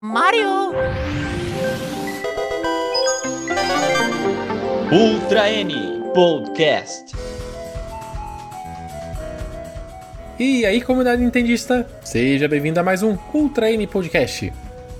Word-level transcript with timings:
Mario! 0.00 0.70
Ultra 4.92 5.50
N 5.50 5.74
Podcast. 6.14 7.16
E 10.38 10.64
aí, 10.64 10.80
comunidade 10.82 11.20
nintendista, 11.20 11.84
seja 12.04 12.46
bem-vindo 12.46 12.78
a 12.78 12.84
mais 12.84 13.02
um 13.02 13.18
Ultra 13.34 13.72
N 13.72 13.88
Podcast. 13.88 14.52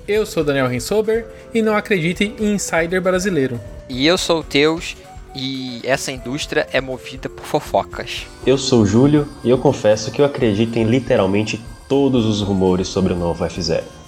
Eu 0.05 0.25
sou 0.25 0.43
Daniel 0.43 0.67
Rensober 0.67 1.25
e 1.53 1.61
não 1.61 1.77
acredite 1.77 2.35
em 2.37 2.55
insider 2.55 3.01
brasileiro. 3.01 3.57
E 3.87 4.05
eu 4.05 4.17
sou 4.17 4.41
o 4.41 4.43
Teus 4.43 4.97
e 5.33 5.79
essa 5.85 6.11
indústria 6.11 6.67
é 6.73 6.81
movida 6.81 7.29
por 7.29 7.45
fofocas. 7.45 8.27
Eu 8.45 8.57
sou 8.57 8.81
o 8.81 8.85
Júlio 8.85 9.29
e 9.45 9.49
eu 9.49 9.57
confesso 9.57 10.11
que 10.11 10.19
eu 10.19 10.25
acredito 10.25 10.75
em 10.75 10.83
literalmente 10.83 11.57
todos 11.87 12.25
os 12.25 12.41
rumores 12.41 12.89
sobre 12.89 13.13
o 13.13 13.15
novo 13.15 13.45
F0. 13.45 13.98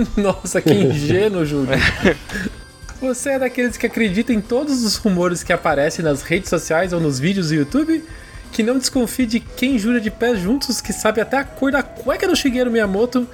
Nossa, 0.16 0.60
que 0.60 0.72
ingênuo, 0.72 1.44
Júlio. 1.44 1.68
Você 3.00 3.30
é 3.30 3.38
daqueles 3.38 3.76
que 3.76 3.86
acreditam 3.86 4.34
em 4.34 4.40
todos 4.40 4.82
os 4.82 4.96
rumores 4.96 5.42
que 5.42 5.52
aparecem 5.52 6.04
nas 6.04 6.22
redes 6.22 6.48
sociais 6.48 6.92
ou 6.92 7.00
nos 7.00 7.18
vídeos 7.18 7.48
do 7.48 7.54
YouTube? 7.54 8.02
Que 8.52 8.62
não 8.62 8.78
desconfie 8.78 9.26
de 9.26 9.40
quem 9.40 9.78
jura 9.78 10.00
de 10.00 10.10
pés 10.10 10.38
juntos, 10.40 10.80
que 10.80 10.92
sabe 10.92 11.20
até 11.20 11.36
a 11.36 11.44
cor 11.44 11.70
da 11.70 11.82
cueca 11.82 12.26
do 12.26 12.34
Shigeru 12.34 12.70
Miyamoto 12.70 13.28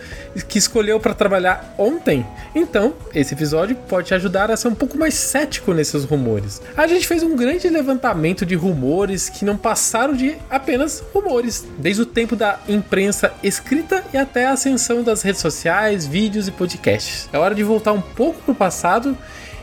que 0.49 0.59
escolheu 0.59 0.99
para 0.99 1.15
trabalhar 1.15 1.75
ontem? 1.79 2.27
Então, 2.55 2.95
esse 3.15 3.35
episódio 3.35 3.77
pode 3.89 4.09
te 4.09 4.15
ajudar 4.15 4.51
a 4.51 4.57
ser 4.57 4.69
um 4.69 4.75
pouco 4.75 4.99
mais 4.99 5.15
cético 5.15 5.73
nesses 5.73 6.05
rumores. 6.05 6.61
A 6.77 6.87
gente 6.87 7.07
fez 7.07 7.23
um 7.23 7.37
grande 7.37 7.69
levantamento 7.69 8.45
de 8.45 8.55
rumores 8.55 9.29
que 9.29 9.45
não 9.45 9.57
passaram 9.57 10.15
de 10.15 10.37
apenas 10.51 11.03
rumores, 11.15 11.65
desde 11.79 12.03
o 12.03 12.07
tempo 12.07 12.35
da 12.35 12.59
imprensa 12.69 13.33
escrita 13.43 14.05
e 14.13 14.17
até 14.17 14.47
a 14.47 14.53
ascensão 14.53 15.03
das 15.03 15.23
redes 15.23 15.41
sociais, 15.41 16.07
vídeos 16.07 16.49
e 16.49 16.51
podcasts. 16.51 17.29
É 17.33 17.39
hora 17.39 17.55
de 17.55 17.63
voltar 17.63 17.93
um 17.93 18.01
pouco 18.01 18.43
pro 18.43 18.55
passado 18.55 19.17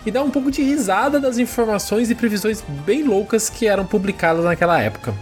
e 0.05 0.11
dar 0.11 0.23
um 0.23 0.31
pouco 0.31 0.50
de 0.50 0.61
risada 0.61 1.20
das 1.20 1.38
informações 1.38 2.09
e 2.09 2.16
previsões 2.16 2.63
bem 2.86 3.03
loucas 3.03 3.50
que 3.50 3.67
eram 3.67 3.86
publicadas 3.86 4.45
naquela 4.45 4.81
época. 4.81 5.13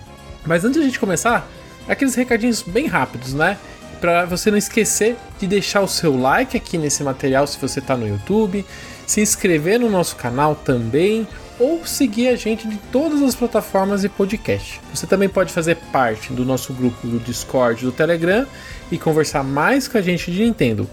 Mas 0.48 0.64
antes 0.64 0.76
de 0.76 0.80
a 0.80 0.86
gente 0.86 1.00
começar, 1.00 1.48
aqueles 1.88 2.16
recadinhos 2.16 2.62
bem 2.62 2.88
rápidos, 2.88 3.34
né? 3.34 3.58
Para 4.00 4.26
você 4.26 4.50
não 4.50 4.58
esquecer 4.58 5.18
de 5.40 5.48
deixar 5.48 5.82
o 5.82 5.88
seu 5.88 6.18
like 6.18 6.56
aqui 6.56 6.78
nesse 6.78 7.04
material 7.04 7.46
se 7.46 7.60
você 7.60 7.80
está 7.80 7.98
no 7.98 8.08
YouTube, 8.08 8.66
se 9.06 9.22
inscrever 9.22 9.80
no 9.80 9.90
nosso 9.90 10.16
canal 10.16 10.56
também 10.56 11.28
ou 11.60 11.86
seguir 11.86 12.28
a 12.28 12.36
gente 12.36 12.68
de 12.68 12.78
todas 12.92 13.22
as 13.22 13.34
plataformas 13.34 14.04
e 14.04 14.10
podcast. 14.10 14.80
Você 14.94 15.08
também 15.08 15.28
pode 15.28 15.52
fazer 15.52 15.76
parte 15.92 16.32
do 16.32 16.46
nosso 16.46 16.72
grupo 16.72 17.08
do 17.08 17.20
Discord 17.20 17.84
do 17.84 17.92
Telegram 17.92 18.46
e 18.92 18.98
conversar 18.98 19.44
mais 19.44 19.88
com 19.88 19.98
a 19.98 20.02
gente 20.02 20.32
de 20.32 20.44
Nintendo. 20.44 20.88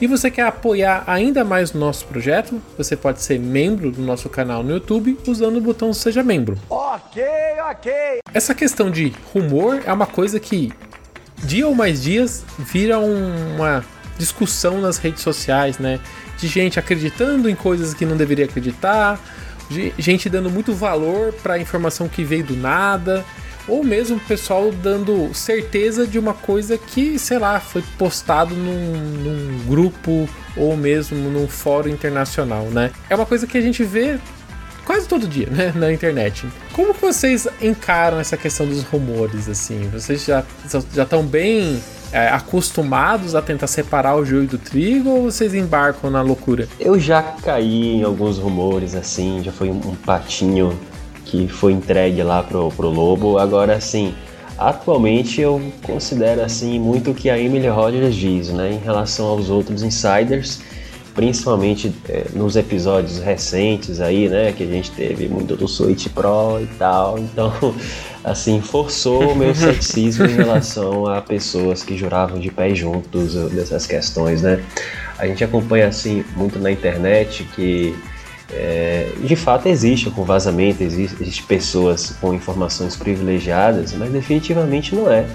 E 0.00 0.06
você 0.06 0.30
quer 0.30 0.42
apoiar 0.42 1.02
ainda 1.08 1.44
mais 1.44 1.74
o 1.74 1.78
nosso 1.78 2.06
projeto? 2.06 2.62
Você 2.76 2.96
pode 2.96 3.20
ser 3.20 3.36
membro 3.38 3.90
do 3.90 4.00
nosso 4.00 4.28
canal 4.28 4.62
no 4.62 4.70
YouTube 4.70 5.18
usando 5.26 5.56
o 5.56 5.60
botão 5.60 5.92
Seja 5.92 6.22
Membro. 6.22 6.56
Ok, 6.70 7.20
ok. 7.68 7.92
Essa 8.32 8.54
questão 8.54 8.92
de 8.92 9.12
rumor 9.34 9.82
é 9.84 9.92
uma 9.92 10.06
coisa 10.06 10.38
que, 10.38 10.72
dia 11.38 11.66
ou 11.66 11.74
mais 11.74 12.00
dias, 12.00 12.44
vira 12.60 13.00
uma 13.00 13.84
discussão 14.16 14.80
nas 14.80 14.98
redes 14.98 15.20
sociais, 15.20 15.78
né? 15.78 15.98
De 16.36 16.46
gente 16.46 16.78
acreditando 16.78 17.50
em 17.50 17.56
coisas 17.56 17.92
que 17.92 18.06
não 18.06 18.16
deveria 18.16 18.44
acreditar, 18.44 19.18
de 19.68 19.92
gente 19.98 20.28
dando 20.28 20.48
muito 20.48 20.72
valor 20.72 21.32
para 21.42 21.58
informação 21.58 22.08
que 22.08 22.22
veio 22.22 22.44
do 22.44 22.56
nada 22.56 23.24
ou 23.68 23.84
mesmo 23.84 24.16
o 24.16 24.20
pessoal 24.20 24.72
dando 24.72 25.32
certeza 25.34 26.06
de 26.06 26.18
uma 26.18 26.34
coisa 26.34 26.78
que, 26.78 27.18
sei 27.18 27.38
lá, 27.38 27.60
foi 27.60 27.82
postado 27.98 28.54
num, 28.54 28.96
num, 28.96 29.66
grupo 29.66 30.28
ou 30.56 30.76
mesmo 30.76 31.30
num 31.30 31.46
fórum 31.46 31.88
internacional, 31.88 32.64
né? 32.64 32.90
É 33.10 33.14
uma 33.14 33.26
coisa 33.26 33.46
que 33.46 33.58
a 33.58 33.60
gente 33.60 33.84
vê 33.84 34.18
quase 34.84 35.06
todo 35.06 35.28
dia, 35.28 35.48
né, 35.50 35.72
na 35.76 35.92
internet. 35.92 36.46
Como 36.72 36.94
vocês 36.94 37.46
encaram 37.60 38.18
essa 38.18 38.36
questão 38.36 38.66
dos 38.66 38.82
rumores, 38.82 39.48
assim? 39.48 39.88
Vocês 39.92 40.24
já 40.24 40.44
já 40.94 41.02
estão 41.02 41.22
bem 41.22 41.80
é, 42.10 42.28
acostumados 42.28 43.34
a 43.34 43.42
tentar 43.42 43.66
separar 43.66 44.16
o 44.16 44.24
joio 44.24 44.46
do 44.46 44.56
trigo 44.56 45.10
ou 45.10 45.22
vocês 45.24 45.52
embarcam 45.54 46.10
na 46.10 46.22
loucura? 46.22 46.66
Eu 46.80 46.98
já 46.98 47.22
caí 47.22 47.96
em 47.96 48.02
alguns 48.02 48.38
rumores, 48.38 48.94
assim, 48.94 49.42
já 49.44 49.52
foi 49.52 49.68
um 49.68 49.94
patinho 49.94 50.78
que 51.28 51.46
foi 51.46 51.72
entregue 51.72 52.22
lá 52.22 52.42
pro, 52.42 52.70
pro 52.70 52.88
Lobo. 52.88 53.38
Agora, 53.38 53.74
assim, 53.74 54.14
atualmente 54.56 55.40
eu 55.40 55.60
considero 55.82 56.42
assim 56.42 56.80
muito 56.80 57.12
o 57.12 57.14
que 57.14 57.30
a 57.30 57.38
Emily 57.38 57.68
Rogers 57.68 58.14
diz, 58.14 58.48
né, 58.48 58.72
em 58.72 58.78
relação 58.78 59.26
aos 59.26 59.50
outros 59.50 59.82
insiders, 59.82 60.60
principalmente 61.14 61.92
é, 62.08 62.26
nos 62.32 62.56
episódios 62.56 63.18
recentes 63.18 64.00
aí, 64.00 64.28
né, 64.28 64.52
que 64.52 64.62
a 64.62 64.66
gente 64.66 64.90
teve 64.92 65.28
muito 65.28 65.54
do 65.54 65.68
Switch 65.68 66.08
Pro 66.08 66.60
e 66.62 66.66
tal. 66.78 67.18
Então, 67.18 67.52
assim, 68.24 68.60
forçou 68.62 69.32
o 69.32 69.36
meu 69.36 69.54
ceticismo 69.54 70.24
em 70.24 70.34
relação 70.34 71.06
a 71.06 71.20
pessoas 71.20 71.82
que 71.82 71.96
juravam 71.96 72.40
de 72.40 72.50
pé 72.50 72.74
juntos 72.74 73.34
dessas 73.50 73.86
questões, 73.86 74.42
né? 74.42 74.62
A 75.18 75.26
gente 75.26 75.42
acompanha 75.42 75.88
assim 75.88 76.24
muito 76.36 76.60
na 76.60 76.70
internet 76.70 77.42
que 77.56 77.96
é, 78.50 79.12
de 79.22 79.36
fato 79.36 79.68
existe 79.68 80.10
com 80.10 80.24
vazamento, 80.24 80.82
existe, 80.82 81.16
existe, 81.20 81.42
pessoas 81.42 82.16
com 82.20 82.32
informações 82.32 82.96
privilegiadas, 82.96 83.92
mas 83.92 84.10
definitivamente 84.10 84.94
não 84.94 85.10
é 85.10 85.26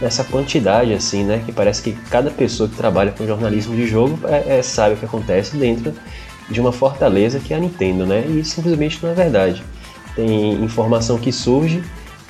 nessa 0.00 0.24
quantidade 0.24 0.92
assim, 0.92 1.24
né? 1.24 1.42
Que 1.44 1.52
parece 1.52 1.82
que 1.82 1.92
cada 2.10 2.30
pessoa 2.30 2.68
que 2.68 2.74
trabalha 2.74 3.12
com 3.12 3.26
jornalismo 3.26 3.76
de 3.76 3.86
jogo 3.86 4.18
é, 4.26 4.58
é, 4.58 4.62
sabe 4.62 4.94
o 4.94 4.96
que 4.96 5.04
acontece 5.04 5.56
dentro 5.56 5.92
de 6.48 6.60
uma 6.60 6.72
fortaleza 6.72 7.38
que 7.38 7.52
é 7.52 7.56
a 7.56 7.60
Nintendo, 7.60 8.06
né? 8.06 8.24
E 8.26 8.42
simplesmente 8.44 8.98
não 9.02 9.10
é 9.10 9.14
verdade. 9.14 9.62
Tem 10.16 10.54
informação 10.64 11.18
que 11.18 11.30
surge 11.30 11.82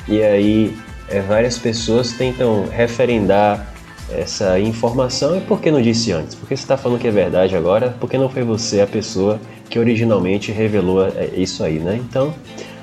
e 0.08 0.22
aí 0.22 0.76
é, 1.08 1.20
várias 1.20 1.56
pessoas 1.56 2.12
tentam 2.12 2.66
referendar 2.68 3.72
essa 4.10 4.58
informação 4.58 5.36
e 5.36 5.40
por 5.40 5.60
que 5.60 5.70
não 5.70 5.80
disse 5.80 6.12
antes? 6.12 6.34
Por 6.34 6.48
que 6.48 6.56
você 6.56 6.62
está 6.62 6.76
falando 6.76 6.98
que 6.98 7.08
é 7.08 7.10
verdade 7.10 7.56
agora? 7.56 7.96
Por 7.98 8.10
que 8.10 8.18
não 8.18 8.28
foi 8.28 8.42
você 8.42 8.80
a 8.80 8.86
pessoa 8.86 9.40
que 9.72 9.78
originalmente 9.78 10.52
revelou 10.52 11.06
é, 11.06 11.30
isso 11.34 11.64
aí, 11.64 11.78
né? 11.78 11.96
Então 11.96 12.34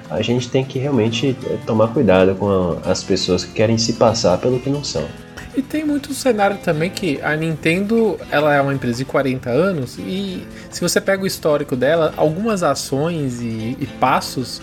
a 0.10 0.24
gente 0.24 0.50
tem 0.50 0.66
que 0.66 0.80
realmente 0.80 1.38
é, 1.46 1.58
tomar 1.64 1.90
cuidado 1.90 2.34
com 2.34 2.80
as 2.84 3.04
pessoas 3.04 3.46
que 3.46 3.54
querem 3.54 3.78
se 3.78 3.94
passar 3.94 4.40
pelo 4.40 4.60
que 4.60 4.72
não 4.72 4.84
são. 4.84 5.08
E 5.56 5.62
tem 5.62 5.86
muito 5.86 6.16
cenário 6.16 6.58
também 6.58 6.90
que 6.90 7.22
a 7.22 7.36
Nintendo 7.36 8.20
ela 8.32 8.56
é 8.56 8.60
uma 8.60 8.74
empresa 8.74 8.98
de 8.98 9.06
40 9.06 9.52
anos 9.52 10.00
e 10.00 10.44
se 10.72 10.82
você 10.82 11.00
pega 11.00 11.22
o 11.22 11.28
histórico 11.28 11.76
dela, 11.76 12.12
algumas 12.18 12.64
ações 12.64 13.40
e, 13.40 13.78
e 13.80 13.88
passos 14.00 14.60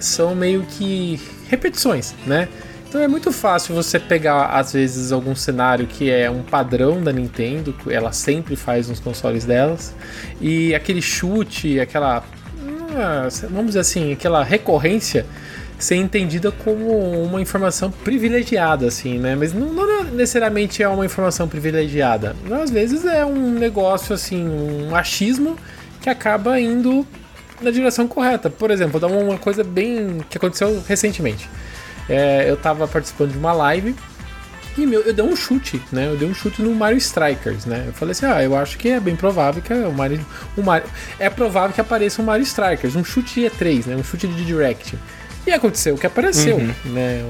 são 0.00 0.34
meio 0.34 0.62
que 0.62 1.20
repetições, 1.50 2.14
né? 2.26 2.48
Então 2.88 3.02
é 3.02 3.06
muito 3.06 3.30
fácil 3.30 3.74
você 3.74 3.98
pegar, 3.98 4.46
às 4.46 4.72
vezes, 4.72 5.12
algum 5.12 5.34
cenário 5.34 5.86
que 5.86 6.10
é 6.10 6.30
um 6.30 6.42
padrão 6.42 7.02
da 7.02 7.12
Nintendo, 7.12 7.74
ela 7.90 8.12
sempre 8.12 8.56
faz 8.56 8.88
nos 8.88 8.98
consoles 8.98 9.44
delas, 9.44 9.94
e 10.40 10.74
aquele 10.74 11.02
chute, 11.02 11.78
aquela. 11.78 12.24
Ah, 12.96 13.28
vamos 13.50 13.66
dizer 13.66 13.80
assim, 13.80 14.12
aquela 14.12 14.42
recorrência 14.42 15.26
ser 15.78 15.96
entendida 15.96 16.50
como 16.50 17.22
uma 17.22 17.42
informação 17.42 17.90
privilegiada, 17.90 18.86
assim, 18.86 19.18
né? 19.18 19.36
Mas 19.36 19.52
não, 19.52 19.70
não, 19.70 20.04
necessariamente 20.04 20.82
é 20.82 20.88
uma 20.88 21.04
informação 21.04 21.46
privilegiada. 21.46 22.34
Às 22.50 22.70
vezes 22.70 23.04
é 23.04 23.24
um 23.24 23.50
negócio, 23.50 24.14
assim, 24.14 24.48
um 24.48 24.96
achismo 24.96 25.58
que 26.00 26.08
acaba 26.08 26.58
indo 26.58 27.06
na 27.60 27.70
direção 27.70 28.08
correta. 28.08 28.48
Por 28.48 28.70
exemplo, 28.70 28.98
dar 28.98 29.08
uma 29.08 29.36
coisa 29.36 29.62
bem 29.62 30.20
que 30.30 30.38
aconteceu 30.38 30.82
recentemente 30.88 31.48
é, 32.08 32.48
eu 32.48 32.56
tava 32.56 32.86
participando 32.88 33.32
de 33.32 33.38
uma 33.38 33.52
live 33.52 33.94
e 34.78 34.86
meu, 34.86 35.00
eu 35.00 35.12
dei 35.12 35.24
um 35.24 35.34
chute, 35.34 35.82
né? 35.90 36.06
Eu 36.06 36.16
dei 36.16 36.28
um 36.28 36.34
chute 36.34 36.62
no 36.62 36.72
Mario 36.72 36.98
Strikers, 36.98 37.66
né? 37.66 37.84
Eu 37.88 37.92
falei 37.92 38.12
assim, 38.12 38.26
ah, 38.26 38.42
eu 38.42 38.56
acho 38.56 38.78
que 38.78 38.88
é 38.88 39.00
bem 39.00 39.16
provável 39.16 39.60
que 39.60 39.74
o 39.74 39.92
Mario, 39.92 40.24
o 40.56 40.62
Mario 40.62 40.88
é 41.18 41.28
provável 41.28 41.74
que 41.74 41.80
apareça 41.80 42.22
um 42.22 42.24
Mario 42.24 42.44
Strikers, 42.44 42.94
um 42.94 43.02
chute 43.02 43.40
de 43.40 43.46
E3, 43.46 43.86
né? 43.86 43.96
Um 43.96 44.04
chute 44.04 44.28
de 44.28 44.44
Direct. 44.44 44.96
E 45.44 45.50
aconteceu 45.50 45.94
o 45.94 45.98
que 45.98 46.06
apareceu, 46.06 46.58
uhum. 46.58 46.74
né? 46.92 47.24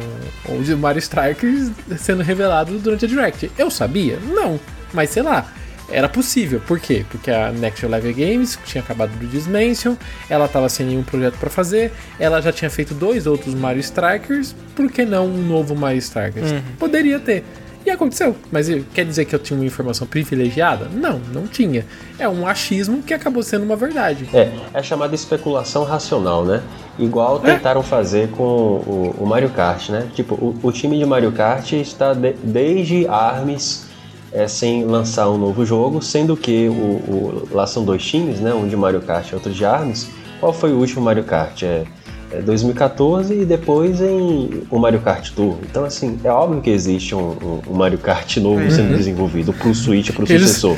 O, 0.46 0.74
o 0.74 0.78
Mario 0.78 0.98
Strikers 0.98 1.70
sendo 1.96 2.22
revelado 2.22 2.78
durante 2.78 3.06
a 3.06 3.08
Direct. 3.08 3.50
Eu 3.56 3.70
sabia? 3.70 4.18
Não, 4.20 4.60
mas 4.92 5.08
sei 5.10 5.22
lá 5.22 5.50
era 5.90 6.08
possível. 6.08 6.60
Por 6.66 6.78
quê? 6.78 7.04
Porque 7.10 7.30
a 7.30 7.50
Next 7.50 7.84
Level 7.84 8.12
Games 8.14 8.58
tinha 8.64 8.82
acabado 8.82 9.10
do 9.10 9.26
Dimension, 9.26 9.94
ela 10.28 10.46
estava 10.46 10.68
sem 10.68 10.86
nenhum 10.86 11.02
projeto 11.02 11.38
para 11.38 11.50
fazer, 11.50 11.92
ela 12.18 12.40
já 12.40 12.52
tinha 12.52 12.70
feito 12.70 12.94
dois 12.94 13.26
outros 13.26 13.54
Mario 13.54 13.80
Strikers, 13.80 14.54
por 14.74 14.90
que 14.90 15.04
não 15.04 15.26
um 15.26 15.42
novo 15.42 15.74
Mario 15.74 15.98
Strikers? 15.98 16.52
Uhum. 16.52 16.62
Poderia 16.78 17.18
ter. 17.18 17.44
E 17.86 17.90
aconteceu. 17.90 18.36
Mas 18.52 18.68
quer 18.92 19.04
dizer 19.06 19.24
que 19.24 19.34
eu 19.34 19.38
tinha 19.38 19.58
uma 19.58 19.64
informação 19.64 20.06
privilegiada? 20.06 20.88
Não, 20.92 21.18
não 21.32 21.46
tinha. 21.46 21.86
É 22.18 22.28
um 22.28 22.46
achismo 22.46 23.02
que 23.02 23.14
acabou 23.14 23.42
sendo 23.42 23.64
uma 23.64 23.76
verdade. 23.76 24.28
É, 24.34 24.50
é 24.74 24.82
chamada 24.82 25.14
especulação 25.14 25.84
racional, 25.84 26.44
né? 26.44 26.62
Igual 26.98 27.40
é. 27.44 27.54
tentaram 27.54 27.80
é. 27.80 27.84
fazer 27.84 28.28
com 28.32 28.42
o, 28.42 29.14
o, 29.18 29.26
Mario 29.26 29.48
Kart, 29.50 29.88
né? 29.88 30.06
Tipo, 30.14 30.34
o, 30.34 30.58
o, 30.62 30.70
time 30.70 30.98
de 30.98 31.06
Mario 31.06 31.32
Kart 31.32 31.72
está 31.72 32.12
de, 32.12 32.34
desde 32.42 33.06
ARMS 33.06 33.87
é, 34.32 34.46
sem 34.46 34.84
lançar 34.84 35.28
um 35.30 35.38
novo 35.38 35.64
jogo, 35.64 36.02
sendo 36.02 36.36
que 36.36 36.68
o, 36.68 36.72
o, 36.72 37.48
lá 37.52 37.66
são 37.66 37.84
dois 37.84 38.04
times, 38.04 38.40
né? 38.40 38.52
Um 38.52 38.68
de 38.68 38.76
Mario 38.76 39.00
Kart 39.00 39.30
e 39.30 39.34
outro 39.34 39.52
de 39.52 39.64
Arms. 39.64 40.08
Qual 40.40 40.52
foi 40.52 40.72
o 40.72 40.76
último 40.76 41.02
Mario 41.02 41.24
Kart? 41.24 41.62
É, 41.62 41.84
é 42.30 42.42
2014 42.42 43.32
e 43.32 43.44
depois 43.46 44.02
em 44.02 44.62
o 44.70 44.78
Mario 44.78 45.00
Kart 45.00 45.30
Tour. 45.30 45.56
Então, 45.62 45.84
assim, 45.84 46.18
é 46.22 46.30
óbvio 46.30 46.60
que 46.60 46.68
existe 46.68 47.14
um, 47.14 47.30
um, 47.30 47.62
um 47.70 47.74
Mario 47.74 47.98
Kart 47.98 48.36
novo 48.36 48.60
uhum. 48.60 48.70
sendo 48.70 48.96
desenvolvido 48.96 49.52
pro 49.54 49.74
Switch, 49.74 50.12
pro 50.12 50.24
eles... 50.30 50.50
sucessor. 50.50 50.76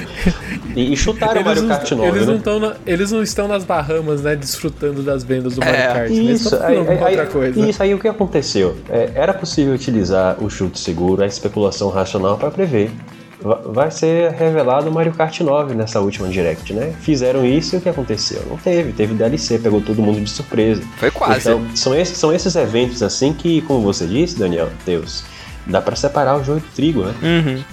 E, 0.76 0.92
e 0.92 0.96
chutaram 0.96 1.42
o 1.42 1.44
Mario 1.44 1.66
Kart 1.66 1.90
novo. 1.90 2.16
Eles, 2.16 2.28
né? 2.28 2.40
não 2.46 2.60
na, 2.60 2.76
eles 2.86 3.10
não 3.10 3.22
estão 3.22 3.48
nas 3.48 3.64
Bahamas, 3.64 4.22
né, 4.22 4.36
desfrutando 4.36 5.02
das 5.02 5.24
vendas 5.24 5.56
do 5.56 5.60
Mario 5.60 5.74
é, 5.74 5.86
Kart. 5.92 6.10
Isso, 6.10 6.56
aí, 6.62 6.76
aí, 6.76 7.16
outra 7.18 7.26
coisa. 7.26 7.68
isso 7.68 7.82
aí 7.82 7.92
o 7.92 7.98
que 7.98 8.06
aconteceu? 8.06 8.76
É, 8.88 9.10
era 9.16 9.34
possível 9.34 9.74
utilizar 9.74 10.36
o 10.40 10.48
chute 10.48 10.78
seguro, 10.78 11.24
a 11.24 11.26
especulação 11.26 11.90
racional 11.90 12.38
para 12.38 12.52
prever 12.52 12.92
vai 13.42 13.90
ser 13.90 14.32
revelado 14.32 14.88
o 14.90 14.92
Mario 14.92 15.12
Kart 15.12 15.40
9 15.40 15.74
nessa 15.74 16.00
última 16.00 16.28
Direct, 16.28 16.72
né? 16.74 16.94
Fizeram 17.00 17.44
isso 17.44 17.74
e 17.74 17.78
o 17.78 17.80
que 17.80 17.88
aconteceu? 17.88 18.44
Não 18.48 18.56
teve, 18.56 18.92
teve 18.92 19.14
DLC, 19.14 19.58
pegou 19.58 19.80
todo 19.80 20.02
mundo 20.02 20.20
de 20.20 20.28
surpresa. 20.28 20.82
Foi 20.96 21.10
quase. 21.10 21.48
Então, 21.48 21.66
são 21.74 21.94
esses, 21.94 22.18
são 22.18 22.32
esses 22.32 22.54
eventos 22.54 23.02
assim 23.02 23.32
que, 23.32 23.62
como 23.62 23.80
você 23.80 24.06
disse, 24.06 24.38
Daniel, 24.38 24.70
Deus, 24.84 25.24
dá 25.66 25.80
para 25.80 25.96
separar 25.96 26.36
o 26.36 26.44
joio 26.44 26.60
do 26.60 26.68
trigo, 26.74 27.04
né? 27.04 27.14
Uhum. 27.22 27.64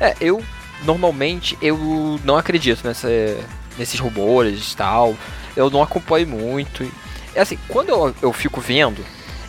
É, 0.00 0.14
eu 0.20 0.42
normalmente 0.84 1.58
eu 1.60 2.18
não 2.24 2.36
acredito 2.36 2.86
nessa, 2.86 3.08
nesses 3.78 4.00
rumores 4.00 4.72
e 4.72 4.76
tal. 4.76 5.14
Eu 5.54 5.68
não 5.68 5.82
acompanho 5.82 6.28
muito. 6.28 6.90
É 7.34 7.42
assim, 7.42 7.58
quando 7.68 7.90
eu, 7.90 8.14
eu 8.22 8.32
fico 8.32 8.60
vendo, 8.60 9.04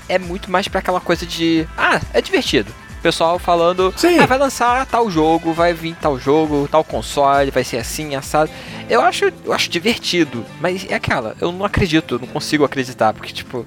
é 0.10 0.20
muito 0.20 0.52
mais 0.52 0.68
para 0.68 0.80
aquela 0.80 1.00
coisa 1.00 1.26
de, 1.26 1.66
ah, 1.78 2.02
é 2.14 2.22
divertido 2.22 2.74
pessoal 3.02 3.40
falando, 3.40 3.94
Sim. 3.98 4.20
ah, 4.20 4.26
vai 4.26 4.38
lançar 4.38 4.86
tal 4.86 5.10
jogo, 5.10 5.54
vai 5.54 5.74
vir 5.74 5.96
tal 5.96 6.20
jogo, 6.20 6.68
tal 6.72 6.84
console, 6.84 7.52
vai 7.52 7.64
ser 7.64 7.78
assim, 7.78 8.16
assado. 8.16 8.50
Eu 8.90 9.02
acho, 9.02 9.32
eu 9.44 9.54
acho 9.54 9.70
divertido, 9.70 10.46
mas 10.60 10.86
é 10.90 10.96
aquela, 10.96 11.36
eu 11.42 11.52
não 11.52 11.66
acredito, 11.66 12.16
eu 12.16 12.20
não 12.20 12.28
consigo 12.28 12.64
acreditar, 12.64 13.14
porque, 13.14 13.34
tipo, 13.34 13.66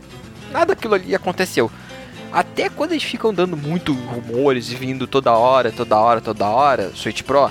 nada 0.52 0.66
daquilo 0.66 0.94
ali 0.94 1.14
aconteceu. 1.14 1.70
Até 2.32 2.68
quando 2.68 2.92
eles 2.92 3.04
ficam 3.04 3.32
dando 3.32 3.56
muito 3.56 3.92
rumores 3.92 4.70
e 4.70 4.74
vindo 4.74 5.06
toda 5.06 5.32
hora, 5.32 5.70
toda 5.70 5.96
hora, 5.96 6.20
toda 6.20 6.46
hora, 6.46 6.90
Switch 6.94 7.22
Pro, 7.22 7.50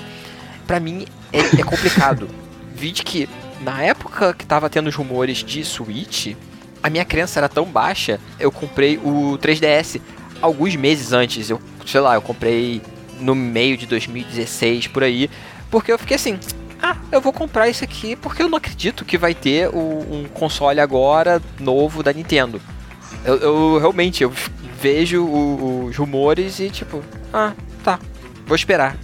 pra 0.66 0.78
mim 0.78 1.06
é, 1.32 1.60
é 1.60 1.64
complicado. 1.64 2.28
Vide 2.74 3.02
que 3.02 3.28
na 3.60 3.82
época 3.82 4.34
que 4.34 4.44
tava 4.44 4.68
tendo 4.68 4.88
os 4.88 4.94
rumores 4.94 5.38
de 5.38 5.64
Switch, 5.64 6.34
a 6.82 6.90
minha 6.90 7.04
crença 7.04 7.40
era 7.40 7.48
tão 7.48 7.64
baixa, 7.64 8.20
eu 8.38 8.52
comprei 8.52 8.98
o 8.98 9.38
3DS 9.40 10.00
alguns 10.44 10.76
meses 10.76 11.12
antes. 11.12 11.50
Eu 11.50 11.60
sei 11.86 12.00
lá, 12.00 12.14
eu 12.14 12.22
comprei 12.22 12.82
no 13.20 13.34
meio 13.34 13.76
de 13.76 13.86
2016 13.86 14.88
por 14.88 15.02
aí, 15.02 15.30
porque 15.70 15.92
eu 15.92 15.98
fiquei 15.98 16.16
assim, 16.16 16.38
ah, 16.82 16.96
eu 17.10 17.20
vou 17.20 17.32
comprar 17.32 17.68
isso 17.68 17.84
aqui 17.84 18.16
porque 18.16 18.42
eu 18.42 18.48
não 18.48 18.58
acredito 18.58 19.04
que 19.04 19.16
vai 19.16 19.34
ter 19.34 19.68
um 19.68 20.24
console 20.34 20.80
agora 20.80 21.40
novo 21.58 22.02
da 22.02 22.12
Nintendo. 22.12 22.60
Eu, 23.24 23.36
eu 23.36 23.78
realmente 23.78 24.22
eu 24.22 24.32
vejo 24.80 25.24
os 25.24 25.96
rumores 25.96 26.60
e 26.60 26.68
tipo, 26.68 27.02
ah, 27.32 27.52
tá, 27.82 27.98
vou 28.46 28.54
esperar. 28.54 28.96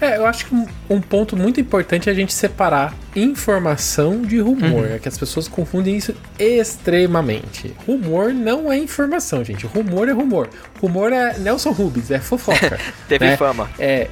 É, 0.00 0.16
eu 0.16 0.26
acho 0.26 0.46
que 0.46 0.54
um, 0.54 0.66
um, 0.88 1.00
ponto 1.00 1.36
muito 1.36 1.60
importante 1.60 2.08
é 2.08 2.12
a 2.12 2.14
gente 2.14 2.32
separar 2.32 2.94
informação 3.16 4.22
de 4.22 4.38
rumor. 4.38 4.84
Uhum. 4.84 4.94
É 4.94 4.98
que 4.98 5.08
as 5.08 5.18
pessoas 5.18 5.48
confundem 5.48 5.96
isso 5.96 6.14
extremamente. 6.38 7.74
Rumor 7.84 8.32
não 8.32 8.70
é 8.70 8.78
informação, 8.78 9.44
gente. 9.44 9.66
Rumor 9.66 10.08
é 10.08 10.12
rumor. 10.12 10.48
Rumor 10.80 11.12
é 11.12 11.36
Nelson 11.38 11.70
Rubens, 11.72 12.10
é 12.10 12.20
fofoca. 12.20 12.78
Teve 13.08 13.26
né? 13.26 13.36
fama. 13.36 13.68
É. 13.78 14.08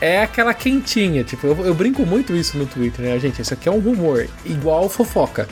É 0.00 0.22
aquela 0.22 0.54
quentinha, 0.54 1.24
tipo, 1.24 1.44
eu, 1.44 1.66
eu, 1.66 1.74
brinco 1.74 2.06
muito 2.06 2.32
isso 2.36 2.56
no 2.56 2.66
Twitter, 2.66 3.04
né, 3.04 3.18
gente? 3.18 3.42
Isso 3.42 3.52
aqui 3.52 3.68
é 3.68 3.72
um 3.72 3.80
rumor, 3.80 4.28
igual 4.44 4.88
fofoca. 4.88 5.48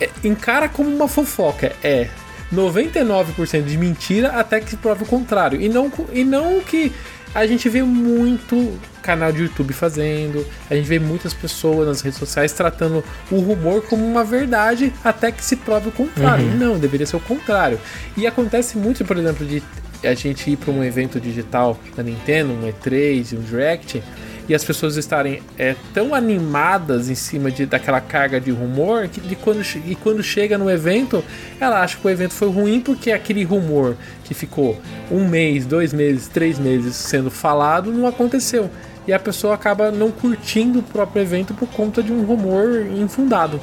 É, 0.00 0.08
encara 0.24 0.66
como 0.66 0.88
uma 0.88 1.06
fofoca, 1.06 1.76
é 1.84 2.08
99% 2.50 3.64
de 3.64 3.76
mentira 3.76 4.28
até 4.28 4.60
que 4.60 4.70
se 4.70 4.76
prove 4.76 5.04
o 5.04 5.06
contrário. 5.06 5.60
E 5.60 5.68
não, 5.68 5.92
e 6.10 6.24
não 6.24 6.60
que 6.60 6.90
a 7.34 7.46
gente 7.46 7.68
vê 7.68 7.82
muito 7.82 8.78
canal 9.02 9.30
de 9.30 9.42
YouTube 9.42 9.72
fazendo, 9.72 10.44
a 10.68 10.74
gente 10.74 10.86
vê 10.86 10.98
muitas 10.98 11.32
pessoas 11.32 11.86
nas 11.86 12.00
redes 12.00 12.18
sociais 12.18 12.52
tratando 12.52 13.04
o 13.30 13.38
rumor 13.38 13.82
como 13.82 14.04
uma 14.04 14.24
verdade 14.24 14.92
até 15.04 15.30
que 15.30 15.44
se 15.44 15.56
prove 15.56 15.88
o 15.88 15.92
contrário. 15.92 16.44
Uhum. 16.46 16.56
Não, 16.56 16.78
deveria 16.78 17.06
ser 17.06 17.16
o 17.16 17.20
contrário. 17.20 17.78
E 18.16 18.26
acontece 18.26 18.76
muito, 18.76 19.04
por 19.04 19.16
exemplo, 19.16 19.46
de 19.46 19.62
a 20.02 20.14
gente 20.14 20.50
ir 20.50 20.56
para 20.56 20.72
um 20.72 20.82
evento 20.82 21.20
digital 21.20 21.78
da 21.96 22.02
Nintendo, 22.02 22.52
um 22.52 22.70
E3, 22.70 23.38
um 23.38 23.40
Direct, 23.40 24.02
e 24.48 24.54
as 24.54 24.64
pessoas 24.64 24.96
estarem 24.96 25.42
é, 25.58 25.74
tão 25.92 26.14
animadas 26.14 27.08
em 27.08 27.14
cima 27.14 27.50
de, 27.50 27.66
daquela 27.66 28.00
carga 28.00 28.40
de 28.40 28.50
rumor 28.50 29.08
que 29.08 29.20
de 29.20 29.34
quando, 29.34 29.62
e 29.84 29.94
quando 29.96 30.22
chega 30.22 30.56
no 30.56 30.70
evento, 30.70 31.24
ela 31.60 31.82
acha 31.82 31.96
que 31.96 32.06
o 32.06 32.10
evento 32.10 32.34
foi 32.34 32.48
ruim 32.48 32.80
porque 32.80 33.10
aquele 33.10 33.42
rumor 33.44 33.96
que 34.24 34.34
ficou 34.34 34.80
um 35.10 35.26
mês, 35.26 35.66
dois 35.66 35.92
meses, 35.92 36.28
três 36.28 36.58
meses 36.58 36.94
sendo 36.94 37.30
falado 37.30 37.92
não 37.92 38.06
aconteceu. 38.06 38.70
E 39.06 39.12
a 39.12 39.18
pessoa 39.18 39.54
acaba 39.54 39.92
não 39.92 40.10
curtindo 40.10 40.80
o 40.80 40.82
próprio 40.82 41.22
evento 41.22 41.54
por 41.54 41.68
conta 41.68 42.02
de 42.02 42.12
um 42.12 42.24
rumor 42.24 42.84
infundado. 42.86 43.60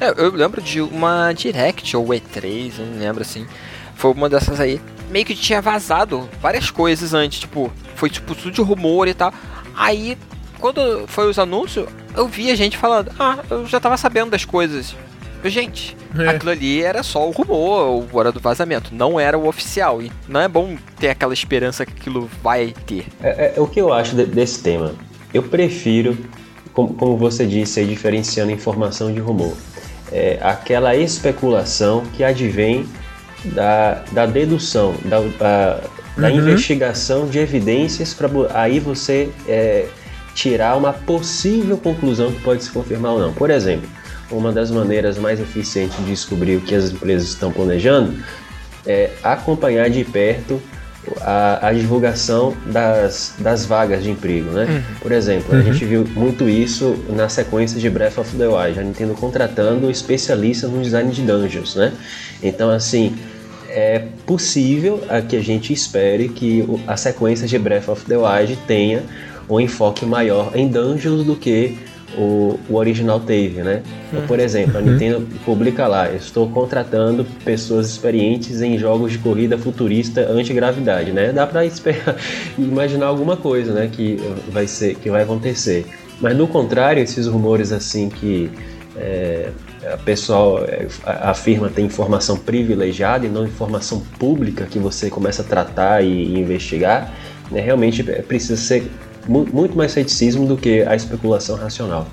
É, 0.00 0.08
eu 0.16 0.30
lembro 0.30 0.62
de 0.62 0.80
uma 0.80 1.32
Direct 1.32 1.96
ou 1.96 2.06
E3, 2.06 2.72
não 2.78 2.98
lembro 2.98 3.22
assim. 3.22 3.46
Foi 3.94 4.12
uma 4.12 4.28
dessas 4.28 4.60
aí. 4.60 4.80
Meio 5.10 5.26
que 5.26 5.34
tinha 5.34 5.60
vazado 5.60 6.28
várias 6.40 6.70
coisas 6.70 7.12
antes, 7.14 7.40
tipo, 7.40 7.72
foi 7.96 8.08
tipo 8.08 8.34
tudo 8.34 8.52
de 8.52 8.62
rumor 8.62 9.08
e 9.08 9.14
tal. 9.14 9.34
Aí, 9.78 10.18
quando 10.58 11.06
foi 11.06 11.30
os 11.30 11.38
anúncios, 11.38 11.86
eu 12.16 12.26
vi 12.26 12.50
a 12.50 12.56
gente 12.56 12.76
falando, 12.76 13.12
ah, 13.16 13.38
eu 13.48 13.64
já 13.64 13.78
tava 13.78 13.96
sabendo 13.96 14.30
das 14.32 14.44
coisas. 14.44 14.96
gente, 15.44 15.96
é. 16.18 16.30
aquilo 16.30 16.50
ali 16.50 16.82
era 16.82 17.04
só 17.04 17.28
o 17.28 17.30
rumor, 17.30 18.04
o 18.12 18.16
hora 18.16 18.32
do 18.32 18.40
vazamento, 18.40 18.92
não 18.92 19.20
era 19.20 19.38
o 19.38 19.46
oficial. 19.46 20.02
E 20.02 20.10
não 20.26 20.40
é 20.40 20.48
bom 20.48 20.76
ter 20.98 21.10
aquela 21.10 21.32
esperança 21.32 21.86
que 21.86 21.92
aquilo 21.92 22.28
vai 22.42 22.74
ter. 22.86 23.06
É, 23.22 23.28
é, 23.28 23.54
é 23.56 23.60
o 23.60 23.68
que 23.68 23.80
eu 23.80 23.92
acho 23.92 24.16
de, 24.16 24.26
desse 24.26 24.60
tema. 24.64 24.92
Eu 25.32 25.44
prefiro, 25.44 26.18
como, 26.72 26.94
como 26.94 27.16
você 27.16 27.46
disse, 27.46 27.78
aí, 27.78 27.86
diferenciando 27.86 28.50
informação 28.50 29.14
de 29.14 29.20
rumor. 29.20 29.56
É 30.10 30.40
aquela 30.42 30.96
especulação 30.96 32.02
que 32.16 32.24
advém 32.24 32.84
da, 33.44 34.02
da 34.10 34.26
dedução, 34.26 34.94
da, 35.04 35.20
da, 35.20 35.80
da 36.18 36.28
uhum. 36.28 36.38
investigação 36.38 37.26
de 37.26 37.38
evidências 37.38 38.12
para 38.12 38.28
aí 38.52 38.80
você 38.80 39.30
é, 39.46 39.86
tirar 40.34 40.76
uma 40.76 40.92
possível 40.92 41.76
conclusão 41.76 42.32
que 42.32 42.40
pode 42.42 42.64
se 42.64 42.70
confirmar 42.70 43.12
ou 43.12 43.20
não. 43.20 43.32
Por 43.32 43.50
exemplo, 43.50 43.88
uma 44.30 44.52
das 44.52 44.70
maneiras 44.70 45.16
mais 45.18 45.40
eficientes 45.40 45.96
de 45.98 46.04
descobrir 46.04 46.56
o 46.56 46.60
que 46.60 46.74
as 46.74 46.90
empresas 46.90 47.28
estão 47.28 47.52
planejando 47.52 48.14
é 48.86 49.10
acompanhar 49.22 49.88
de 49.88 50.04
perto 50.04 50.60
a, 51.20 51.68
a 51.68 51.72
divulgação 51.72 52.54
das, 52.66 53.34
das 53.38 53.64
vagas 53.64 54.02
de 54.02 54.10
emprego, 54.10 54.50
né? 54.50 54.64
Uhum. 54.64 54.82
Por 55.00 55.12
exemplo, 55.12 55.54
uhum. 55.54 55.60
a 55.60 55.62
gente 55.62 55.84
viu 55.84 56.04
muito 56.14 56.48
isso 56.48 56.96
na 57.08 57.28
sequência 57.28 57.80
de 57.80 57.88
Breath 57.88 58.18
of 58.18 58.36
the 58.36 58.46
Wild, 58.46 58.78
a 58.78 58.82
Nintendo 58.82 59.14
contratando 59.14 59.90
especialistas 59.90 60.70
no 60.70 60.82
design 60.82 61.10
de 61.10 61.22
dungeons, 61.22 61.74
né? 61.74 61.92
Então, 62.42 62.70
assim, 62.70 63.16
é 63.68 64.02
possível 64.26 65.00
que 65.28 65.36
a 65.36 65.42
gente 65.42 65.72
espere 65.72 66.28
que 66.28 66.64
a 66.86 66.96
sequência 66.96 67.46
de 67.46 67.58
Breath 67.58 67.88
of 67.88 68.04
the 68.06 68.16
Wild 68.16 68.56
tenha 68.66 69.02
um 69.48 69.60
enfoque 69.60 70.04
maior 70.04 70.52
em 70.54 70.68
dungeons 70.68 71.24
do 71.24 71.36
que 71.36 71.78
o, 72.16 72.58
o 72.68 72.76
original 72.76 73.20
teve, 73.20 73.62
né? 73.62 73.82
Então, 74.08 74.26
por 74.26 74.40
exemplo, 74.40 74.78
a 74.78 74.80
uhum. 74.80 74.92
Nintendo 74.92 75.28
publica 75.44 75.86
lá: 75.86 76.10
estou 76.10 76.48
contratando 76.48 77.24
pessoas 77.44 77.88
experientes 77.88 78.62
em 78.62 78.78
jogos 78.78 79.12
de 79.12 79.18
corrida 79.18 79.58
futurista 79.58 80.22
anti-gravidade, 80.22 81.12
né? 81.12 81.32
Dá 81.32 81.46
para 81.46 81.64
esperar, 81.66 82.16
imaginar 82.58 83.06
alguma 83.06 83.36
coisa, 83.36 83.72
né? 83.72 83.90
Que 83.92 84.18
vai 84.50 84.66
ser, 84.66 84.96
que 84.96 85.10
vai 85.10 85.22
acontecer. 85.22 85.86
Mas 86.20 86.36
no 86.36 86.48
contrário, 86.48 87.02
esses 87.02 87.26
rumores 87.26 87.72
assim 87.72 88.08
que 88.08 88.50
é, 88.96 89.50
a 89.86 89.96
pessoal 89.96 90.64
é, 90.64 90.86
afirma 91.04 91.68
ter 91.68 91.82
informação 91.82 92.36
privilegiada 92.36 93.26
e 93.26 93.28
não 93.28 93.44
informação 93.44 94.00
pública 94.18 94.66
que 94.66 94.78
você 94.78 95.08
começa 95.10 95.42
a 95.42 95.44
tratar 95.44 96.02
e, 96.02 96.38
investigar, 96.38 97.12
né, 97.50 97.60
realmente 97.60 98.08
é, 98.10 98.22
precisa 98.22 98.60
ser 98.60 98.90
muito 99.28 99.76
mais 99.76 99.92
ceticismo 99.92 100.46
do 100.46 100.56
que 100.56 100.82
a 100.82 100.96
especulação 100.96 101.56
racional. 101.56 102.08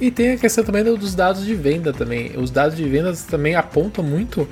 E 0.00 0.10
tem 0.10 0.32
a 0.32 0.36
questão 0.36 0.64
também 0.64 0.82
dos 0.82 1.14
dados 1.14 1.46
de 1.46 1.54
venda 1.54 1.92
também. 1.92 2.32
Os 2.36 2.50
dados 2.50 2.76
de 2.76 2.84
vendas 2.84 3.22
também 3.22 3.54
apontam 3.54 4.04
muito 4.04 4.46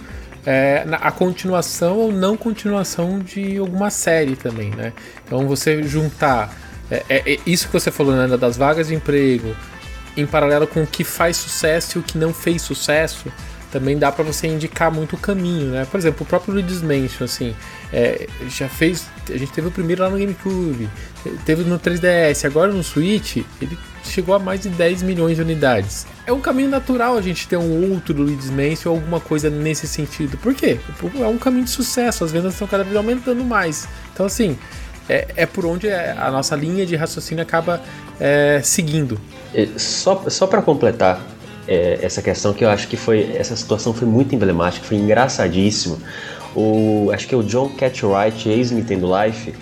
é, 0.47 0.87
a 0.93 1.11
continuação 1.11 1.99
ou 1.99 2.13
não 2.13 2.37
continuação 2.37 3.19
de 3.19 3.59
alguma 3.59 3.91
série 3.91 4.37
também, 4.37 4.71
né? 4.71 4.93
Então 5.27 5.47
você 5.47 5.83
juntar 5.83 6.57
é, 6.91 7.03
é, 7.09 7.35
é 7.35 7.39
isso 7.47 7.67
que 7.67 7.73
você 7.73 7.91
falou, 7.91 8.15
né, 8.15 8.37
das 8.37 8.57
vagas 8.57 8.89
de 8.89 8.95
emprego, 8.95 9.55
em 10.17 10.27
paralelo 10.27 10.67
com 10.67 10.83
o 10.83 10.87
que 10.87 11.05
faz 11.05 11.37
sucesso 11.37 11.99
e 11.99 12.01
o 12.01 12.03
que 12.03 12.17
não 12.17 12.33
fez 12.33 12.63
sucesso, 12.63 13.33
também 13.71 13.99
dá 13.99 14.13
para 14.13 14.23
você 14.23 14.47
indicar 14.47 14.91
muito 14.91 15.17
o 15.17 15.19
caminho, 15.19 15.73
né? 15.73 15.85
Por 15.91 15.99
exemplo, 15.99 16.23
o 16.23 16.27
próprio 16.27 16.55
Luigi's 16.55 16.81
Mansion, 16.81 17.25
assim, 17.25 17.55
é, 17.93 18.29
já 18.49 18.69
fez 18.69 19.09
a 19.33 19.39
gente 19.39 19.53
teve 19.53 19.69
o 19.69 19.71
primeiro 19.71 20.03
lá 20.03 20.11
no 20.11 20.19
GameCube, 20.19 20.89
teve 21.47 21.65
no 21.65 21.79
3DS, 21.79 22.45
agora 22.45 22.73
no 22.73 22.83
Switch, 22.83 23.39
ele 23.61 23.79
chegou 24.05 24.35
a 24.35 24.39
mais 24.39 24.61
de 24.61 24.69
10 24.69 25.03
milhões 25.03 25.37
de 25.37 25.43
unidades. 25.43 26.07
É 26.27 26.33
um 26.33 26.41
caminho 26.41 26.69
natural 26.69 27.17
a 27.17 27.23
gente 27.23 27.49
ter 27.49 27.57
um 27.57 27.93
outro 27.93 28.15
Luigi's 28.15 28.51
Mansion 28.51 28.91
ou 28.91 28.97
alguma 28.97 29.21
coisa 29.21 29.49
nesse 29.49 29.87
sentido. 29.87 30.37
Por 30.39 30.55
quê? 30.55 30.79
É 31.21 31.27
um 31.27 31.39
caminho 31.39 31.65
de 31.65 31.71
sucesso, 31.71 32.25
as 32.25 32.33
vendas 32.33 32.53
estão 32.53 32.69
cada 32.69 32.85
vez 32.85 32.97
aumentando 32.97 33.43
mais. 33.45 33.89
Então, 34.13 34.27
assim, 34.27 34.59
é, 35.09 35.27
é 35.37 35.47
por 35.47 35.67
onde 35.67 35.91
a 35.91 36.31
nossa 36.31 36.57
linha 36.57 36.87
de 36.87 36.97
raciocínio 36.97 37.43
acaba 37.43 37.81
é, 38.21 38.61
seguindo. 38.63 39.21
Só, 39.77 40.25
só 40.29 40.47
para 40.47 40.63
completar 40.63 41.21
é, 41.67 41.99
essa 42.03 42.23
questão 42.23 42.53
que 42.53 42.65
eu 42.65 42.69
acho 42.69 42.89
que 42.89 42.97
foi 42.97 43.33
essa 43.37 43.57
situação 43.57 43.93
foi 43.93 44.07
muito 44.07 44.35
emblemática, 44.35 44.87
foi 44.87 44.97
engraçadíssimo. 44.97 45.99
O, 46.55 47.11
acho 47.13 47.27
que 47.27 47.35
é 47.35 47.39
o 47.39 47.43
John 47.43 47.69
Catwright, 47.71 48.49
ex-Nintendo 48.49 49.09
Life, 49.23 49.55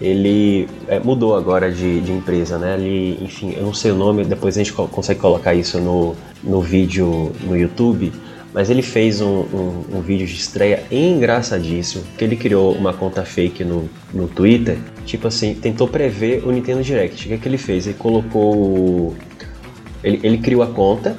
ele 0.00 0.68
é, 0.88 0.98
mudou 0.98 1.36
agora 1.36 1.70
de, 1.70 2.00
de, 2.00 2.10
empresa, 2.10 2.58
né? 2.58 2.74
Ele, 2.74 3.18
enfim, 3.22 3.54
eu 3.56 3.62
não 3.62 3.74
sei 3.74 3.90
o 3.90 3.94
nome, 3.94 4.24
depois 4.24 4.56
a 4.56 4.58
gente 4.58 4.72
co 4.72 4.88
consegue 4.88 5.20
colocar 5.20 5.54
isso 5.54 5.78
no, 5.78 6.16
no 6.42 6.60
vídeo 6.62 7.32
no 7.42 7.56
YouTube, 7.56 8.10
mas 8.52 8.68
ele 8.68 8.82
fez 8.82 9.20
um, 9.20 9.40
um, 9.40 9.84
um, 9.94 10.00
vídeo 10.00 10.26
de 10.26 10.34
estreia 10.34 10.82
engraçadíssimo, 10.90 12.04
que 12.18 12.24
ele 12.24 12.36
criou 12.36 12.72
uma 12.74 12.92
conta 12.92 13.24
fake 13.24 13.64
no, 13.64 13.88
no 14.12 14.26
Twitter, 14.26 14.78
tipo 15.04 15.28
assim, 15.28 15.54
tentou 15.54 15.86
prever 15.86 16.44
o 16.44 16.50
Nintendo 16.50 16.82
Direct. 16.82 17.24
O 17.24 17.28
que, 17.28 17.34
é 17.34 17.38
que 17.38 17.48
ele 17.48 17.58
fez? 17.58 17.86
Ele 17.86 17.96
colocou... 17.98 19.14
Ele, 20.02 20.20
ele 20.22 20.38
criou 20.38 20.62
a 20.62 20.66
conta, 20.66 21.16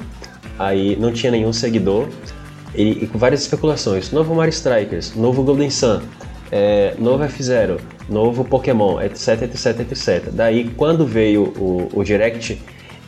aí 0.57 0.97
não 0.99 1.11
tinha 1.13 1.31
nenhum 1.31 1.53
seguidor, 1.53 2.09
ele, 2.73 3.07
com 3.07 3.17
várias 3.17 3.41
especulações. 3.41 4.11
Novo 4.11 4.33
Mario 4.33 4.51
Strikers, 4.51 5.15
novo 5.15 5.43
Golden 5.43 5.69
Sun, 5.69 6.01
é, 6.51 6.95
novo 6.99 7.23
F-Zero, 7.23 7.77
novo 8.09 8.43
Pokémon, 8.43 8.99
etc, 9.01 9.43
etc, 9.43 9.79
etc. 9.79 10.29
Daí, 10.33 10.69
quando 10.75 11.05
veio 11.05 11.53
o, 11.57 11.89
o 11.93 12.03
Direct, 12.03 12.59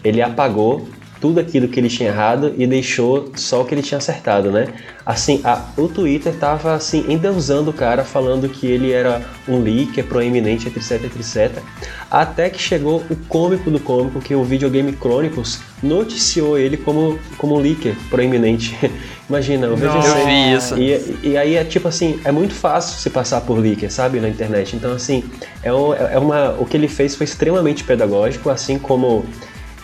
ele 0.04 0.22
apagou 0.22 0.88
tudo 1.24 1.40
aquilo 1.40 1.70
que 1.70 1.80
ele 1.80 1.88
tinha 1.88 2.10
errado 2.10 2.54
e 2.58 2.68
deixou 2.68 3.32
só 3.38 3.62
o 3.62 3.66
que 3.66 3.74
ele 3.74 3.82
tinha 3.82 3.98
acertado, 3.98 4.52
né? 4.52 4.68
Assim, 5.06 5.40
a, 5.46 5.62
o 5.78 5.88
Twitter 5.88 6.34
tava 6.36 6.74
assim 6.74 7.06
endeusando 7.08 7.70
o 7.70 7.74
cara, 7.74 8.04
falando 8.04 8.50
que 8.50 8.68
ele 8.68 8.92
era 8.92 9.22
um 9.48 9.64
leaker 9.64 10.04
proeminente, 10.04 10.68
etc, 10.68 11.02
etc. 11.06 11.64
Até 12.12 12.50
que 12.50 12.62
chegou 12.62 13.02
o 13.10 13.16
cômico 13.30 13.72
do 13.72 13.80
cômico, 13.80 14.20
que 14.20 14.36
o 14.36 14.44
Videogame 14.44 14.92
Chronicles 14.92 15.62
noticiou 15.82 16.58
ele 16.58 16.76
como, 16.76 17.18
como 17.38 17.56
um 17.56 17.60
leaker 17.60 17.96
proeminente. 18.10 18.78
Imagina, 19.30 19.70
o 19.70 19.78
VGC. 19.78 19.96
Eu 19.96 20.26
vi 20.26 20.54
isso. 20.54 20.78
E, 20.78 21.30
e 21.30 21.38
aí 21.38 21.56
é 21.56 21.64
tipo 21.64 21.88
assim, 21.88 22.20
é 22.26 22.34
muito 22.34 22.54
fácil 22.54 23.00
se 23.00 23.10
passar 23.10 23.40
por 23.40 23.58
leaker, 23.58 23.90
sabe, 23.90 24.20
na 24.20 24.28
internet. 24.28 24.76
Então, 24.76 24.92
assim, 24.92 25.24
é, 25.64 25.72
um, 25.72 25.94
é 25.94 26.20
uma, 26.20 26.50
o 26.60 26.66
que 26.66 26.76
ele 26.76 26.90
fez 26.90 27.16
foi 27.16 27.24
extremamente 27.24 27.86
pedagógico, 27.86 28.50
assim 28.50 28.78
como 28.78 29.24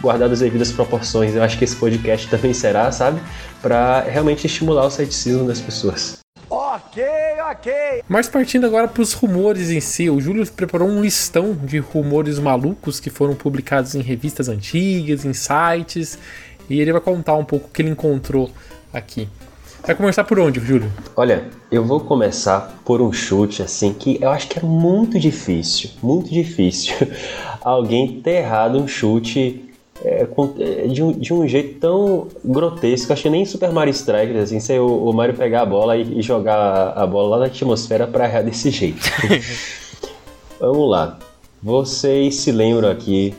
guardado 0.01 0.33
as 0.33 0.39
devidas 0.39 0.71
proporções. 0.71 1.35
Eu 1.35 1.43
acho 1.43 1.57
que 1.57 1.63
esse 1.63 1.75
podcast 1.75 2.27
também 2.31 2.53
será, 2.53 2.91
sabe? 2.91 3.21
Para 3.61 4.01
realmente 4.01 4.45
estimular 4.45 4.85
o 4.85 4.89
ceticismo 4.89 5.47
das 5.47 5.59
pessoas. 5.59 6.19
Ok, 6.49 7.03
ok. 7.51 7.71
Mas 8.07 8.27
partindo 8.27 8.65
agora 8.65 8.87
para 8.87 9.03
os 9.03 9.13
rumores 9.13 9.69
em 9.69 9.79
si, 9.79 10.09
o 10.09 10.19
Júlio 10.19 10.45
preparou 10.51 10.87
um 10.87 11.01
listão 11.01 11.53
de 11.53 11.77
rumores 11.77 12.39
malucos 12.39 12.99
que 12.99 13.09
foram 13.09 13.35
publicados 13.35 13.93
em 13.93 14.01
revistas 14.01 14.49
antigas, 14.49 15.25
em 15.25 15.33
sites, 15.33 16.17
e 16.67 16.79
ele 16.79 16.91
vai 16.91 17.01
contar 17.01 17.35
um 17.35 17.45
pouco 17.45 17.67
o 17.67 17.69
que 17.69 17.81
ele 17.83 17.91
encontrou 17.91 18.49
aqui. 18.91 19.27
Vai 19.85 19.95
começar 19.95 20.23
por 20.23 20.39
onde, 20.39 20.59
Júlio? 20.59 20.91
Olha, 21.15 21.45
eu 21.71 21.83
vou 21.85 21.99
começar 22.01 22.79
por 22.83 23.01
um 23.01 23.13
chute 23.13 23.61
assim 23.61 23.93
que 23.93 24.17
eu 24.21 24.29
acho 24.29 24.47
que 24.47 24.59
é 24.59 24.61
muito 24.61 25.19
difícil, 25.19 25.91
muito 26.01 26.29
difícil 26.29 26.95
alguém 27.61 28.21
ter 28.21 28.41
errado 28.41 28.77
um 28.77 28.87
chute 28.87 29.68
é, 30.03 30.25
é, 30.59 30.87
de, 30.87 31.03
um, 31.03 31.11
de 31.11 31.33
um 31.33 31.47
jeito 31.47 31.79
tão 31.79 32.27
grotesco. 32.43 33.11
Acho 33.11 33.23
que 33.23 33.29
nem 33.29 33.45
Super 33.45 33.71
Mario 33.71 33.91
Strikers, 33.91 34.43
assim, 34.43 34.59
se 34.59 34.77
o, 34.79 35.09
o 35.09 35.13
Mario 35.13 35.35
pegar 35.35 35.61
a 35.61 35.65
bola 35.65 35.97
e, 35.97 36.19
e, 36.19 36.21
jogar 36.21 36.93
a 36.95 37.05
bola 37.05 37.29
lá 37.29 37.39
na 37.39 37.45
atmosfera 37.45 38.07
pra 38.07 38.25
errar 38.25 38.41
desse 38.41 38.71
jeito. 38.71 38.99
Vamos 40.59 40.89
lá. 40.89 41.17
Vocês 41.61 42.35
se 42.35 42.51
lembram 42.51 42.89
aqui 42.89 43.33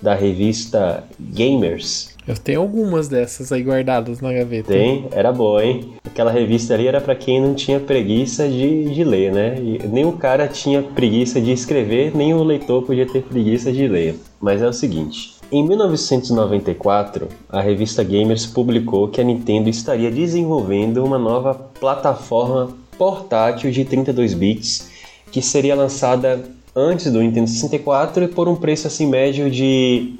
da 0.00 0.14
revista 0.14 1.04
Gamers? 1.18 2.14
Eu 2.26 2.36
tenho 2.36 2.60
algumas 2.60 3.06
dessas 3.08 3.52
aí 3.52 3.62
guardadas 3.62 4.20
na 4.20 4.32
gaveta. 4.32 4.72
Tem? 4.72 5.06
Era 5.12 5.30
boa, 5.30 5.64
hein? 5.64 5.92
Aquela 6.04 6.30
revista 6.30 6.74
ali 6.74 6.88
era 6.88 7.00
para 7.00 7.14
quem 7.14 7.40
não 7.40 7.54
tinha 7.54 7.78
preguiça 7.78 8.48
de, 8.48 8.86
de 8.86 9.04
ler, 9.04 9.32
né? 9.32 9.56
E 9.60 9.86
nem 9.86 10.04
o 10.04 10.12
cara 10.12 10.48
tinha 10.48 10.82
preguiça 10.82 11.40
de 11.40 11.52
escrever, 11.52 12.16
nem 12.16 12.34
o 12.34 12.42
leitor 12.42 12.82
podia 12.82 13.06
ter 13.06 13.22
preguiça 13.22 13.70
de 13.70 13.86
ler. 13.86 14.16
Mas 14.40 14.60
é 14.60 14.66
o 14.66 14.72
seguinte: 14.72 15.35
em 15.50 15.66
1994, 15.66 17.28
a 17.48 17.60
revista 17.60 18.02
Gamers 18.02 18.46
publicou 18.46 19.08
que 19.08 19.20
a 19.20 19.24
Nintendo 19.24 19.68
estaria 19.68 20.10
desenvolvendo 20.10 21.04
uma 21.04 21.18
nova 21.18 21.54
plataforma 21.54 22.70
portátil 22.98 23.70
de 23.70 23.84
32 23.84 24.34
bits 24.34 24.90
que 25.30 25.42
seria 25.42 25.74
lançada 25.74 26.44
antes 26.74 27.10
do 27.12 27.20
Nintendo 27.20 27.48
64 27.48 28.24
e 28.24 28.28
por 28.28 28.48
um 28.48 28.56
preço 28.56 28.86
assim 28.86 29.06
médio 29.06 29.50
de 29.50 30.14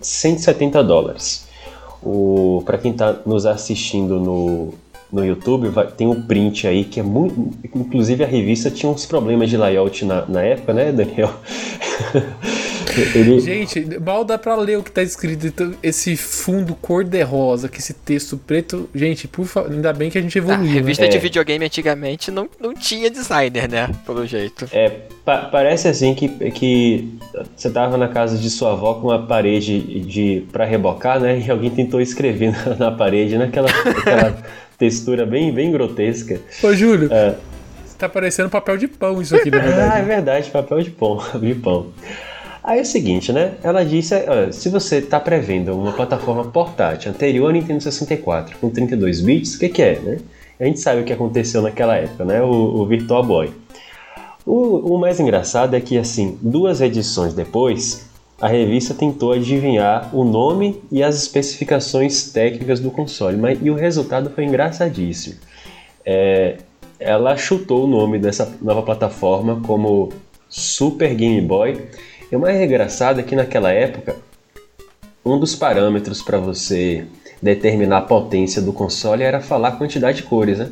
170 0.00 0.82
dólares. 0.82 1.46
Para 2.64 2.78
quem 2.78 2.90
está 2.90 3.16
nos 3.24 3.46
assistindo 3.46 4.18
no, 4.18 4.74
no 5.12 5.24
YouTube, 5.24 5.68
vai, 5.68 5.86
tem 5.86 6.06
um 6.06 6.22
print 6.22 6.66
aí 6.66 6.84
que 6.84 6.98
é 6.98 7.02
muito. 7.02 7.50
Inclusive 7.74 8.24
a 8.24 8.26
revista 8.26 8.70
tinha 8.70 8.90
uns 8.90 9.06
problemas 9.06 9.48
de 9.48 9.56
layout 9.56 10.04
na, 10.04 10.26
na 10.26 10.42
época, 10.42 10.72
né, 10.72 10.90
Daniel? 10.90 11.30
Ele... 13.14 13.40
Gente, 13.40 13.98
mal 14.00 14.24
dá 14.24 14.38
pra 14.38 14.56
ler 14.56 14.78
o 14.78 14.82
que 14.82 14.90
tá 14.90 15.02
escrito. 15.02 15.46
Então, 15.46 15.74
esse 15.82 16.16
fundo 16.16 16.74
cor-de-rosa, 16.74 17.68
que 17.68 17.78
esse 17.78 17.94
texto 17.94 18.36
preto. 18.36 18.88
Gente, 18.94 19.28
por 19.28 19.46
favor, 19.46 19.70
ainda 19.72 19.92
bem 19.92 20.10
que 20.10 20.18
a 20.18 20.22
gente 20.22 20.36
evoluiu. 20.36 20.62
A 20.62 20.66
né? 20.66 20.72
revista 20.72 21.04
né? 21.04 21.08
de 21.08 21.16
é. 21.16 21.20
videogame 21.20 21.64
antigamente 21.64 22.30
não, 22.30 22.48
não 22.60 22.74
tinha 22.74 23.10
designer, 23.10 23.68
né? 23.68 23.90
Pelo 24.04 24.26
jeito. 24.26 24.68
É, 24.72 24.90
pa 25.24 25.38
parece 25.52 25.88
assim 25.88 26.14
que, 26.14 26.28
que 26.50 27.18
você 27.56 27.70
tava 27.70 27.96
na 27.96 28.08
casa 28.08 28.36
de 28.36 28.50
sua 28.50 28.72
avó 28.72 28.94
com 28.94 29.08
uma 29.08 29.26
parede 29.26 30.00
de 30.00 30.44
para 30.52 30.64
rebocar, 30.64 31.20
né? 31.20 31.42
E 31.44 31.50
alguém 31.50 31.70
tentou 31.70 32.00
escrever 32.00 32.52
na, 32.66 32.74
na 32.76 32.90
parede, 32.90 33.36
naquela 33.36 33.68
né? 33.68 34.34
textura 34.78 35.24
bem, 35.24 35.52
bem 35.52 35.70
grotesca. 35.70 36.40
Ô, 36.62 36.74
Júlio. 36.74 37.08
É. 37.12 37.34
Tá 38.02 38.08
parecendo 38.08 38.50
papel 38.50 38.76
de 38.76 38.88
pão 38.88 39.22
isso 39.22 39.36
aqui, 39.36 39.48
na 39.48 39.60
verdade. 39.60 39.92
ah, 39.92 39.98
é 39.98 40.02
verdade, 40.02 40.50
papel 40.50 40.82
de 40.82 40.90
pão, 40.90 41.22
de 41.40 41.54
pão. 41.54 41.92
Aí 42.64 42.78
é 42.78 42.82
o 42.82 42.86
seguinte, 42.86 43.32
né? 43.32 43.54
Ela 43.62 43.84
disse, 43.84 44.14
olha, 44.14 44.52
se 44.52 44.68
você 44.68 44.98
está 44.98 45.18
prevendo 45.18 45.74
uma 45.74 45.92
plataforma 45.92 46.44
portátil 46.44 47.10
anterior 47.10 47.46
ao 47.46 47.52
Nintendo 47.52 47.82
64 47.82 48.56
com 48.58 48.70
32 48.70 49.20
bits, 49.20 49.54
o 49.56 49.58
que, 49.58 49.68
que, 49.68 49.82
é, 49.82 49.98
né? 49.98 50.18
A 50.60 50.64
gente 50.64 50.78
sabe 50.78 51.00
o 51.00 51.04
que 51.04 51.12
aconteceu 51.12 51.60
naquela 51.60 51.96
época, 51.96 52.24
né? 52.24 52.40
O, 52.40 52.46
o 52.46 52.86
Virtual 52.86 53.24
Boy. 53.24 53.52
O, 54.46 54.94
o 54.94 54.98
mais 54.98 55.18
engraçado 55.18 55.74
é 55.74 55.80
que, 55.80 55.98
assim, 55.98 56.38
duas 56.40 56.80
edições 56.80 57.34
depois, 57.34 58.08
a 58.40 58.46
revista 58.46 58.94
tentou 58.94 59.32
adivinhar 59.32 60.14
o 60.14 60.22
nome 60.22 60.80
e 60.90 61.02
as 61.02 61.16
especificações 61.16 62.30
técnicas 62.30 62.78
do 62.78 62.92
console, 62.92 63.36
mas 63.36 63.58
e 63.60 63.70
o 63.70 63.74
resultado 63.74 64.30
foi 64.30 64.44
engraçadíssimo. 64.44 65.36
É, 66.04 66.58
ela 66.98 67.36
chutou 67.36 67.84
o 67.84 67.86
nome 67.88 68.20
dessa 68.20 68.52
nova 68.62 68.82
plataforma 68.82 69.60
como 69.66 70.10
Super 70.48 71.14
Game 71.14 71.40
Boy 71.40 71.80
e 72.32 72.36
o 72.36 72.40
mais 72.40 72.58
engraçado 72.58 73.20
é 73.20 73.22
que 73.22 73.36
naquela 73.36 73.70
época, 73.70 74.16
um 75.22 75.38
dos 75.38 75.54
parâmetros 75.54 76.22
para 76.22 76.38
você 76.38 77.04
determinar 77.42 77.98
a 77.98 78.02
potência 78.02 78.62
do 78.62 78.72
console 78.72 79.22
era 79.22 79.40
falar 79.40 79.68
a 79.68 79.72
quantidade 79.72 80.18
de 80.18 80.22
cores, 80.22 80.58
né? 80.58 80.70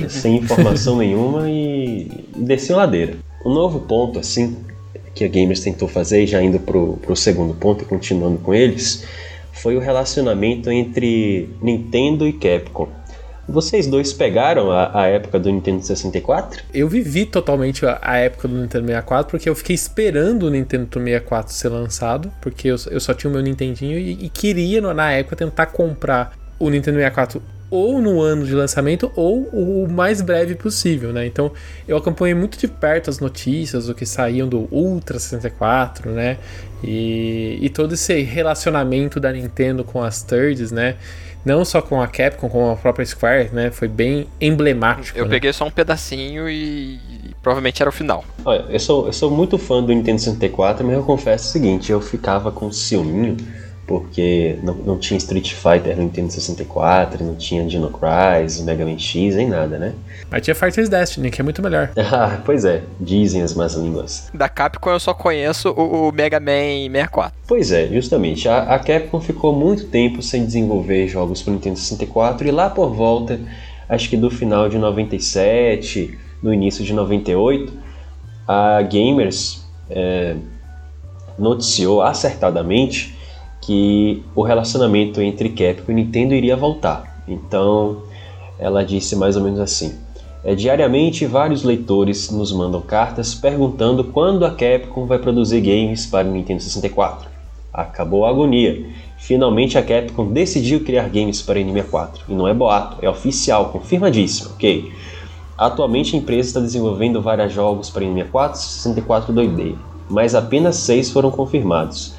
Sem 0.10 0.38
informação 0.38 0.98
nenhuma 0.98 1.50
e, 1.50 2.10
e 2.36 2.40
desciam 2.42 2.78
ladeira. 2.78 3.16
Um 3.46 3.54
novo 3.54 3.80
ponto, 3.82 4.20
assim, 4.20 4.58
que 5.16 5.24
a 5.24 5.28
Gamers 5.30 5.62
tentou 5.62 5.88
fazer, 5.88 6.28
já 6.28 6.42
indo 6.42 6.60
pro, 6.60 6.98
pro 6.98 7.16
segundo 7.16 7.54
ponto 7.54 7.84
e 7.84 7.86
continuando 7.88 8.38
com 8.40 8.54
eles, 8.54 9.06
foi 9.54 9.78
o 9.78 9.80
relacionamento 9.80 10.70
entre 10.70 11.50
Nintendo 11.62 12.28
e 12.28 12.34
Capcom. 12.34 12.90
Vocês 13.52 13.86
dois 13.86 14.14
pegaram 14.14 14.72
a, 14.72 15.02
a 15.02 15.08
época 15.08 15.38
do 15.38 15.52
Nintendo 15.52 15.86
64? 15.86 16.64
Eu 16.74 16.88
vivi 16.88 17.26
totalmente 17.26 17.86
a, 17.86 18.00
a 18.02 18.16
época 18.16 18.48
do 18.48 18.56
Nintendo 18.56 18.86
64 18.88 19.30
porque 19.30 19.50
eu 19.50 19.56
fiquei 19.56 19.76
esperando 19.76 20.44
o 20.44 20.50
Nintendo 20.50 20.88
64 20.88 21.54
ser 21.54 21.68
lançado, 21.68 22.32
porque 22.40 22.70
eu, 22.70 22.78
eu 22.90 23.00
só 23.02 23.14
tinha 23.14 23.30
o 23.30 23.34
meu 23.34 23.44
Nintendinho 23.44 24.00
e, 24.00 24.26
e 24.26 24.30
queria 24.30 24.80
na 24.94 25.12
época 25.12 25.36
tentar 25.36 25.66
comprar 25.66 26.34
o 26.58 26.70
Nintendo 26.70 26.98
64 26.98 27.42
ou 27.70 28.02
no 28.02 28.22
ano 28.22 28.46
de 28.46 28.54
lançamento 28.54 29.12
ou 29.16 29.44
o 29.54 29.90
mais 29.90 30.22
breve 30.22 30.56
possível, 30.56 31.12
né? 31.12 31.26
Então 31.26 31.52
eu 31.88 31.96
acompanhei 31.96 32.36
muito 32.36 32.58
de 32.58 32.68
perto 32.68 33.10
as 33.10 33.20
notícias 33.20 33.88
do 33.88 33.96
que 33.96 34.06
saíam 34.06 34.48
do 34.48 34.68
Ultra 34.70 35.18
64, 35.18 36.12
né? 36.12 36.38
E, 36.84 37.60
e 37.62 37.70
todo 37.70 37.94
esse 37.94 38.22
relacionamento 38.22 39.20
da 39.20 39.32
Nintendo 39.32 39.84
com 39.84 40.02
as 40.02 40.24
thirds, 40.24 40.72
né? 40.72 40.96
Não 41.44 41.66
só 41.66 41.82
com 41.82 42.00
a 42.00 42.08
Capcom, 42.08 42.48
com 42.48 42.72
a 42.72 42.76
própria 42.76 43.06
Square, 43.06 43.50
né? 43.52 43.72
Foi 43.72 43.88
bem 43.88 44.28
emblemático. 44.40 45.18
Eu 45.18 45.26
né? 45.26 45.32
peguei 45.32 45.52
só 45.52 45.66
um 45.66 45.72
pedacinho 45.72 46.48
e, 46.48 46.96
e 46.96 47.36
provavelmente 47.42 47.82
era 47.82 47.90
o 47.90 47.94
final. 47.94 48.24
Olha, 48.46 48.66
eu 48.70 48.80
sou, 48.80 49.08
eu 49.08 49.14
sou 49.14 49.32
muito 49.32 49.58
fã 49.58 49.82
do 49.82 49.92
Nintendo 49.92 50.20
64, 50.20 50.86
mas 50.86 50.96
eu 50.96 51.04
confesso 51.04 51.50
o 51.50 51.52
seguinte, 51.52 51.92
eu 51.92 52.00
ficava 52.00 52.52
com 52.52 52.72
ciúminho, 52.72 53.38
porque 53.92 54.58
não, 54.64 54.74
não 54.74 54.98
tinha 54.98 55.18
Street 55.18 55.52
Fighter 55.54 55.98
no 55.98 56.04
Nintendo 56.04 56.32
64, 56.32 57.26
não 57.26 57.36
tinha 57.36 57.66
Dino 57.66 57.92
Crisis, 57.92 58.64
Mega 58.64 58.86
Man 58.86 58.98
X, 58.98 59.36
nem 59.36 59.50
nada, 59.50 59.78
né? 59.78 59.94
Mas 60.30 60.44
tinha 60.44 60.56
Fighters 60.56 60.88
Destiny, 60.88 61.30
que 61.30 61.42
é 61.42 61.44
muito 61.44 61.62
melhor. 61.62 61.92
Ah, 62.14 62.42
pois 62.46 62.66
é, 62.66 62.84
dizem 63.00 63.42
as 63.42 63.54
más 63.54 63.74
línguas. 63.74 64.30
Da 64.34 64.50
Capcom 64.50 64.92
eu 64.92 65.00
só 65.00 65.14
conheço 65.14 65.70
o, 65.70 66.10
o 66.10 66.12
Mega 66.12 66.40
Man 66.40 66.90
64. 66.92 67.34
Pois 67.48 67.72
é, 67.72 67.88
justamente, 67.88 68.48
a, 68.48 68.76
a 68.76 68.80
Capcom 68.80 69.20
ficou 69.20 69.54
muito 69.54 69.86
tempo 69.86 70.22
sem 70.22 70.46
desenvolver 70.46 71.08
jogos 71.08 71.42
para 71.42 71.54
Nintendo 71.54 71.80
64 71.80 72.48
e 72.48 72.52
lá 72.52 72.70
por 72.70 72.94
volta, 72.94 73.40
acho 73.88 74.10
que 74.10 74.18
do 74.18 74.30
final 74.30 74.68
de 74.68 74.78
97, 74.78 76.18
no 76.44 76.54
início 76.54 76.84
de 76.84 76.94
98, 76.94 77.72
a 78.48 78.82
Gamers 78.82 79.66
é, 79.90 80.36
noticiou 81.40 82.02
acertadamente 82.02 83.21
que 83.62 84.24
o 84.36 84.42
relacionamento 84.42 85.22
entre 85.22 85.50
Capcom 85.50 85.92
e 85.92 85.96
Nintendo 85.96 86.34
iria 86.34 86.58
voltar. 86.58 87.24
Então, 87.28 88.02
ela 88.60 88.84
disse 88.84 89.16
mais 89.16 89.38
ou 89.38 89.44
menos 89.44 89.60
assim: 89.60 89.96
é, 90.44 90.56
diariamente, 90.56 91.26
vários 91.28 91.64
leitores 91.64 92.32
nos 92.32 92.52
mandam 92.52 92.82
cartas 92.82 93.36
perguntando 93.36 94.04
quando 94.06 94.44
a 94.44 94.50
Capcom 94.52 95.06
vai 95.06 95.20
produzir 95.20 95.62
games 95.62 96.08
para 96.08 96.28
o 96.28 96.32
Nintendo 96.32 96.62
64. 96.62 97.30
Acabou 97.72 98.26
a 98.26 98.30
agonia. 98.30 98.86
Finalmente 99.18 99.78
a 99.78 99.84
Capcom 99.84 100.26
decidiu 100.32 100.84
criar 100.84 101.08
games 101.08 101.44
para 101.44 101.60
o 101.60 101.62
N64. 101.62 102.22
E 102.28 102.34
não 102.34 102.48
é 102.48 102.54
boato, 102.56 102.98
é 103.06 103.10
oficial, 103.10 103.70
confirmadíssimo, 103.70 104.50
ok? 104.56 104.92
Atualmente 105.56 106.16
a 106.16 106.20
empresa 106.20 106.50
está 106.50 106.60
desenvolvendo 106.60 107.22
vários 107.22 107.54
jogos 107.54 107.92
para 107.92 108.04
N64 108.04 108.54
e 108.56 108.58
64 108.58 109.34
2D, 109.34 109.76
mas 110.10 110.34
apenas 110.34 110.78
seis 110.78 111.12
foram 111.12 111.30
confirmados. 111.30 112.16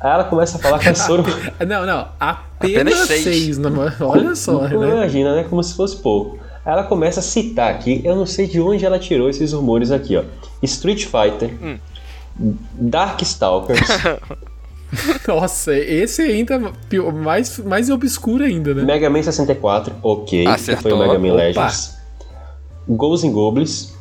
Aí 0.00 0.10
ela 0.12 0.24
começa 0.24 0.58
a 0.58 0.60
falar 0.60 0.78
que 0.78 0.88
a 0.88 0.94
Soro. 0.94 1.24
Não, 1.66 1.84
não, 1.84 2.08
apenas, 2.20 2.92
Apenas 2.92 2.98
seis. 3.08 3.22
seis. 3.24 3.58
né, 3.58 3.68
mano? 3.68 3.92
Olha 4.00 4.34
só, 4.36 4.62
né? 4.62 4.74
Imagina, 4.74 5.34
né? 5.36 5.44
Como 5.48 5.62
se 5.62 5.74
fosse 5.74 5.96
pouco. 5.96 6.38
Aí 6.64 6.72
ela 6.72 6.84
começa 6.84 7.20
a 7.20 7.22
citar 7.22 7.70
aqui, 7.70 8.00
eu 8.04 8.14
não 8.14 8.26
sei 8.26 8.46
de 8.46 8.60
onde 8.60 8.84
ela 8.84 8.98
tirou 8.98 9.28
esses 9.30 9.52
rumores 9.52 9.90
aqui, 9.90 10.16
ó. 10.16 10.22
Street 10.62 11.04
Fighter, 11.06 11.78
Darkstalkers, 12.74 13.80
Nossa, 15.26 15.74
esse 15.76 16.22
ainda 16.22 16.72
pior- 16.88 17.12
mais, 17.12 17.58
mais 17.58 17.90
obscuro 17.90 18.44
ainda, 18.44 18.72
né? 18.74 18.82
Mega 18.84 19.10
Man 19.10 19.22
64, 19.22 19.94
ok, 20.02 20.44
que 20.44 20.48
Acertou. 20.48 20.82
foi 20.82 20.92
o 20.92 20.98
Mega 20.98 21.18
Man 21.18 21.28
Opa. 21.34 21.36
Legends. 21.36 21.98
Ghosts 22.88 23.28
and 23.28 23.32
Goblins, 23.32 23.92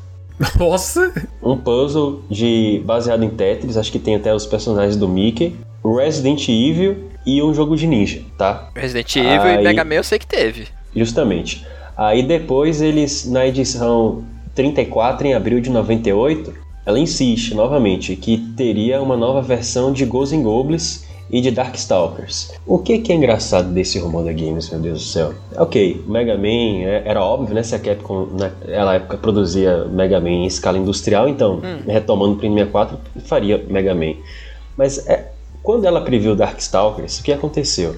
Nossa, 0.57 1.11
um 1.43 1.57
puzzle 1.57 2.21
de 2.29 2.81
baseado 2.85 3.23
em 3.23 3.29
Tetris, 3.29 3.75
acho 3.75 3.91
que 3.91 3.99
tem 3.99 4.15
até 4.15 4.33
os 4.33 4.45
personagens 4.45 4.95
do 4.95 5.07
Mickey, 5.09 5.57
Resident 5.95 6.47
Evil 6.49 7.09
e 7.25 7.41
um 7.41 7.53
jogo 7.53 7.75
de 7.75 7.85
ninja, 7.87 8.21
tá? 8.37 8.69
Resident 8.75 9.15
Evil 9.15 9.29
e 9.47 9.57
Aí- 9.57 9.63
Mega 9.63 9.83
Man 9.83 9.95
eu 9.95 10.03
sei 10.03 10.17
que 10.19 10.27
teve. 10.27 10.67
Justamente. 10.95 11.65
Aí 11.95 12.23
depois 12.23 12.81
eles, 12.81 13.25
na 13.29 13.45
edição 13.47 14.23
34, 14.55 15.27
em 15.27 15.33
abril 15.33 15.59
de 15.59 15.69
98, 15.69 16.53
ela 16.85 16.99
insiste 16.99 17.53
novamente 17.53 18.15
que 18.15 18.37
teria 18.55 19.01
uma 19.01 19.17
nova 19.17 19.41
versão 19.41 19.91
de 19.91 20.05
Ghosts 20.05 20.37
and 20.37 20.43
Goblins 20.43 21.05
e 21.29 21.41
de 21.41 21.51
Darkstalkers. 21.51 22.53
O 22.65 22.79
que, 22.79 22.99
que 22.99 23.11
é 23.11 23.15
engraçado 23.15 23.69
desse 23.73 23.99
rumor 23.99 24.23
da 24.23 24.31
Games, 24.31 24.69
meu 24.69 24.79
Deus 24.79 24.99
do 24.99 25.05
céu? 25.05 25.33
Ok, 25.57 26.01
Mega 26.07 26.37
Man 26.37 26.85
é- 26.87 27.03
era 27.05 27.21
óbvio, 27.21 27.53
né? 27.53 27.63
Se 27.63 27.75
a 27.75 27.79
Capcom 27.79 28.27
naquela 28.31 28.93
época 28.95 29.17
produzia 29.17 29.85
Mega 29.85 30.21
Man 30.21 30.29
em 30.29 30.45
escala 30.45 30.77
industrial, 30.77 31.27
então, 31.27 31.59
retomando 31.85 32.35
para 32.37 32.47
o 32.47 32.53
64, 32.53 32.97
faria 33.25 33.61
Mega 33.69 33.93
Man. 33.93 34.13
Mas 34.77 35.05
é, 35.07 35.31
quando 35.67 35.83
ela 35.83 35.99
previu 35.99 36.33
Darkstalkers, 36.33 37.19
o 37.19 37.23
que 37.23 37.33
aconteceu? 37.33 37.97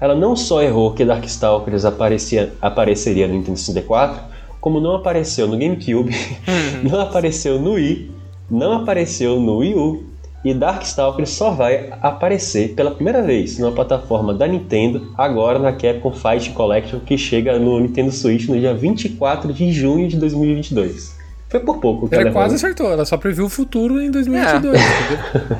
Ela 0.00 0.16
não 0.16 0.34
só 0.34 0.60
errou 0.60 0.92
que 0.92 1.04
Darkstalkers 1.04 1.84
aparecia, 1.84 2.52
apareceria 2.60 3.28
no 3.28 3.34
Nintendo 3.34 3.56
64, 3.56 4.20
como 4.60 4.80
não 4.80 4.96
apareceu 4.96 5.46
no 5.46 5.56
GameCube, 5.56 6.12
não 6.82 7.00
apareceu 7.00 7.60
no 7.60 7.74
Wii, 7.74 8.10
não 8.50 8.72
apareceu 8.72 9.38
no 9.38 9.58
Wii 9.58 9.74
U, 9.76 10.02
e 10.44 10.52
Darkstalkers 10.52 11.30
só 11.30 11.50
vai 11.52 11.90
aparecer 12.02 12.74
pela 12.74 12.90
primeira 12.90 13.22
vez 13.22 13.56
numa 13.56 13.70
plataforma 13.70 14.34
da 14.34 14.48
Nintendo, 14.48 15.12
agora 15.16 15.60
na 15.60 15.72
Capcom 15.72 16.10
Fight 16.10 16.50
Collection, 16.54 16.98
que 16.98 17.16
chega 17.16 17.56
no 17.56 17.78
Nintendo 17.78 18.10
Switch 18.10 18.48
no 18.48 18.58
dia 18.58 18.74
24 18.74 19.52
de 19.52 19.70
junho 19.70 20.08
de 20.08 20.16
2022. 20.16 21.14
Foi 21.48 21.60
por 21.60 21.78
pouco 21.78 22.08
que 22.08 22.16
ela 22.16 22.24
ela 22.24 22.32
quase 22.32 22.56
errou. 22.56 22.56
acertou, 22.56 22.92
ela 22.92 23.04
só 23.04 23.16
previu 23.16 23.44
o 23.44 23.48
futuro 23.48 24.02
em 24.02 24.10
2022, 24.10 24.80
entendeu? 24.80 25.58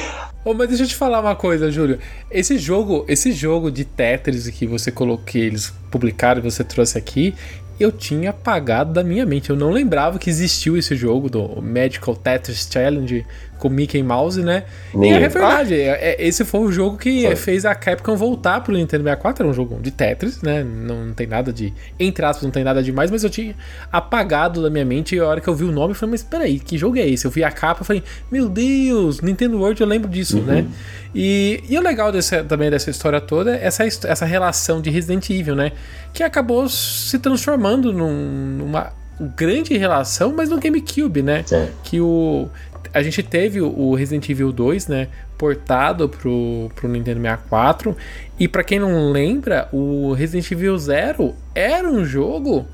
Ô, 0.42 0.54
mas 0.54 0.68
deixa 0.68 0.84
eu 0.84 0.88
te 0.88 0.96
falar 0.96 1.20
uma 1.20 1.36
coisa, 1.36 1.70
Júlio. 1.70 1.98
Esse 2.30 2.56
jogo, 2.56 3.04
esse 3.06 3.30
jogo 3.30 3.70
de 3.70 3.84
Tetris 3.84 4.48
que 4.48 4.66
você 4.66 4.90
colocou, 4.90 5.40
eles 5.40 5.72
publicaram 5.90 6.40
você 6.40 6.64
trouxe 6.64 6.96
aqui, 6.96 7.34
eu 7.78 7.92
tinha 7.92 8.30
apagado 8.30 8.92
da 8.92 9.04
minha 9.04 9.26
mente. 9.26 9.50
Eu 9.50 9.56
não 9.56 9.70
lembrava 9.70 10.18
que 10.18 10.30
existiu 10.30 10.78
esse 10.78 10.96
jogo 10.96 11.28
do 11.28 11.60
Magical 11.60 12.16
Tetris 12.16 12.68
Challenge 12.70 13.26
com 13.60 13.68
Mickey 13.68 14.02
Mouse, 14.02 14.42
né? 14.42 14.64
Nem 14.92 15.12
e 15.12 15.14
é 15.14 15.28
verdade, 15.28 15.74
é- 15.74 16.14
é- 16.14 16.26
esse 16.26 16.44
foi 16.44 16.60
o 16.60 16.72
jogo 16.72 16.96
que 16.96 17.22
Foi. 17.26 17.36
fez 17.36 17.64
a 17.64 17.74
Capcom 17.74 18.16
voltar 18.16 18.60
pro 18.62 18.72
Nintendo 18.74 19.04
64. 19.04 19.42
Era 19.44 19.50
um 19.50 19.54
jogo 19.54 19.78
de 19.80 19.90
Tetris, 19.90 20.40
né? 20.42 20.64
Não, 20.64 21.06
não 21.06 21.14
tem 21.14 21.26
nada 21.26 21.52
de. 21.52 21.72
Entre 21.98 22.24
aspas, 22.24 22.42
não 22.44 22.50
tem 22.50 22.64
nada 22.64 22.82
demais, 22.82 23.10
mas 23.10 23.22
eu 23.22 23.30
tinha 23.30 23.54
apagado 23.92 24.62
da 24.62 24.70
minha 24.70 24.84
mente. 24.84 25.14
E 25.14 25.18
a 25.20 25.26
hora 25.26 25.40
que 25.40 25.48
eu 25.48 25.54
vi 25.54 25.64
o 25.64 25.72
nome, 25.72 25.90
eu 25.92 25.94
falei, 25.94 26.12
mas 26.12 26.22
peraí, 26.22 26.58
que 26.58 26.76
jogo 26.78 26.98
é 26.98 27.06
esse? 27.06 27.24
Eu 27.26 27.30
vi 27.30 27.44
a 27.44 27.50
capa 27.50 27.82
e 27.82 27.86
falei, 27.86 28.02
meu 28.32 28.48
Deus, 28.48 29.20
Nintendo 29.20 29.58
World, 29.58 29.80
eu 29.80 29.86
lembro 29.86 30.08
disso, 30.08 30.38
né? 30.40 30.66
E, 31.14 31.62
e 31.68 31.76
o 31.78 31.82
legal 31.82 32.10
desse, 32.10 32.42
também 32.44 32.70
dessa 32.70 32.88
história 32.90 33.20
toda 33.20 33.56
é 33.56 33.64
essa, 33.66 33.84
essa 33.84 34.24
relação 34.24 34.80
de 34.80 34.90
Resident 34.90 35.28
Evil, 35.30 35.54
né? 35.54 35.72
Que 36.12 36.22
acabou 36.22 36.68
se 36.68 37.18
transformando 37.18 37.92
num- 37.92 38.56
numa 38.58 38.92
grande 39.36 39.76
relação, 39.76 40.32
mas 40.34 40.48
no 40.48 40.58
GameCube, 40.58 41.20
né? 41.22 41.44
É. 41.52 41.68
que 41.84 42.00
o 42.00 42.48
a 42.92 43.02
gente 43.02 43.22
teve 43.22 43.60
o- 43.60 43.94
Resident 43.94 44.28
Evil 44.28 44.52
2, 44.52 44.86
né, 44.88 45.08
portado 45.38 46.08
pro, 46.08 46.70
pro 46.74 46.88
Nintendo 46.88 47.20
64, 47.20 47.96
e 48.38 48.46
pra 48.48 48.62
quem 48.64 48.78
não 48.78 49.10
lembra, 49.10 49.68
o 49.72 50.12
Resident 50.12 50.50
Evil 50.50 50.76
0 50.78 51.34
era 51.54 51.88
um 51.90 52.04
jogo 52.04 52.66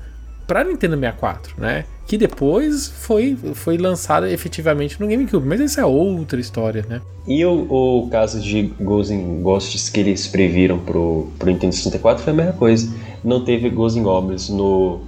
para 0.47 0.63
Nintendo 0.65 0.95
64, 0.97 1.55
né? 1.61 1.85
Que 2.07 2.17
depois 2.17 2.87
foi, 2.87 3.37
foi 3.55 3.77
lançada 3.77 4.31
efetivamente 4.31 5.01
no 5.01 5.09
GameCube, 5.09 5.45
mas 5.45 5.61
essa 5.61 5.81
é 5.81 5.85
outra 5.85 6.39
história, 6.41 6.85
né? 6.89 7.01
E 7.27 7.45
o, 7.45 7.67
o 8.05 8.09
caso 8.09 8.41
de 8.41 8.63
Ghosts 8.81 9.19
Ghosts 9.43 9.89
que 9.91 9.99
eles 9.99 10.29
previram 10.29 10.79
pro, 10.79 11.29
pro 11.37 11.51
Nintendo 11.51 11.75
64 11.75 12.23
foi 12.23 12.33
a 12.33 12.37
mesma 12.37 12.53
coisa. 12.53 12.93
Não 13.25 13.45
teve 13.45 13.69
Ghosts 13.71 14.01
and 14.01 14.05
Goblins 14.05 14.49
no 14.49 15.01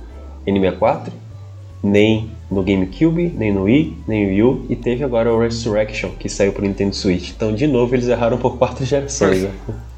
N64, 0.45 1.11
nem 1.85 2.31
no 2.51 2.63
GameCube, 2.63 3.33
nem 3.37 3.53
no 3.53 3.65
Wii, 3.65 3.99
nem 4.07 4.25
no 4.25 4.31
Wii 4.31 4.43
U, 4.43 4.67
e 4.69 4.77
teve 4.77 5.05
agora 5.05 5.33
o 5.33 5.41
Resurrection, 5.41 6.11
que 6.19 6.29
saiu 6.29 6.53
pro 6.53 6.63
Nintendo 6.63 6.95
Switch. 6.95 7.31
Então, 7.31 7.55
de 7.55 7.67
novo, 7.67 7.95
eles 7.95 8.09
erraram 8.09 8.39
por 8.39 8.57
quatro 8.59 8.85
gerações, 8.85 9.43
né? 9.43 9.53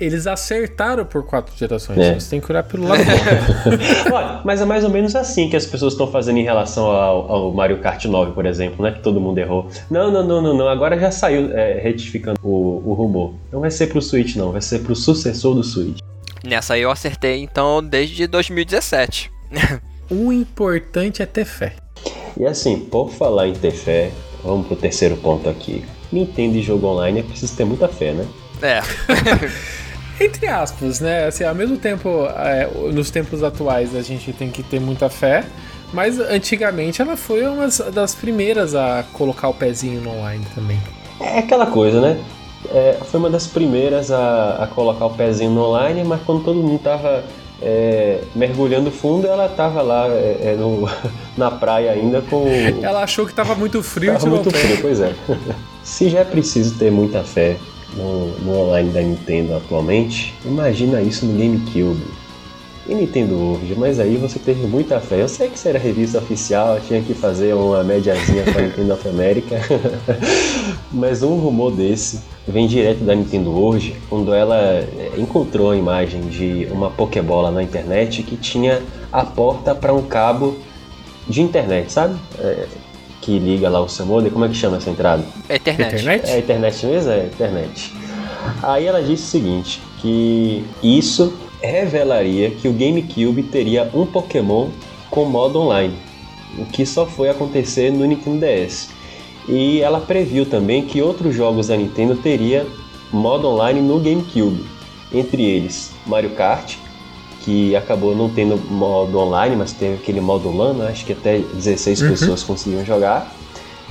Eles 0.00 0.26
acertaram 0.26 1.04
por 1.04 1.24
quatro 1.24 1.54
gerações. 1.56 1.98
É. 1.98 2.14
Você 2.18 2.30
tem 2.30 2.40
que 2.40 2.50
olhar 2.50 2.62
pelo 2.62 2.88
lado 2.88 3.02
bom. 3.04 3.10
Olha, 4.14 4.40
mas 4.44 4.60
é 4.60 4.64
mais 4.64 4.82
ou 4.82 4.90
menos 4.90 5.14
assim 5.14 5.50
que 5.50 5.56
as 5.56 5.66
pessoas 5.66 5.92
estão 5.92 6.10
fazendo 6.10 6.38
em 6.38 6.42
relação 6.42 6.86
ao, 6.86 7.30
ao 7.30 7.52
Mario 7.52 7.78
Kart 7.78 8.02
9, 8.04 8.32
por 8.32 8.46
exemplo, 8.46 8.82
né? 8.82 8.92
Que 8.92 9.00
todo 9.00 9.20
mundo 9.20 9.36
errou. 9.38 9.68
Não, 9.90 10.10
não, 10.10 10.26
não, 10.26 10.40
não, 10.40 10.56
não. 10.56 10.68
Agora 10.68 10.98
já 10.98 11.10
saiu 11.10 11.52
é, 11.52 11.78
retificando 11.80 12.38
o, 12.42 12.82
o 12.84 12.94
rumor. 12.94 13.34
Não 13.52 13.60
vai 13.60 13.70
ser 13.70 13.88
pro 13.88 14.00
Switch, 14.00 14.36
não. 14.36 14.52
Vai 14.52 14.62
ser 14.62 14.78
pro 14.80 14.96
sucessor 14.96 15.54
do 15.54 15.62
Switch. 15.62 15.98
Nessa 16.42 16.74
aí 16.74 16.82
eu 16.82 16.90
acertei, 16.90 17.42
então, 17.42 17.82
desde 17.82 18.26
2017. 18.26 19.30
o 20.10 20.32
importante 20.32 21.22
é 21.22 21.26
ter 21.26 21.44
fé. 21.44 21.74
E 22.36 22.44
assim, 22.44 22.78
por 22.78 23.10
falar 23.10 23.48
em 23.48 23.52
ter 23.52 23.70
fé, 23.70 24.10
vamos 24.42 24.66
pro 24.66 24.76
terceiro 24.76 25.16
ponto 25.16 25.48
aqui. 25.48 25.84
Nintendo 26.10 26.56
e 26.56 26.62
jogo 26.62 26.86
online 26.86 27.20
é 27.20 27.22
preciso 27.22 27.56
ter 27.56 27.64
muita 27.64 27.88
fé, 27.88 28.12
né? 28.12 28.26
É. 28.62 28.80
Entre 30.22 30.46
aspas, 30.48 31.00
né? 31.00 31.26
Assim, 31.26 31.44
ao 31.44 31.54
mesmo 31.54 31.78
tempo, 31.78 32.26
é, 32.36 32.68
nos 32.92 33.10
tempos 33.10 33.42
atuais 33.42 33.94
a 33.94 34.02
gente 34.02 34.32
tem 34.32 34.50
que 34.50 34.62
ter 34.62 34.78
muita 34.78 35.08
fé, 35.08 35.44
mas 35.92 36.18
antigamente 36.18 37.00
ela 37.00 37.16
foi 37.16 37.46
uma 37.46 37.68
das 37.92 38.14
primeiras 38.14 38.74
a 38.74 39.04
colocar 39.14 39.48
o 39.48 39.54
pezinho 39.54 40.00
no 40.00 40.10
online 40.10 40.44
também. 40.54 40.78
É 41.20 41.38
aquela 41.38 41.66
coisa, 41.66 42.00
né? 42.00 42.22
É, 42.68 42.98
foi 43.04 43.18
uma 43.18 43.30
das 43.30 43.46
primeiras 43.46 44.10
a, 44.10 44.64
a, 44.64 44.66
colocar 44.66 45.06
o 45.06 45.10
pezinho 45.10 45.50
no 45.50 45.62
online, 45.64 46.04
mas 46.04 46.20
quando 46.22 46.44
todo 46.44 46.56
mundo 46.56 46.78
tava 46.82 47.24
é, 47.62 48.22
mergulhando 48.34 48.90
fundo, 48.90 49.26
ela 49.26 49.48
tava 49.48 49.82
lá 49.82 50.08
é, 50.08 50.56
no, 50.58 50.88
na 51.36 51.50
praia 51.50 51.92
ainda 51.92 52.22
com. 52.22 52.46
Ela 52.82 53.02
achou 53.02 53.26
que 53.26 53.34
tava 53.34 53.54
muito 53.54 53.82
frio 53.82 54.12
tava 54.12 54.26
e 54.26 54.30
muito 54.30 54.50
frio, 54.50 54.78
pois 54.80 55.00
é. 55.00 55.14
Se 55.82 56.08
já 56.08 56.20
é 56.20 56.24
preciso 56.24 56.78
ter 56.78 56.90
muita 56.90 57.22
fé 57.22 57.56
no, 57.94 58.28
no 58.38 58.58
online 58.58 58.90
da 58.90 59.00
Nintendo 59.00 59.56
atualmente, 59.56 60.34
imagina 60.44 61.00
isso 61.00 61.26
no 61.26 61.38
GameCube. 61.38 62.19
E 62.90 62.94
Nintendo 62.94 63.36
World, 63.36 63.72
mas 63.76 64.00
aí 64.00 64.16
você 64.16 64.36
teve 64.40 64.66
muita 64.66 64.98
fé. 64.98 65.22
Eu 65.22 65.28
sei 65.28 65.48
que 65.48 65.56
isso 65.56 65.68
era 65.68 65.78
revista 65.78 66.18
oficial, 66.18 66.80
tinha 66.80 67.00
que 67.00 67.14
fazer 67.14 67.54
uma 67.54 67.84
médiazinha 67.84 68.42
com 68.42 68.58
a 68.58 68.62
Nintendo 68.62 68.94
of 68.94 69.08
America, 69.08 69.60
mas 70.90 71.22
um 71.22 71.36
rumor 71.36 71.70
desse 71.70 72.20
vem 72.48 72.66
direto 72.66 73.04
da 73.04 73.14
Nintendo 73.14 73.52
World, 73.52 73.94
quando 74.08 74.34
ela 74.34 74.56
eh, 74.56 75.12
encontrou 75.16 75.70
a 75.70 75.76
imagem 75.76 76.22
de 76.22 76.66
uma 76.72 76.90
Pokébola 76.90 77.52
na 77.52 77.62
internet 77.62 78.24
que 78.24 78.36
tinha 78.36 78.82
a 79.12 79.24
porta 79.24 79.72
para 79.72 79.94
um 79.94 80.02
cabo 80.02 80.58
de 81.28 81.42
internet, 81.42 81.92
sabe? 81.92 82.18
É, 82.40 82.66
que 83.20 83.38
liga 83.38 83.68
lá 83.68 83.80
o 83.80 83.88
seu 83.88 84.04
modem, 84.04 84.32
como 84.32 84.46
é 84.46 84.48
que 84.48 84.54
chama 84.54 84.78
essa 84.78 84.90
entrada? 84.90 85.22
É 85.48 85.54
internet. 85.54 85.94
Internet? 85.94 86.28
É 86.28 86.38
internet 86.40 86.86
mesmo? 86.86 87.12
É 87.12 87.24
internet. 87.26 87.92
Aí 88.64 88.84
ela 88.84 89.00
disse 89.00 89.22
o 89.22 89.26
seguinte, 89.26 89.80
que 90.00 90.64
isso 90.82 91.32
revelaria 91.62 92.50
que 92.50 92.68
o 92.68 92.72
GameCube 92.72 93.42
teria 93.44 93.90
um 93.94 94.06
Pokémon 94.06 94.68
com 95.10 95.24
modo 95.24 95.60
online, 95.60 95.94
o 96.58 96.64
que 96.66 96.86
só 96.86 97.06
foi 97.06 97.28
acontecer 97.28 97.90
no 97.90 98.04
Nintendo 98.04 98.46
DS. 98.46 98.90
E 99.48 99.80
ela 99.80 100.00
previu 100.00 100.46
também 100.46 100.84
que 100.84 101.02
outros 101.02 101.34
jogos 101.34 101.68
da 101.68 101.76
Nintendo 101.76 102.16
teria 102.16 102.66
modo 103.12 103.48
online 103.48 103.80
no 103.80 103.98
GameCube, 103.98 104.64
entre 105.12 105.42
eles 105.42 105.92
Mario 106.06 106.30
Kart, 106.30 106.76
que 107.40 107.74
acabou 107.74 108.14
não 108.14 108.28
tendo 108.28 108.56
modo 108.70 109.18
online, 109.18 109.56
mas 109.56 109.72
teve 109.72 109.94
aquele 109.94 110.20
modo 110.20 110.54
LAN, 110.54 110.74
né? 110.74 110.88
acho 110.88 111.04
que 111.04 111.12
até 111.12 111.38
16 111.38 112.02
uhum. 112.02 112.08
pessoas 112.10 112.42
conseguiam 112.42 112.84
jogar. 112.84 113.34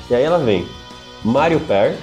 E 0.10 0.16
aí 0.16 0.24
ela 0.24 0.38
vem 0.38 0.66
Mario 1.24 1.60
Party, 1.62 1.98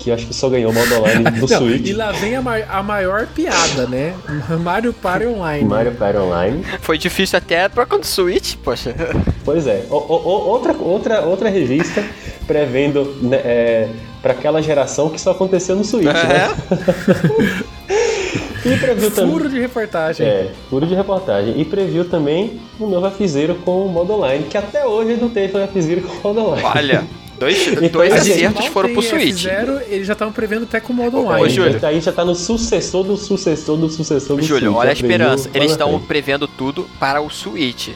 que 0.00 0.10
acho 0.10 0.26
que 0.26 0.34
só 0.34 0.48
ganhou 0.48 0.72
modo 0.72 0.94
online 0.96 1.24
do 1.24 1.46
não, 1.46 1.58
Switch. 1.58 1.86
E 1.86 1.92
lá 1.92 2.10
vem 2.10 2.34
a, 2.34 2.42
ma 2.42 2.56
a, 2.56 2.82
maior 2.82 3.26
piada, 3.26 3.86
né? 3.86 4.14
Mario 4.60 4.92
Party 4.94 5.26
Online. 5.26 5.64
Mario 5.64 5.92
Party 5.92 6.18
Online. 6.18 6.64
Foi 6.80 6.96
difícil 6.96 7.38
até 7.38 7.68
para 7.68 7.84
quando 7.84 8.04
Switch, 8.04 8.56
poxa. 8.56 8.94
Pois 9.44 9.66
é. 9.66 9.84
O, 9.90 9.96
o, 9.96 10.48
outra, 10.48 10.72
outra, 10.72 11.20
outra 11.20 11.48
revista 11.50 12.02
prevendo 12.46 13.16
né, 13.20 13.36
é, 13.36 13.88
para 14.22 14.32
aquela 14.32 14.62
geração 14.62 15.10
que 15.10 15.20
só 15.20 15.32
aconteceu 15.32 15.76
no 15.76 15.84
Switch, 15.84 16.08
é. 16.08 16.26
né? 16.26 17.64
E 18.64 18.76
previu 18.76 19.10
também. 19.10 19.32
Furo 19.32 19.48
de 19.48 19.58
reportagem. 19.58 20.26
É, 20.26 20.50
furo 20.68 20.86
de 20.86 20.94
reportagem. 20.94 21.58
E 21.58 21.64
previu 21.64 22.04
também 22.04 22.60
um 22.78 22.86
novo 22.86 23.06
F-Zero 23.06 23.54
com 23.64 23.86
o 23.86 23.88
modo 23.88 24.12
online, 24.12 24.44
que 24.44 24.56
até 24.56 24.86
hoje 24.86 25.16
não 25.16 25.30
teve 25.30 25.56
um 25.56 25.62
F-Zero 25.62 26.02
com 26.02 26.12
o 26.12 26.34
modo 26.34 26.40
online. 26.48 26.62
Olha, 26.64 27.04
dois, 27.40 27.66
então, 27.72 27.88
dois 27.90 28.12
acertos 28.12 28.66
foram 28.66 28.92
pro 28.92 29.02
Switch. 29.02 29.44
F0, 29.44 29.82
eles 29.88 30.06
já 30.06 30.12
estavam 30.12 30.32
prevendo 30.32 30.62
até 30.64 30.78
com 30.78 30.92
o 30.92 30.96
modo 30.96 31.18
online. 31.18 31.44
Ô, 31.44 31.48
Júlio. 31.48 31.80
Aí 31.82 32.00
já 32.00 32.12
tá 32.12 32.24
no 32.24 32.34
sucessor 32.34 33.02
do 33.02 33.16
sucessor 33.16 33.76
do 33.76 33.88
sucessor 33.90 34.36
do 34.36 34.42
Júlio, 34.42 34.66
Switch. 34.70 34.78
olha 34.78 34.90
a 34.90 34.92
esperança. 34.92 35.50
Eles 35.52 35.72
estão 35.72 35.98
prevendo 36.00 36.46
tudo 36.46 36.88
para 37.00 37.20
o 37.20 37.28
Switch. 37.30 37.88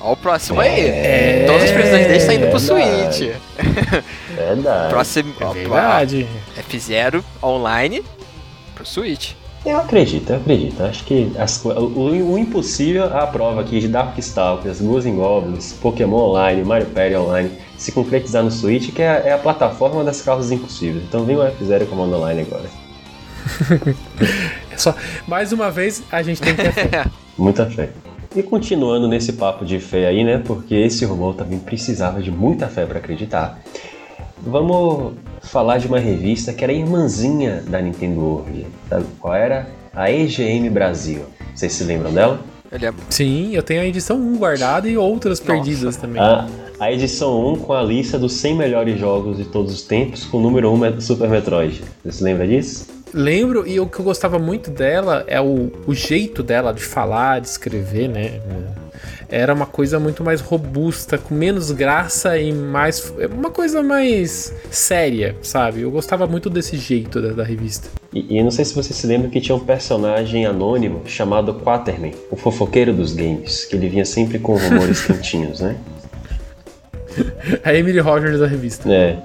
Olha 0.00 0.12
o 0.12 0.16
próximo 0.16 0.60
É, 0.60 0.68
aí. 1.40 1.46
Todas 1.46 1.62
as 1.62 1.70
previsões 1.70 2.06
deles 2.06 2.22
estão 2.22 2.34
indo 2.34 2.48
pro 2.48 2.58
verdade. 2.58 3.16
Switch. 3.16 3.34
Verdade. 4.36 4.88
Próximo, 4.92 5.34
É 5.40 5.52
verdade. 5.54 6.28
F0 6.70 7.24
online 7.42 8.02
pro 8.74 8.84
Switch. 8.84 9.30
Eu 9.64 9.78
acredito, 9.78 10.30
eu 10.30 10.36
acredito. 10.36 10.82
Acho 10.82 11.04
que 11.04 11.32
as 11.38 11.64
o, 11.64 11.70
o 11.70 12.38
impossível 12.38 13.04
a 13.04 13.26
prova 13.26 13.62
aqui 13.62 13.80
de 13.80 13.88
Darkstalkers, 13.88 14.80
Ghosts 14.80 15.10
and 15.10 15.16
Goblins, 15.16 15.72
Pokémon 15.72 16.30
Online, 16.30 16.62
Mario 16.64 16.86
Party 16.86 17.16
Online 17.16 17.50
se 17.76 17.92
concretizar 17.92 18.42
no 18.42 18.50
Switch, 18.50 18.92
que 18.92 19.02
é, 19.02 19.22
é 19.26 19.32
a 19.32 19.38
plataforma 19.38 20.04
das 20.04 20.20
causas 20.22 20.50
impossíveis. 20.50 21.04
Então 21.04 21.24
vem 21.24 21.36
o 21.36 21.40
F0 21.40 21.86
com 21.86 21.94
o 21.94 21.98
modo 21.98 22.16
online 22.16 22.42
agora. 22.42 22.68
É 24.70 24.76
só, 24.76 24.92
mais 25.28 25.52
uma 25.52 25.70
vez, 25.70 26.02
a 26.10 26.20
gente 26.20 26.42
tem 26.42 26.56
que 26.56 26.62
ter 26.62 26.72
fé. 26.72 27.04
Muita 27.38 27.64
fé. 27.70 27.90
E 28.34 28.42
continuando 28.42 29.06
nesse 29.06 29.34
papo 29.34 29.64
de 29.64 29.78
fé 29.78 30.08
aí, 30.08 30.24
né? 30.24 30.42
Porque 30.44 30.74
esse 30.74 31.04
rumor 31.04 31.36
também 31.36 31.60
precisava 31.60 32.20
de 32.20 32.32
muita 32.32 32.66
fé 32.66 32.84
para 32.84 32.98
acreditar. 32.98 33.60
Vamos 34.42 35.12
falar 35.44 35.78
de 35.78 35.86
uma 35.86 35.98
revista 35.98 36.52
que 36.52 36.64
era 36.64 36.72
irmãzinha 36.72 37.62
da 37.68 37.80
Nintendo 37.80 38.20
World. 38.20 38.66
Sabe 38.88 39.04
qual 39.18 39.34
era? 39.34 39.68
A 39.94 40.10
EGM 40.10 40.68
Brasil. 40.70 41.22
Vocês 41.54 41.72
se 41.72 41.84
lembram 41.84 42.12
dela? 42.12 42.40
Sim, 43.08 43.54
eu 43.54 43.62
tenho 43.62 43.82
a 43.82 43.86
edição 43.86 44.16
1 44.16 44.36
guardada 44.36 44.88
e 44.88 44.96
outras 44.96 45.38
perdidas 45.38 45.96
também. 45.96 46.20
A, 46.20 46.48
a 46.80 46.92
edição 46.92 47.52
1 47.52 47.56
com 47.60 47.72
a 47.72 47.82
lista 47.82 48.18
dos 48.18 48.32
100 48.32 48.56
melhores 48.56 48.98
jogos 48.98 49.36
de 49.36 49.44
todos 49.44 49.72
os 49.72 49.82
tempos, 49.82 50.24
com 50.24 50.38
o 50.38 50.40
número 50.40 50.72
1 50.72 50.84
é 50.86 51.00
Super 51.00 51.28
Metroid. 51.28 51.82
Você 52.02 52.12
se 52.18 52.24
lembra 52.24 52.48
disso? 52.48 52.86
Lembro, 53.14 53.64
e 53.66 53.78
o 53.78 53.86
que 53.86 54.00
eu 54.00 54.04
gostava 54.04 54.38
muito 54.40 54.70
dela 54.70 55.22
é 55.28 55.40
o, 55.40 55.70
o 55.86 55.94
jeito 55.94 56.42
dela 56.42 56.72
de 56.72 56.82
falar, 56.82 57.40
de 57.40 57.46
escrever, 57.46 58.08
né? 58.08 58.40
Era 59.28 59.54
uma 59.54 59.66
coisa 59.66 59.98
muito 59.98 60.22
mais 60.22 60.40
robusta, 60.40 61.16
com 61.16 61.34
menos 61.34 61.70
graça 61.70 62.36
e 62.38 62.52
mais. 62.52 63.12
Uma 63.32 63.50
coisa 63.50 63.82
mais 63.82 64.52
séria, 64.70 65.34
sabe? 65.42 65.80
Eu 65.80 65.90
gostava 65.90 66.26
muito 66.26 66.50
desse 66.50 66.76
jeito 66.76 67.20
da, 67.22 67.28
da 67.32 67.44
revista. 67.44 67.88
E, 68.12 68.36
e 68.38 68.42
não 68.42 68.50
sei 68.50 68.64
se 68.64 68.74
você 68.74 68.92
se 68.92 69.06
lembra 69.06 69.28
que 69.30 69.40
tinha 69.40 69.54
um 69.56 69.60
personagem 69.60 70.44
anônimo 70.46 71.02
chamado 71.06 71.54
Quaterman, 71.54 72.12
o 72.30 72.36
fofoqueiro 72.36 72.92
dos 72.92 73.12
games, 73.12 73.64
que 73.64 73.74
ele 73.76 73.88
vinha 73.88 74.04
sempre 74.04 74.38
com 74.38 74.56
rumores 74.56 75.02
quentinhos, 75.06 75.60
né? 75.60 75.76
A 77.62 77.72
Emily 77.74 78.00
Rogers 78.00 78.40
da 78.40 78.46
revista. 78.46 78.92
É, 78.92 79.16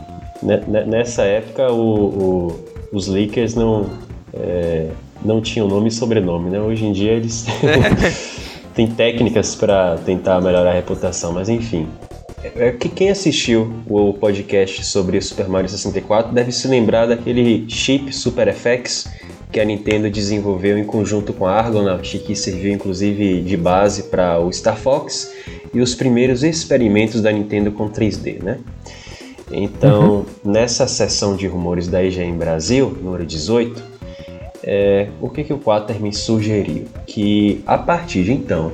ne- 0.41 0.63
ne- 0.67 0.85
nessa 0.85 1.23
época 1.23 1.71
o, 1.71 1.81
o- 2.07 2.68
os 2.91 3.07
leakers 3.07 3.55
não, 3.55 3.89
é, 4.33 4.89
não 5.23 5.41
tinham 5.41 5.67
nome 5.67 5.89
e 5.89 5.91
sobrenome, 5.91 6.49
né? 6.49 6.59
Hoje 6.59 6.85
em 6.85 6.91
dia 6.91 7.11
eles 7.11 7.45
têm 8.73 8.87
técnicas 8.87 9.55
para 9.55 9.97
tentar 9.97 10.41
melhorar 10.41 10.71
a 10.71 10.73
reputação, 10.73 11.33
mas 11.33 11.49
enfim. 11.49 11.87
É 12.55 12.71
que 12.71 12.87
quem 12.87 13.09
assistiu 13.09 13.73
o 13.85 14.13
podcast 14.13 14.85
sobre 14.85 15.19
Super 15.19 15.49
Mario 15.49 15.69
64 15.69 16.31
deve 16.33 16.53
se 16.53 16.69
lembrar 16.69 17.05
daquele 17.05 17.65
chip 17.69 18.15
Super 18.15 18.53
FX 18.53 19.09
que 19.51 19.59
a 19.59 19.65
Nintendo 19.65 20.09
desenvolveu 20.09 20.77
em 20.77 20.85
conjunto 20.85 21.33
com 21.33 21.45
a 21.45 21.53
Argonaut, 21.53 22.19
que 22.19 22.35
serviu 22.35 22.71
inclusive 22.71 23.41
de 23.41 23.57
base 23.57 24.03
para 24.03 24.39
o 24.39 24.51
Star 24.53 24.77
Fox 24.77 25.33
e 25.73 25.81
os 25.81 25.95
primeiros 25.95 26.43
experimentos 26.43 27.21
da 27.21 27.31
Nintendo 27.31 27.71
com 27.71 27.89
3D, 27.89 28.41
né? 28.41 28.59
Então, 29.51 30.25
nessa 30.43 30.87
sessão 30.87 31.35
de 31.35 31.47
rumores 31.47 31.87
da 31.87 32.03
IGN 32.03 32.37
Brasil, 32.37 32.95
número 33.01 33.25
18, 33.25 33.81
é, 34.63 35.07
o 35.19 35.29
que, 35.29 35.43
que 35.43 35.53
o 35.53 35.57
Quaterman 35.57 36.11
sugeriu? 36.11 36.85
Que 37.07 37.63
a 37.65 37.77
partir 37.77 38.23
de 38.23 38.33
então, 38.33 38.71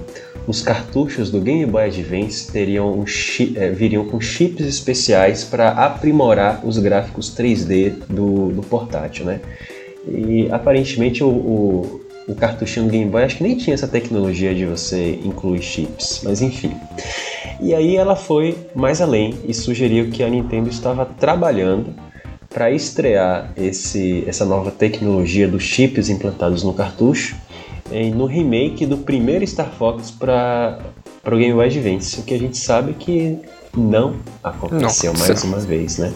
os 0.47 0.61
cartuchos 0.61 1.31
do 1.31 1.39
Game 1.39 1.65
Boy 1.65 1.85
Advance 1.85 2.51
teriam 2.51 2.93
um 2.93 3.05
é, 3.55 3.69
viriam 3.71 4.05
com 4.05 4.19
chips 4.19 4.65
especiais 4.65 5.43
para 5.43 5.69
aprimorar 5.69 6.61
os 6.65 6.77
gráficos 6.77 7.35
3D 7.35 7.93
do, 8.09 8.51
do 8.51 8.61
portátil, 8.61 9.25
né? 9.25 9.41
E 10.07 10.47
aparentemente 10.51 11.23
o, 11.23 11.29
o, 11.29 12.01
o 12.27 12.35
cartuchinho 12.35 12.85
do 12.85 12.91
Game 12.91 13.09
Boy 13.09 13.23
acho 13.23 13.37
que 13.37 13.43
nem 13.43 13.57
tinha 13.57 13.73
essa 13.73 13.87
tecnologia 13.87 14.53
de 14.53 14.65
você 14.65 15.19
incluir 15.23 15.61
chips, 15.61 16.21
mas 16.23 16.41
enfim. 16.41 16.73
E 17.59 17.73
aí 17.73 17.95
ela 17.95 18.15
foi 18.15 18.57
mais 18.75 19.01
além 19.01 19.35
e 19.47 19.53
sugeriu 19.53 20.09
que 20.09 20.23
a 20.23 20.29
Nintendo 20.29 20.69
estava 20.69 21.05
trabalhando 21.05 21.93
para 22.49 22.71
estrear 22.71 23.51
esse, 23.57 24.23
essa 24.27 24.45
nova 24.45 24.71
tecnologia 24.71 25.47
dos 25.47 25.63
chips 25.63 26.09
implantados 26.09 26.63
no 26.63 26.73
cartucho 26.73 27.35
em, 27.91 28.11
no 28.11 28.25
remake 28.25 28.85
do 28.85 28.97
primeiro 28.97 29.45
Star 29.45 29.69
Fox 29.71 30.11
para 30.11 30.79
o 31.25 31.37
Game 31.37 31.53
Boy 31.53 31.65
Advance, 31.65 32.19
o 32.19 32.23
que 32.23 32.33
a 32.33 32.39
gente 32.39 32.57
sabe 32.57 32.93
que 32.93 33.39
não 33.75 34.15
aconteceu 34.43 35.13
Não 35.13 35.19
mais 35.19 35.43
uma 35.43 35.59
vez, 35.59 35.97
né? 35.97 36.13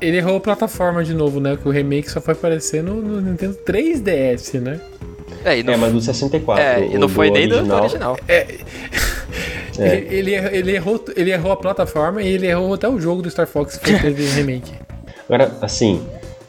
Ele 0.00 0.16
errou 0.16 0.36
a 0.36 0.40
plataforma 0.40 1.04
de 1.04 1.14
novo, 1.14 1.38
né? 1.40 1.56
Que 1.56 1.68
o 1.68 1.70
remake 1.70 2.10
só 2.10 2.20
foi 2.20 2.32
aparecer 2.32 2.82
no, 2.82 2.94
no 2.94 3.20
Nintendo 3.20 3.56
3DS, 3.64 4.60
né? 4.60 4.80
É, 5.44 5.58
e 5.58 5.62
não, 5.62 5.74
É, 5.74 5.76
mas 5.76 5.92
do 5.92 6.00
64. 6.00 6.64
é, 6.64 6.88
e 6.88 6.96
o 6.96 7.00
não 7.00 7.08
foi 7.08 7.30
nem 7.30 7.46
do 7.48 7.62
do 7.62 7.74
original. 7.74 8.18
É. 8.26 8.58
Ele, 9.84 10.34
errou- 10.34 10.50
ele, 10.50 10.72
errou, 10.72 11.04
ele 11.16 11.30
errou 11.30 11.52
a 11.52 11.56
plataforma 11.56 12.22
e 12.22 12.28
ele 12.28 12.46
errou 12.46 12.74
até 12.74 12.88
o 12.88 12.98
jogo 13.00 13.22
do 13.22 13.30
Star 13.30 13.46
Fox 13.46 13.76
que 13.76 13.98
teve 13.98 14.24
remake. 14.26 14.72
Agora, 15.28 15.52
assim, 15.60 16.02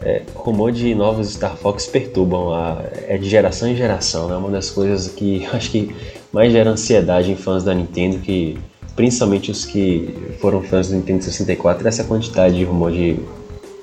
é, 0.03 0.21
rumor 0.33 0.71
de 0.71 0.95
novos 0.95 1.29
Star 1.33 1.55
Fox 1.57 1.85
perturbam, 1.85 2.53
a, 2.53 2.81
é 3.07 3.17
de 3.17 3.29
geração 3.29 3.67
em 3.67 3.75
geração, 3.75 4.27
né? 4.27 4.35
Uma 4.35 4.49
das 4.49 4.69
coisas 4.69 5.07
que 5.09 5.45
acho 5.53 5.69
que 5.71 5.93
mais 6.31 6.51
gera 6.51 6.69
ansiedade 6.69 7.31
em 7.31 7.35
fãs 7.35 7.63
da 7.63 7.73
Nintendo, 7.73 8.19
que 8.19 8.57
principalmente 8.95 9.51
os 9.51 9.65
que 9.65 10.13
foram 10.39 10.61
fãs 10.61 10.89
do 10.89 10.95
Nintendo 10.95 11.23
64, 11.23 11.87
essa 11.87 12.03
quantidade 12.03 12.55
de 12.55 12.63
rumor 12.63 12.91
de 12.91 13.17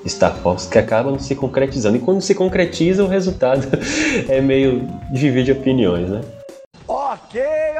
Star 0.07 0.35
Fox 0.37 0.65
que 0.65 0.77
acaba 0.77 1.11
não 1.11 1.19
se 1.19 1.35
concretizando. 1.35 1.97
E 1.97 1.99
quando 1.99 2.21
se 2.21 2.33
concretiza, 2.33 3.03
o 3.03 3.07
resultado 3.07 3.67
é 4.27 4.41
meio 4.41 4.87
divide 5.11 5.51
opiniões, 5.51 6.09
né? 6.09 6.21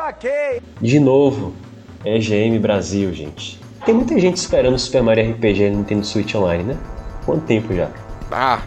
Ok. 0.07 0.29
De 0.81 0.99
novo, 0.99 1.53
EGM 2.05 2.59
Brasil, 2.59 3.13
gente. 3.13 3.59
Tem 3.85 3.93
muita 3.93 4.17
gente 4.19 4.37
esperando 4.37 4.75
o 4.75 4.79
Super 4.79 5.03
Mario 5.03 5.31
RPG 5.31 5.69
no 5.69 5.77
Nintendo 5.79 6.05
Switch 6.05 6.33
Online, 6.33 6.63
né? 6.63 6.77
Quanto 7.25 7.45
tempo 7.45 7.73
já? 7.75 7.89
Ah, 8.31 8.61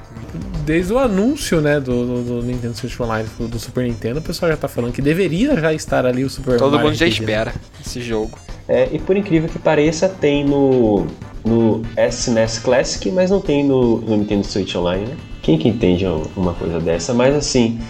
Desde 0.64 0.92
o 0.92 0.98
anúncio, 0.98 1.60
né, 1.60 1.80
do, 1.80 2.06
do, 2.06 2.22
do 2.22 2.42
Nintendo 2.42 2.74
Switch 2.74 2.98
Online 3.00 3.28
do, 3.36 3.48
do 3.48 3.58
Super 3.58 3.84
Nintendo, 3.84 4.20
o 4.20 4.22
pessoal 4.22 4.50
já 4.50 4.56
tá 4.56 4.68
falando 4.68 4.92
que 4.92 5.02
deveria 5.02 5.58
já 5.58 5.72
estar 5.72 6.06
ali 6.06 6.22
o 6.22 6.30
Super 6.30 6.58
todo 6.58 6.72
Mario 6.72 6.90
mundo 6.90 6.96
já 6.96 7.06
RPG, 7.06 7.20
né? 7.20 7.26
espera 7.26 7.54
esse 7.84 8.00
jogo. 8.00 8.38
É, 8.68 8.88
e 8.92 8.98
por 8.98 9.16
incrível 9.16 9.48
que 9.48 9.58
pareça, 9.58 10.08
tem 10.08 10.44
no, 10.44 11.06
no 11.44 11.82
SNES 12.10 12.60
Classic, 12.60 13.10
mas 13.10 13.30
não 13.30 13.40
tem 13.40 13.64
no, 13.64 14.00
no 14.02 14.18
Nintendo 14.18 14.44
Switch 14.44 14.74
Online, 14.76 15.06
né? 15.06 15.16
Quem 15.42 15.58
que 15.58 15.68
entende 15.68 16.04
uma 16.36 16.54
coisa 16.54 16.78
dessa? 16.78 17.12
Mas 17.12 17.34
assim, 17.34 17.80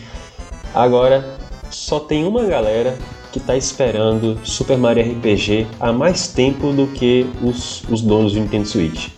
agora 0.72 1.36
só 1.68 2.00
tem 2.00 2.24
uma 2.24 2.44
galera 2.44 2.96
que 3.32 3.38
tá 3.40 3.56
esperando 3.56 4.38
Super 4.44 4.76
Mario 4.76 5.04
RPG 5.12 5.66
há 5.78 5.92
mais 5.92 6.28
tempo 6.28 6.72
do 6.72 6.86
que 6.88 7.26
os, 7.42 7.82
os 7.88 8.00
donos 8.02 8.32
do 8.32 8.40
Nintendo 8.40 8.66
Switch. 8.66 9.08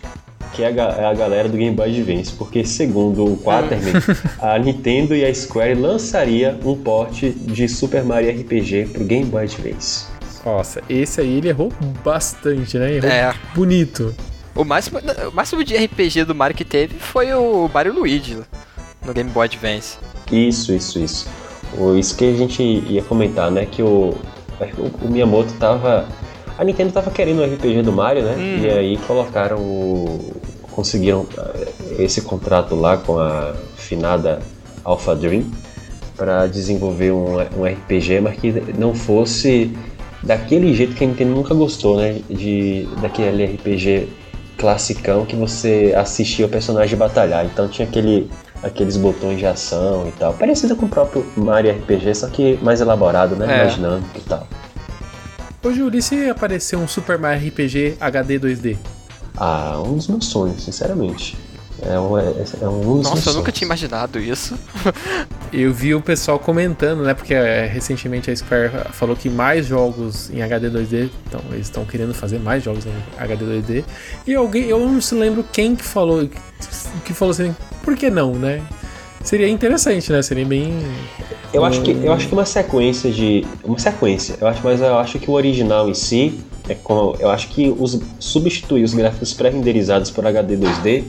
Que 0.53 0.63
é 0.63 0.67
a, 0.67 0.69
é 0.69 1.05
a 1.05 1.13
galera 1.15 1.49
do 1.49 1.57
Game 1.57 1.75
Boy 1.75 1.89
Advance, 1.89 2.31
porque 2.33 2.63
segundo 2.63 3.25
o 3.25 3.37
Quaterman, 3.37 3.93
a 4.39 4.59
Nintendo 4.59 5.15
e 5.15 5.25
a 5.25 5.33
Square 5.33 5.73
lançaria 5.73 6.57
um 6.63 6.75
port 6.75 7.23
de 7.23 7.67
Super 7.67 8.03
Mario 8.03 8.29
RPG 8.39 8.89
pro 8.93 9.03
Game 9.03 9.25
Boy 9.25 9.43
Advance. 9.45 10.05
Nossa, 10.45 10.81
esse 10.87 11.21
aí 11.21 11.37
ele 11.37 11.47
errou 11.49 11.71
bastante, 12.03 12.77
né? 12.77 12.93
Errou 12.97 13.09
É. 13.09 13.33
bonito. 13.55 14.13
O 14.55 14.63
máximo, 14.63 14.99
o 15.31 15.31
máximo 15.35 15.63
de 15.63 15.75
RPG 15.75 16.25
do 16.25 16.35
Mario 16.35 16.55
que 16.55 16.65
teve 16.65 16.99
foi 16.99 17.33
o 17.33 17.67
Mario 17.73 17.93
Luigi 17.93 18.37
no 19.03 19.11
Game 19.13 19.31
Boy 19.31 19.45
Advance. 19.45 19.97
Isso, 20.31 20.71
isso, 20.71 20.99
isso. 20.99 21.27
O- 21.77 21.95
Isso 21.95 22.15
que 22.15 22.25
a 22.25 22.33
gente 22.33 22.61
ia 22.61 23.01
comentar, 23.03 23.49
né? 23.51 23.65
Que 23.69 23.81
o, 23.81 24.13
o, 25.01 25.07
Miyamoto 25.09 25.53
tava. 25.53 26.05
A 26.57 26.63
Nintendo 26.63 26.91
tava 26.93 27.09
querendo 27.11 27.39
o 27.39 27.43
RPG 27.45 27.81
do 27.81 27.91
Mario, 27.91 28.23
né? 28.23 28.35
E 28.63 28.69
aí 28.69 28.97
colocaram 29.07 29.57
o. 29.57 30.33
Conseguiram 30.71 31.25
eh, 31.37 31.67
esse 31.99 32.21
contrato 32.21 32.73
lá 32.75 32.97
com 32.97 33.19
a 33.19 33.53
finada 33.75 34.39
Alpha 34.83 35.15
Dream 35.15 35.43
para 36.17 36.47
desenvolver 36.47 37.11
um, 37.11 37.37
um 37.57 37.65
RPG, 37.65 38.19
mas 38.21 38.39
que 38.39 38.51
não 38.77 38.93
fosse 38.95 39.71
daquele 40.23 40.73
jeito 40.73 40.95
que 40.95 41.03
a 41.03 41.07
Nintendo 41.07 41.31
nunca 41.35 41.53
gostou, 41.53 41.97
né? 41.97 42.21
De, 42.29 42.87
daquele 43.01 43.45
RPG 43.45 44.07
classicão 44.57 45.25
que 45.25 45.35
você 45.35 45.93
assistia 45.97 46.45
o 46.45 46.49
personagem 46.49 46.97
batalhar. 46.97 47.45
Então 47.45 47.67
tinha 47.67 47.87
aquele, 47.87 48.29
aqueles 48.63 48.97
botões 48.97 49.37
de 49.37 49.45
ação 49.45 50.07
e 50.07 50.11
tal. 50.13 50.33
Parecido 50.33 50.75
com 50.75 50.85
o 50.85 50.89
próprio 50.89 51.25
Mario 51.35 51.71
RPG, 51.71 52.15
só 52.15 52.27
que 52.27 52.57
mais 52.61 52.81
elaborado, 52.81 53.35
né? 53.35 53.45
É. 53.45 53.63
Mais 53.63 53.75
dinâmico 53.75 54.17
e 54.17 54.21
tal. 54.21 54.47
Ô, 55.63 55.71
Júlio, 55.71 55.99
e 55.99 56.01
se 56.01 56.29
aparecer 56.29 56.75
um 56.75 56.87
Super 56.87 57.17
Mario 57.17 57.47
RPG 57.47 57.97
HD 57.99 58.39
2D? 58.39 58.77
Ah, 59.37 59.81
um 59.85 59.95
dos 59.95 60.07
meus 60.07 60.25
sonhos, 60.25 60.63
sinceramente. 60.63 61.37
É 61.81 61.99
um, 61.99 62.17
é, 62.17 62.23
é 62.61 62.67
um 62.67 62.79
dos 62.79 62.85
meus 62.85 63.03
Nossa, 63.03 63.29
eu 63.29 63.33
nunca 63.33 63.45
sonhos. 63.45 63.57
tinha 63.57 63.67
imaginado 63.67 64.19
isso. 64.19 64.57
Eu 65.51 65.71
vi 65.71 65.93
o 65.93 66.01
pessoal 66.01 66.39
comentando, 66.39 67.03
né? 67.03 67.13
Porque 67.13 67.33
é, 67.33 67.67
recentemente 67.67 68.31
a 68.31 68.35
Square 68.35 68.71
falou 68.91 69.15
que 69.15 69.29
mais 69.29 69.67
jogos 69.67 70.31
em 70.31 70.41
HD 70.41 70.71
2D, 70.71 71.09
então 71.27 71.39
eles 71.51 71.67
estão 71.67 71.85
querendo 71.85 72.11
fazer 72.11 72.39
mais 72.39 72.63
jogos 72.63 72.87
em 72.87 72.93
HD 73.19 73.45
2D. 73.45 73.83
E 74.25 74.33
alguém, 74.33 74.63
eu 74.63 74.79
não 74.79 74.99
se 74.99 75.13
lembro 75.13 75.45
quem 75.51 75.75
que 75.75 75.83
falou, 75.83 76.27
que 77.05 77.13
falou 77.13 77.33
assim, 77.33 77.55
por 77.83 77.95
que 77.95 78.09
não, 78.09 78.33
né? 78.33 78.61
Seria 79.23 79.47
interessante, 79.47 80.11
né? 80.11 80.21
Seria 80.21 80.45
bem. 80.45 80.73
Eu 81.53 81.63
acho 81.63 81.81
que 81.81 81.91
eu 81.91 82.11
acho 82.11 82.27
que 82.27 82.33
uma 82.33 82.45
sequência 82.45 83.11
de 83.11 83.45
uma 83.63 83.77
sequência. 83.79 84.35
Eu 84.41 84.47
acho, 84.47 84.59
mas 84.63 84.81
eu 84.81 84.97
acho 84.97 85.19
que 85.19 85.29
o 85.29 85.33
original 85.33 85.87
em 85.89 85.93
si 85.93 86.39
é 86.67 86.73
como 86.75 87.15
eu 87.19 87.29
acho 87.29 87.47
que 87.49 87.73
os 87.77 87.99
substituir 88.19 88.83
os 88.83 88.93
gráficos 88.93 89.33
pré-renderizados 89.33 90.09
por 90.11 90.25
HD 90.25 90.57
2D, 90.57 91.03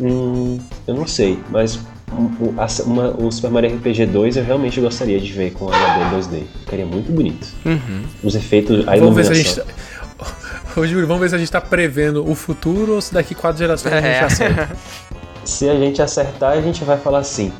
hum, 0.00 0.58
eu 0.86 0.94
não 0.94 1.06
sei, 1.06 1.38
mas 1.50 1.76
o- 2.12 2.54
a- 2.56 2.82
uma- 2.84 3.10
o 3.16 3.32
Super 3.32 3.50
Mario 3.50 3.70
RPG 3.70 4.06
2 4.06 4.36
eu 4.36 4.44
realmente 4.44 4.80
gostaria 4.80 5.18
de 5.20 5.32
ver 5.32 5.52
com 5.52 5.68
HD 5.68 6.16
2D. 6.16 6.42
Ficaria 6.60 6.86
muito 6.86 7.10
bonito. 7.10 7.46
Os 8.22 8.34
efeitos, 8.36 8.86
a 8.86 8.96
Vamos 8.96 9.16
ver 9.16 9.24
se 9.24 9.32
a 9.32 9.34
iluminação. 9.34 9.64
gente. 9.64 9.74
tá- 10.18 10.74
Ô, 10.80 10.86
Júlio, 10.86 11.06
vamos 11.06 11.22
ver 11.22 11.28
se 11.30 11.34
a 11.34 11.38
gente 11.38 11.50
tá 11.50 11.60
prevendo 11.60 12.28
o 12.28 12.34
futuro 12.34 12.94
ou 12.94 13.00
se 13.00 13.12
daqui 13.14 13.34
quatro 13.34 13.58
gerações 13.58 13.92
a 13.92 13.96
gente 14.00 14.06
É. 14.06 14.20
acerta. 14.20 14.76
Se 15.44 15.68
a 15.68 15.74
gente 15.78 16.00
acertar, 16.00 16.52
a 16.52 16.60
gente 16.60 16.84
vai 16.84 16.98
falar 16.98 17.18
assim. 17.18 17.52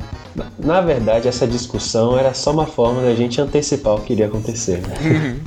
Na- 0.59 0.81
verdade, 0.81 1.27
essa 1.27 1.47
discussão 1.47 2.17
era 2.17 2.33
só 2.33 2.51
uma 2.51 2.65
forma 2.65 3.01
da 3.01 3.15
gente 3.15 3.39
antecipar 3.39 3.95
o 3.95 4.01
que 4.01 4.13
iria 4.13 4.27
acontecer. 4.27 4.81
Né? 4.81 5.39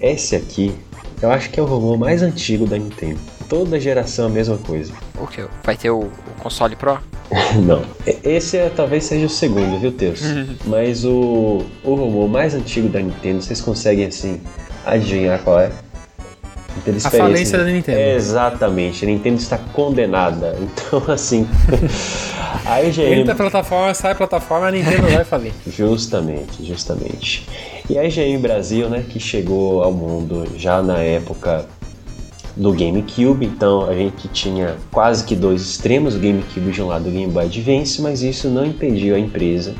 Esse 0.00 0.34
aqui, 0.36 0.74
eu 1.20 1.30
acho 1.30 1.50
que 1.50 1.60
é 1.60 1.62
o 1.62 1.66
rumor 1.66 1.98
mais 1.98 2.22
antigo 2.22 2.66
da 2.66 2.78
Nintendo. 2.78 3.18
Toda 3.48 3.78
geração 3.80 4.26
a 4.26 4.28
mesma 4.28 4.56
coisa. 4.58 4.92
O 5.20 5.26
que? 5.26 5.44
Vai 5.64 5.76
ter 5.76 5.90
o, 5.90 6.00
o 6.00 6.10
console 6.38 6.76
Pro? 6.76 6.98
Não. 7.66 7.82
Esse 8.22 8.56
é, 8.56 8.70
talvez 8.70 9.04
seja 9.04 9.26
o 9.26 9.28
segundo, 9.30 9.78
viu, 9.78 9.92
Teus? 9.92 10.20
Mas 10.64 11.04
o, 11.04 11.62
o 11.84 11.94
rumor 11.94 12.28
mais 12.28 12.54
antigo 12.54 12.88
da 12.88 13.00
Nintendo, 13.00 13.42
vocês 13.42 13.60
conseguem, 13.60 14.06
assim, 14.06 14.40
adivinhar 14.86 15.40
qual 15.42 15.60
é? 15.60 15.70
Nintendo 16.78 16.98
A 17.06 17.10
falência 17.10 17.58
da 17.58 17.64
Nintendo. 17.64 17.98
Exatamente. 17.98 19.04
A 19.04 19.08
Nintendo 19.08 19.36
está 19.36 19.58
condenada. 19.58 20.56
Então, 20.78 21.02
assim... 21.12 21.46
a 22.64 22.82
IGN... 22.82 23.20
Entra 23.20 23.32
a 23.32 23.36
plataforma, 23.36 23.94
sai 23.94 24.12
a 24.12 24.14
plataforma, 24.14 24.68
a 24.68 24.70
Nintendo 24.70 25.08
vai 25.08 25.24
falir. 25.24 25.52
Justamente, 25.66 26.64
justamente. 26.64 27.46
E 27.90 27.98
a 27.98 28.04
IGN 28.04 28.38
Brasil, 28.38 28.88
né, 28.88 29.04
que 29.08 29.18
chegou 29.18 29.82
ao 29.82 29.92
mundo 29.92 30.46
já 30.56 30.82
na 30.82 30.98
época 30.98 31.66
do 32.56 32.72
GameCube, 32.72 33.46
então 33.46 33.88
a 33.88 33.94
gente 33.94 34.28
tinha 34.28 34.76
quase 34.90 35.24
que 35.24 35.36
dois 35.36 35.62
extremos, 35.62 36.16
o 36.16 36.18
GameCube 36.18 36.70
de 36.70 36.82
um 36.82 36.86
lado 36.86 37.06
e 37.06 37.10
o 37.10 37.12
Game 37.12 37.32
Boy 37.32 37.44
Advance, 37.44 38.00
mas 38.02 38.22
isso 38.22 38.48
não 38.48 38.66
impediu 38.66 39.14
a 39.14 39.18
empresa, 39.18 39.74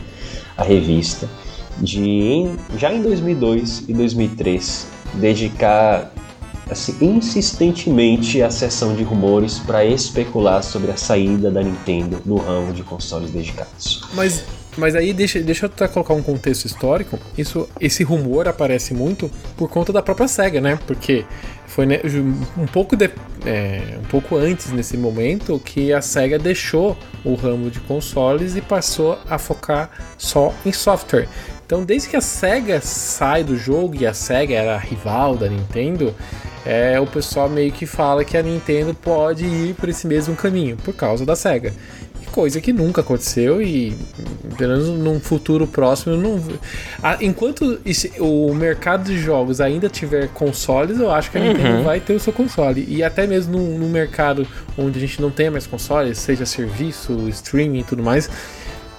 a 0.56 0.62
revista, 0.62 1.28
de 1.78 2.46
já 2.76 2.92
em 2.92 3.02
2002 3.02 3.84
e 3.88 3.92
2003 3.92 4.86
dedicar 5.14 6.12
assim, 6.70 6.96
insistentemente 7.00 8.42
a 8.42 8.50
sessão 8.50 8.94
de 8.94 9.02
rumores 9.02 9.58
para 9.58 9.84
especular 9.84 10.62
sobre 10.62 10.90
a 10.90 10.96
saída 10.96 11.50
da 11.50 11.62
Nintendo 11.62 12.20
no 12.24 12.36
ramo 12.36 12.72
de 12.72 12.82
consoles 12.82 13.30
dedicados. 13.30 14.02
Mas, 14.14 14.44
mas 14.76 14.94
aí 14.94 15.12
deixa, 15.12 15.40
deixa 15.40 15.66
eu 15.66 15.70
até 15.74 15.88
colocar 15.88 16.14
um 16.14 16.22
contexto 16.22 16.66
histórico. 16.66 17.18
Isso, 17.36 17.68
esse 17.80 18.02
rumor 18.04 18.48
aparece 18.48 18.92
muito 18.94 19.30
por 19.56 19.68
conta 19.68 19.92
da 19.92 20.02
própria 20.02 20.28
SEGA, 20.28 20.60
né? 20.60 20.78
Porque 20.86 21.24
foi 21.66 21.86
né, 21.86 22.00
um 22.56 22.66
pouco, 22.66 22.96
de- 22.96 23.10
é, 23.46 23.98
um 24.00 24.08
pouco 24.08 24.36
antes 24.36 24.70
nesse 24.70 24.96
momento 24.96 25.60
que 25.64 25.92
a 25.92 26.02
SEGA 26.02 26.38
deixou 26.38 26.96
o 27.24 27.34
ramo 27.34 27.70
de 27.70 27.80
consoles 27.80 28.56
e 28.56 28.60
passou 28.60 29.18
a 29.28 29.38
focar 29.38 29.90
só 30.16 30.52
em 30.66 30.72
software. 30.72 31.28
Então, 31.64 31.84
desde 31.84 32.08
que 32.08 32.16
a 32.16 32.20
SEGA 32.22 32.80
sai 32.80 33.44
do 33.44 33.54
jogo 33.56 33.94
e 34.00 34.06
a 34.06 34.14
SEGA 34.14 34.54
era 34.54 34.74
a 34.74 34.78
rival 34.78 35.36
da 35.36 35.48
Nintendo, 35.48 36.14
é, 36.64 36.98
o 37.00 37.06
pessoal 37.06 37.48
meio 37.48 37.72
que 37.72 37.86
fala 37.86 38.24
que 38.24 38.36
a 38.36 38.42
Nintendo 38.42 38.94
pode 38.94 39.44
ir 39.44 39.74
por 39.74 39.88
esse 39.88 40.06
mesmo 40.06 40.34
caminho, 40.36 40.76
por 40.76 40.94
causa 40.94 41.24
da 41.24 41.36
SEGA. 41.36 41.72
Coisa 42.32 42.60
que 42.60 42.72
nunca 42.72 43.00
aconteceu 43.00 43.60
e, 43.60 43.96
pelo 44.56 44.76
menos 44.76 44.88
num 44.98 45.18
futuro 45.18 45.66
próximo, 45.66 46.14
não. 46.14 46.40
Enquanto 47.20 47.80
o 48.20 48.54
mercado 48.54 49.04
de 49.04 49.18
jogos 49.18 49.60
ainda 49.60 49.88
tiver 49.88 50.28
consoles, 50.28 51.00
eu 51.00 51.10
acho 51.10 51.30
que 51.30 51.38
a 51.38 51.40
uhum. 51.40 51.48
Nintendo 51.48 51.82
vai 51.82 52.00
ter 52.00 52.12
o 52.12 52.20
seu 52.20 52.32
console. 52.32 52.84
E 52.86 53.02
até 53.02 53.26
mesmo 53.26 53.58
no, 53.58 53.78
no 53.78 53.88
mercado 53.88 54.46
onde 54.76 54.98
a 54.98 55.00
gente 55.00 55.20
não 55.22 55.30
tenha 55.30 55.50
mais 55.50 55.66
consoles, 55.66 56.18
seja 56.18 56.44
serviço, 56.44 57.28
streaming 57.30 57.80
e 57.80 57.84
tudo 57.84 58.02
mais, 58.02 58.30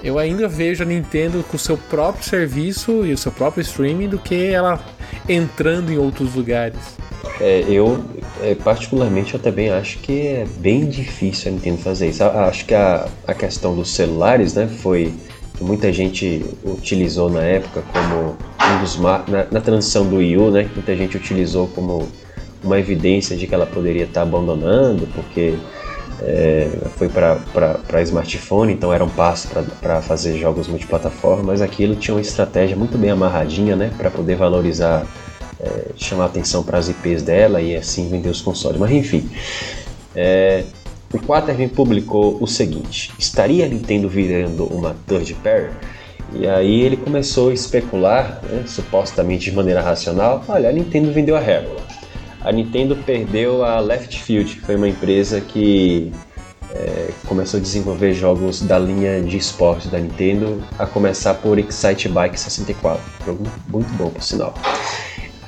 eu 0.04 0.18
ainda 0.18 0.48
vejo 0.48 0.84
a 0.84 0.86
Nintendo 0.86 1.44
com 1.44 1.56
o 1.56 1.60
seu 1.60 1.78
próprio 1.78 2.24
serviço 2.24 3.06
e 3.06 3.14
o 3.14 3.18
seu 3.18 3.32
próprio 3.32 3.62
streaming 3.62 4.10
do 4.10 4.18
que 4.18 4.48
ela 4.48 4.84
entrando 5.28 5.92
em 5.92 5.98
outros 5.98 6.34
lugares. 6.34 6.98
É, 7.42 7.64
eu, 7.70 8.04
é, 8.42 8.54
particularmente, 8.56 9.34
eu 9.34 9.40
também 9.40 9.70
acho 9.70 9.98
que 10.00 10.28
é 10.28 10.46
bem 10.58 10.88
difícil 10.88 11.52
a 11.52 11.56
Nintendo 11.56 11.78
fazer 11.78 12.10
isso. 12.10 12.24
Acho 12.24 12.66
que 12.66 12.74
a, 12.74 13.08
a 13.26 13.34
questão 13.34 13.76
dos 13.76 13.92
celulares, 13.92 14.54
né, 14.54 14.68
foi 14.68 15.14
que 15.58 15.64
muita 15.64 15.92
gente 15.92 16.46
utilizou 16.64 17.30
na 17.30 17.42
época 17.42 17.84
como 17.94 18.38
um 18.62 18.82
dos 18.82 19.00
na, 19.00 19.48
na 19.52 19.62
transição 19.62 20.06
do 20.06 20.18
Wii 20.18 20.38
U, 20.38 20.52
né, 20.52 20.70
muita 20.74 20.96
gente 20.96 21.16
utilizou 21.16 21.68
como 21.68 22.08
uma 22.62 22.78
evidência 22.78 23.38
de 23.38 23.48
que 23.48 23.56
ela 23.56 23.66
poderia 23.66 24.04
estar 24.04 24.24
abandonando, 24.24 25.08
porque 25.16 25.56
é, 26.22 26.70
foi 26.98 27.08
para 27.08 28.02
smartphone, 28.02 28.74
então 28.74 28.94
era 28.94 29.04
um 29.04 29.10
passo 29.10 29.48
para 29.80 30.02
fazer 30.02 30.38
jogos 30.38 30.68
multiplataforma, 30.68 31.44
mas 31.44 31.62
aquilo 31.62 31.96
tinha 31.96 32.14
uma 32.16 32.22
estratégia 32.22 32.76
muito 32.76 32.98
bem 32.98 33.12
amarradinha, 33.12 33.78
né, 33.78 33.92
para 33.98 34.12
poder 34.12 34.36
valorizar 34.36 35.06
é, 35.60 35.92
chamar 35.96 36.26
atenção 36.26 36.64
para 36.64 36.78
as 36.78 36.90
IPs 36.90 37.22
dela 37.22 37.62
e 37.62 37.76
assim 37.76 38.10
vender 38.10 38.30
os 38.30 38.42
consoles. 38.42 38.80
Mas 38.80 38.92
enfim, 38.92 39.30
é, 40.16 40.64
o 41.14 41.20
Quaterman 41.20 41.70
publicou 41.70 42.38
o 42.42 42.48
seguinte: 42.48 43.12
estaria 43.18 43.66
a 43.66 43.70
Nintendo 43.70 44.08
virando 44.08 44.66
uma 44.66 44.96
third 45.08 45.34
pair? 45.36 45.72
E 46.34 46.48
aí 46.48 46.82
ele 46.82 46.96
começou 46.96 47.50
a 47.50 47.54
especular, 47.54 48.40
né, 48.44 48.64
supostamente 48.68 49.50
de 49.50 49.56
maneira 49.56 49.82
racional, 49.82 50.44
olha, 50.48 50.70
a 50.70 50.72
Nintendo 50.72 51.12
vendeu 51.12 51.36
a 51.36 51.40
Rare. 51.40 51.68
A 52.42 52.52
Nintendo 52.52 52.96
perdeu 52.96 53.66
a 53.66 53.80
Left 53.80 54.22
Field, 54.22 54.62
foi 54.62 54.76
uma 54.76 54.88
empresa 54.88 55.42
que 55.42 56.14
é, 56.72 57.10
começou 57.28 57.60
a 57.60 57.64
desenvolver 57.64 58.14
jogos 58.14 58.62
da 58.62 58.78
linha 58.78 59.22
de 59.22 59.38
esporte 59.38 59.88
da 59.88 59.98
Nintendo, 60.00 60.62
a 60.78 60.86
começar 60.86 61.34
por 61.34 61.58
Excite 61.58 62.08
Bike 62.08 62.40
64, 62.40 63.02
jogo 63.26 63.44
muito 63.68 63.92
bom 63.98 64.10
por 64.10 64.22
sinal. 64.22 64.54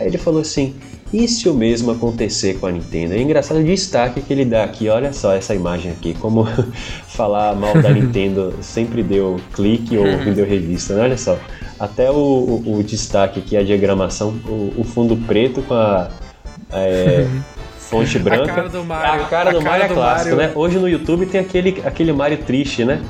Aí 0.01 0.07
ele 0.07 0.17
falou 0.17 0.41
assim: 0.41 0.73
e 1.13 1.27
se 1.27 1.49
o 1.49 1.53
mesmo 1.53 1.91
acontecer 1.91 2.57
com 2.57 2.67
a 2.67 2.71
Nintendo? 2.71 3.13
É 3.13 3.21
engraçado 3.21 3.59
o 3.59 3.63
destaque 3.63 4.21
que 4.21 4.31
ele 4.31 4.45
dá 4.45 4.63
aqui, 4.63 4.87
olha 4.87 5.11
só 5.11 5.33
essa 5.33 5.53
imagem 5.53 5.91
aqui, 5.91 6.15
como 6.19 6.47
falar 7.07 7.53
mal 7.55 7.79
da 7.81 7.89
Nintendo 7.89 8.53
sempre 8.61 9.03
deu 9.03 9.37
clique 9.53 9.97
ou 9.97 10.05
vendeu 10.17 10.45
revista, 10.45 10.95
né? 10.95 11.03
olha 11.03 11.17
só. 11.17 11.37
Até 11.79 12.09
o, 12.09 12.15
o, 12.15 12.77
o, 12.77 12.83
destaque 12.83 13.39
aqui, 13.39 13.57
a 13.57 13.63
diagramação, 13.63 14.35
o, 14.47 14.73
o 14.77 14.83
fundo 14.83 15.17
preto 15.17 15.61
com 15.63 15.73
a 15.73 16.09
é, 16.71 17.27
fonte 17.77 18.17
branca. 18.19 18.51
A 18.51 18.55
cara 18.55 18.69
do 18.69 18.83
Mario. 18.85 19.23
A 19.23 19.25
cara 19.25 19.49
a 19.49 19.53
do 19.53 19.59
cara 19.59 19.69
Mario 19.69 19.85
é 19.85 19.95
clássico, 19.95 20.35
né? 20.35 20.51
Hoje 20.55 20.77
no 20.77 20.87
YouTube 20.87 21.25
tem 21.25 21.41
aquele, 21.41 21.81
aquele 21.83 22.13
Mario 22.13 22.37
triste, 22.37 22.85
né? 22.85 23.01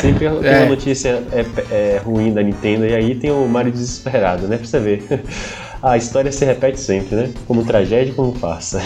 Sempre 0.00 0.28
tem 0.28 0.50
é. 0.50 0.58
uma 0.58 0.66
notícia 0.66 1.22
é, 1.32 1.44
é, 1.70 2.00
ruim 2.04 2.32
da 2.32 2.42
Nintendo 2.42 2.86
e 2.86 2.94
aí 2.94 3.14
tem 3.16 3.30
o 3.30 3.48
Mario 3.48 3.72
desesperado, 3.72 4.46
né? 4.46 4.56
Pra 4.56 4.66
você 4.66 4.78
ver. 4.78 5.02
A 5.82 5.96
história 5.96 6.30
se 6.30 6.44
repete 6.44 6.78
sempre, 6.78 7.16
né? 7.16 7.32
Como 7.46 7.64
tragédia, 7.64 8.12
como 8.14 8.32
farsa. 8.34 8.82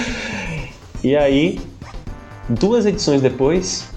e 1.02 1.16
aí, 1.16 1.58
duas 2.48 2.84
edições 2.84 3.22
depois, 3.22 3.88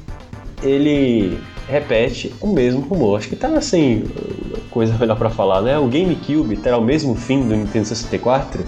ele 0.63 1.39
repete 1.67 2.33
o 2.39 2.47
mesmo 2.47 2.81
rumor. 2.81 3.17
Acho 3.17 3.29
que 3.29 3.35
tá 3.35 3.49
assim, 3.49 4.05
coisa 4.71 4.97
melhor 4.97 5.17
para 5.17 5.29
falar, 5.29 5.61
né? 5.61 5.77
O 5.77 5.87
GameCube 5.87 6.55
terá 6.57 6.77
o 6.77 6.83
mesmo 6.83 7.13
fim 7.15 7.47
do 7.47 7.55
Nintendo 7.55 7.87
64. 7.87 8.63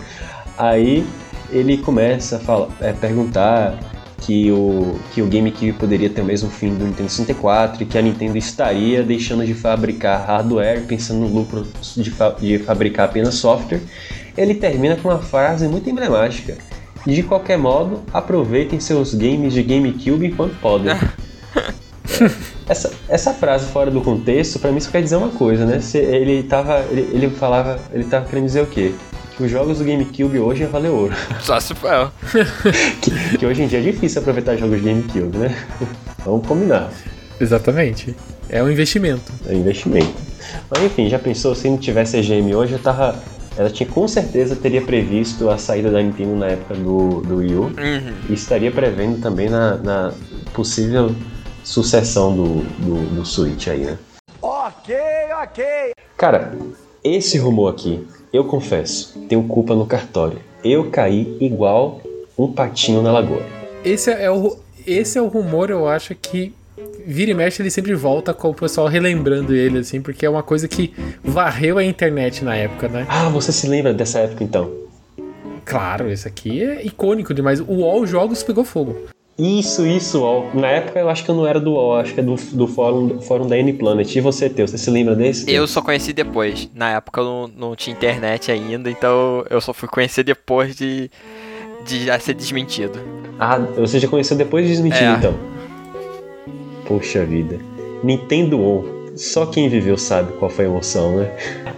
Aí 0.58 1.06
ele 1.50 1.78
começa 1.78 2.36
a 2.36 2.40
falar, 2.40 2.68
é, 2.82 2.92
perguntar 2.92 3.80
que 4.22 4.52
o, 4.52 5.00
que 5.14 5.22
o 5.22 5.28
GameCube 5.28 5.74
poderia 5.74 6.10
ter 6.10 6.22
o 6.22 6.26
mesmo 6.26 6.50
fim 6.50 6.74
do 6.74 6.86
Nintendo 6.86 7.10
64 7.10 7.84
e 7.84 7.86
que 7.86 7.98
a 7.98 8.02
Nintendo 8.02 8.38
estaria 8.38 9.04
deixando 9.04 9.46
de 9.46 9.54
fabricar 9.54 10.26
hardware, 10.26 10.84
pensando 10.86 11.22
no 11.22 11.28
lucro 11.28 11.68
de, 11.96 12.12
fa 12.12 12.36
de 12.40 12.60
fabricar 12.60 13.06
apenas 13.08 13.36
software, 13.36 13.82
ele 14.38 14.56
termina 14.56 14.96
com 14.96 15.10
uma 15.10 15.20
frase 15.20 15.68
muito 15.68 15.90
emblemática. 15.90 16.58
De 17.06 17.24
qualquer 17.24 17.58
modo, 17.58 18.02
aproveitem 18.14 18.80
seus 18.80 19.14
games 19.14 19.54
de 19.54 19.64
GameCube 19.64 20.28
enquanto 20.28 20.60
podem. 20.60 20.94
essa, 22.68 22.92
essa 23.08 23.34
frase 23.34 23.66
fora 23.72 23.90
do 23.90 24.02
contexto, 24.02 24.60
para 24.60 24.72
mim 24.72 24.78
isso 24.78 24.92
quer 24.92 25.02
dizer 25.02 25.16
uma 25.16 25.30
coisa, 25.30 25.66
né? 25.66 25.80
Se 25.80 25.98
ele 25.98 26.44
tava, 26.44 26.86
ele, 26.92 27.10
ele 27.14 27.30
falava, 27.30 27.80
ele 27.94 28.04
tava 28.04 28.26
querendo 28.26 28.46
dizer 28.46 28.62
o 28.62 28.68
quê? 28.68 28.94
Os 29.44 29.52
jogos 29.52 29.78
do 29.78 29.86
GameCube 29.86 30.40
hoje 30.40 30.64
é 30.64 30.68
valer 30.68 30.92
ouro. 30.92 31.14
Só 31.40 31.60
se 31.60 31.74
for. 31.74 32.12
que, 33.02 33.38
que 33.38 33.46
hoje 33.46 33.64
em 33.64 33.68
dia 33.68 33.80
é 33.80 33.82
difícil 33.82 34.22
aproveitar 34.22 34.58
jogos 34.58 34.82
de 34.82 34.90
GameCube, 34.90 35.38
né? 35.38 35.56
Vamos 36.26 36.46
combinar. 36.46 36.92
Exatamente. 37.40 38.16
É 38.50 38.62
um 38.62 38.70
investimento. 38.70 39.32
É 39.48 39.54
um 39.54 39.60
investimento. 39.60 40.14
Mas 40.70 40.84
enfim, 40.84 41.10
já 41.10 41.18
pensou, 41.18 41.56
se 41.56 41.70
não 41.70 41.78
tivesse 41.78 42.18
a 42.18 42.22
GM 42.22 42.54
hoje, 42.54 42.74
eu 42.74 42.80
tava. 42.80 43.16
Ela 43.58 43.70
tinha 43.70 43.90
com 43.90 44.08
certeza 44.08 44.56
teria 44.56 44.82
previsto 44.82 45.50
a 45.50 45.58
saída 45.58 45.92
da 45.92 46.02
Nintendo 46.02 46.36
na 46.36 46.48
época 46.48 46.76
do, 46.76 47.22
do 47.22 47.38
Wii 47.38 47.56
U 47.56 47.62
uhum. 47.64 47.74
e 48.30 48.34
estaria 48.34 48.72
prevendo 48.72 49.22
também 49.22 49.50
na, 49.50 49.76
na 49.76 50.14
possível 50.54 51.14
sucessão 51.64 52.34
do, 52.34 52.62
do, 52.80 53.16
do 53.16 53.26
Switch 53.26 53.68
aí, 53.68 53.82
né? 53.82 53.98
Ok, 54.42 54.96
ok. 55.44 55.66
Cara, 56.16 56.54
esse 57.04 57.38
rumor 57.38 57.72
aqui 57.72 58.08
eu 58.32 58.44
confesso, 58.46 59.20
tenho 59.28 59.44
culpa 59.44 59.76
no 59.76 59.86
cartório. 59.86 60.40
Eu 60.64 60.90
caí 60.92 61.38
igual 61.40 62.02
um 62.38 62.52
patinho 62.52 63.02
na 63.02 63.12
lagoa. 63.12 63.42
Esse 63.84 64.12
é 64.12 64.30
o, 64.30 64.58
esse 64.86 65.18
é 65.18 65.22
o 65.22 65.28
rumor, 65.28 65.70
eu 65.70 65.88
acho 65.88 66.14
que 66.16 66.54
vira 67.06 67.32
e 67.32 67.34
mexe 67.34 67.62
ele 67.62 67.72
sempre 67.72 67.96
volta 67.96 68.34
com 68.34 68.50
o 68.50 68.54
pessoal 68.54 68.88
relembrando 68.88 69.56
ele, 69.56 69.80
assim, 69.80 70.02
porque 70.02 70.26
é 70.26 70.30
uma 70.30 70.44
coisa 70.44 70.68
que 70.68 70.94
varreu 71.24 71.78
a 71.78 71.84
internet 71.84 72.44
na 72.44 72.56
época, 72.56 72.88
né? 72.88 73.06
Ah, 73.10 73.30
você 73.30 73.52
se 73.52 73.68
lembra 73.68 73.94
dessa 73.94 74.20
época 74.20 74.44
então? 74.44 74.72
Claro, 75.66 76.10
esse 76.10 76.28
aqui 76.28 76.64
é 76.64 76.86
icônico 76.86 77.34
demais. 77.34 77.60
O 77.60 77.84
All 77.84 78.06
Jogos 78.06 78.44
pegou 78.44 78.64
fogo. 78.64 78.96
Isso, 79.40 79.88
isso, 79.88 80.20
UOL. 80.20 80.52
Na 80.54 80.68
época 80.68 81.00
eu 81.00 81.10
acho 81.10 81.24
que 81.24 81.32
eu 81.32 81.36
não 81.36 81.48
era 81.48 81.62
do 81.62 81.72
UOL, 81.72 81.96
acho 81.96 82.14
que 82.14 82.20
é 82.20 82.24
do, 82.24 82.36
do 82.36 82.68
fórum, 82.68 83.22
fórum 83.22 83.48
da 83.48 83.58
N-Planet. 83.58 84.14
E 84.14 84.20
você, 84.20 84.50
Teu, 84.50 84.68
você 84.68 84.78
se 84.78 84.90
lembra 84.92 85.16
desse? 85.16 85.50
Eu 85.50 85.66
só 85.66 85.82
conheci 85.82 86.12
depois. 86.12 86.70
Na 86.76 86.92
época 86.92 87.22
eu 87.22 87.26
não, 87.26 87.48
não 87.48 87.76
tinha 87.76 87.96
internet 87.96 88.52
ainda, 88.52 88.92
então 88.92 89.46
eu 89.50 89.62
só 89.62 89.74
fui 89.74 89.88
conhecer 89.88 90.24
depois 90.24 90.76
de, 90.76 91.10
de 91.86 92.06
já 92.08 92.20
ser 92.20 92.34
desmentido. 92.34 93.00
Ah, 93.40 93.58
você 93.78 93.98
já 93.98 94.10
conheceu 94.10 94.36
depois 94.36 94.66
de 94.66 94.74
desmentido, 94.74 95.06
é. 95.06 95.16
então? 95.16 95.34
Poxa 96.86 97.26
vida. 97.26 97.58
Nintendo 98.04 98.62
On. 98.62 99.00
Só 99.16 99.46
quem 99.46 99.70
viveu 99.70 99.98
sabe 99.98 100.34
qual 100.34 100.52
foi 100.52 100.66
a 100.66 100.68
emoção, 100.68 101.18
né? 101.18 101.32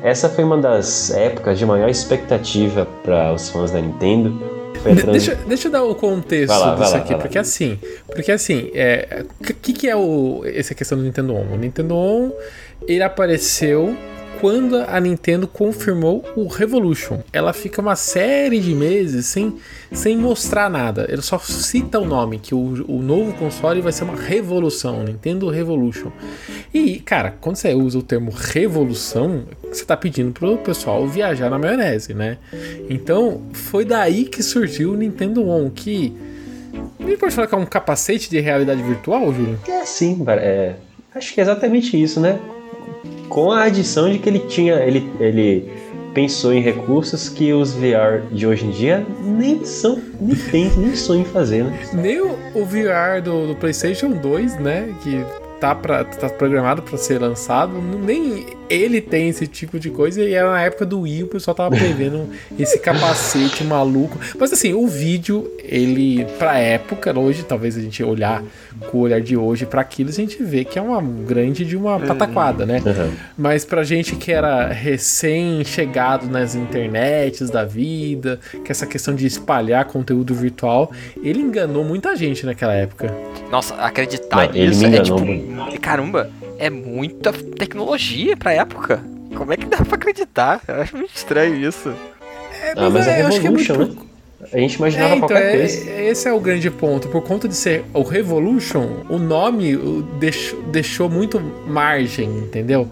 Essa 0.03 0.29
foi 0.29 0.43
uma 0.43 0.57
das 0.57 1.11
épocas 1.11 1.59
de 1.59 1.65
maior 1.65 1.89
expectativa 1.89 2.87
para 3.03 3.33
os 3.33 3.49
fãs 3.49 3.71
da 3.71 3.79
Nintendo 3.79 4.60
de, 4.83 5.03
deixa, 5.03 5.35
deixa 5.35 5.67
eu 5.67 5.71
dar 5.71 5.83
o 5.83 5.95
contexto 5.95 6.49
lá, 6.51 6.75
disso 6.75 6.91
lá, 6.91 6.97
aqui, 6.97 7.15
porque 7.15 7.37
assim, 7.37 7.79
porque 8.07 8.31
assim, 8.31 8.71
é, 8.73 9.25
o 9.39 9.43
que, 9.53 9.73
que 9.73 9.89
é 9.89 9.95
o, 9.95 10.43
essa 10.45 10.73
questão 10.73 10.97
do 10.97 11.03
Nintendo 11.03 11.35
On? 11.35 11.53
O 11.53 11.57
Nintendo 11.57 11.95
On, 11.95 12.31
ele 12.87 13.03
apareceu 13.03 13.95
quando 14.41 14.75
a 14.75 14.99
Nintendo 14.99 15.47
confirmou 15.47 16.25
o 16.35 16.47
Revolution. 16.47 17.19
Ela 17.31 17.53
fica 17.53 17.79
uma 17.79 17.95
série 17.95 18.59
de 18.59 18.73
meses 18.73 19.27
sem, 19.27 19.55
sem 19.91 20.17
mostrar 20.17 20.67
nada. 20.67 21.05
Ele 21.07 21.21
só 21.21 21.37
cita 21.37 21.99
o 21.99 22.05
nome, 22.05 22.39
que 22.39 22.55
o, 22.55 22.83
o 22.87 23.03
novo 23.03 23.33
console 23.33 23.81
vai 23.81 23.91
ser 23.91 24.03
uma 24.03 24.15
revolução, 24.15 25.03
Nintendo 25.03 25.47
Revolution. 25.47 26.11
E, 26.73 26.99
cara, 26.99 27.35
quando 27.39 27.57
você 27.57 27.71
usa 27.75 27.99
o 27.99 28.01
termo 28.01 28.31
revolução, 28.31 29.43
você 29.61 29.83
está 29.83 29.95
pedindo 29.95 30.31
pro 30.31 30.57
pessoal 30.57 31.07
viajar 31.07 31.47
na 31.47 31.59
maionese, 31.59 32.15
né? 32.15 32.39
Então, 32.89 33.43
foi 33.53 33.85
daí 33.85 34.25
que 34.25 34.41
surgiu 34.41 34.93
o 34.93 34.97
Nintendo 34.97 35.47
On, 35.47 35.69
que. 35.69 36.11
Me 36.99 37.15
pode 37.15 37.35
falar 37.35 37.45
que 37.47 37.53
é 37.53 37.57
um 37.57 37.65
capacete 37.65 38.27
de 38.27 38.39
realidade 38.39 38.81
virtual, 38.81 39.31
Júlio? 39.31 39.59
É 39.67 39.85
sim, 39.85 40.23
é, 40.27 40.75
acho 41.13 41.31
que 41.31 41.39
é 41.39 41.43
exatamente 41.43 42.01
isso, 42.01 42.19
né? 42.19 42.39
Com 43.31 43.49
a 43.49 43.63
adição 43.63 44.11
de 44.11 44.19
que 44.19 44.27
ele 44.27 44.39
tinha, 44.39 44.75
ele, 44.75 45.09
ele 45.19 45.71
pensou 46.13 46.53
em 46.53 46.61
recursos 46.61 47.29
que 47.29 47.53
os 47.53 47.73
VR 47.73 48.27
de 48.29 48.45
hoje 48.45 48.65
em 48.65 48.71
dia 48.71 49.05
nem 49.23 49.63
são, 49.63 49.97
nem 50.19 50.35
tem, 50.35 50.69
nem 50.77 50.95
sonham 50.95 51.21
em 51.21 51.25
fazer, 51.25 51.63
né? 51.63 51.79
Nem 51.93 52.19
o, 52.19 52.31
o 52.53 52.65
VR 52.65 53.21
do, 53.23 53.47
do, 53.47 53.55
PlayStation 53.55 54.11
2, 54.11 54.59
né? 54.59 54.93
Que 55.01 55.25
tá, 55.61 55.75
pra, 55.75 56.03
tá 56.03 56.27
programado 56.27 56.81
para 56.81 56.97
ser 56.97 57.21
lançado, 57.21 57.79
nem 57.79 58.47
ele 58.67 58.99
tem 58.99 59.29
esse 59.29 59.45
tipo 59.45 59.79
de 59.79 59.91
coisa. 59.91 60.23
E 60.23 60.33
era 60.33 60.49
na 60.49 60.61
época 60.61 60.85
do 60.85 61.01
Wii, 61.01 61.23
o 61.23 61.27
pessoal 61.27 61.53
tava 61.53 61.75
prevendo 61.75 62.27
esse 62.57 62.79
capacete 62.79 63.63
maluco. 63.63 64.17
Mas 64.39 64.51
assim, 64.51 64.73
o 64.73 64.87
vídeo, 64.87 65.51
ele, 65.59 66.25
pra 66.39 66.57
época, 66.57 67.17
hoje, 67.17 67.43
talvez 67.43 67.77
a 67.77 67.81
gente 67.81 68.03
olhar 68.03 68.41
com 68.89 68.97
o 68.97 69.01
olhar 69.01 69.21
de 69.21 69.37
hoje 69.37 69.65
para 69.65 69.81
aquilo, 69.81 70.09
a 70.09 70.13
gente 70.13 70.41
vê 70.41 70.65
que 70.65 70.79
é 70.79 70.81
uma 70.81 71.01
grande 71.01 71.63
de 71.63 71.77
uma 71.77 71.99
pataquada, 71.99 72.65
né? 72.65 72.81
Uhum. 72.83 73.11
Mas 73.37 73.63
pra 73.63 73.83
gente 73.83 74.15
que 74.15 74.31
era 74.31 74.67
recém-chegado 74.67 76.27
nas 76.27 76.55
internets 76.55 77.51
da 77.51 77.63
vida, 77.63 78.39
que 78.65 78.71
essa 78.71 78.87
questão 78.87 79.13
de 79.13 79.27
espalhar 79.27 79.85
conteúdo 79.85 80.33
virtual, 80.33 80.91
ele 81.21 81.39
enganou 81.39 81.83
muita 81.83 82.15
gente 82.15 82.45
naquela 82.45 82.73
época. 82.73 83.13
Nossa, 83.51 83.75
acreditar 83.75 84.47
Não, 84.47 84.55
ele 84.55 84.69
nisso 84.69 84.85
é 84.85 84.87
enganou 84.87 85.19
tipo. 85.19 85.50
Caramba, 85.81 86.29
é 86.57 86.69
muita 86.69 87.31
tecnologia 87.33 88.35
pra 88.37 88.53
época. 88.53 89.03
Como 89.35 89.51
é 89.53 89.57
que 89.57 89.65
dá 89.65 89.77
pra 89.77 89.95
acreditar? 89.95 90.61
Eu 90.67 90.75
acho 90.81 90.95
muito 90.97 91.15
estranho 91.15 91.55
isso. 91.55 91.89
É, 92.61 92.73
Ah, 92.75 92.89
mas 92.89 93.07
é 93.07 93.21
eu 93.21 93.27
acho 93.27 93.37
que 93.37 93.43
Revolution, 93.43 93.75
muito- 93.75 93.95
né? 93.95 94.05
A 94.53 94.57
gente 94.57 94.73
imaginava 94.75 95.13
É, 95.13 95.15
então, 95.17 95.27
qualquer 95.29 95.55
é- 95.55 95.57
coisa. 95.59 95.91
esse 95.91 96.27
é 96.27 96.33
o 96.33 96.39
grande 96.39 96.69
ponto. 96.71 97.07
Por 97.07 97.21
conta 97.21 97.47
de 97.47 97.55
ser 97.55 97.85
o 97.93 98.01
Revolution, 98.01 98.87
o 99.07 99.17
nome 99.19 99.75
deixou, 100.19 100.61
deixou 100.63 101.07
muito 101.09 101.39
margem, 101.39 102.27
entendeu? 102.39 102.89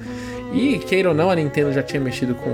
E, 0.54 0.78
queira 0.80 1.10
ou 1.10 1.16
não, 1.16 1.30
a 1.30 1.36
Nintendo 1.36 1.74
já 1.74 1.82
tinha 1.84 2.00
mexido 2.02 2.36
com 2.36 2.50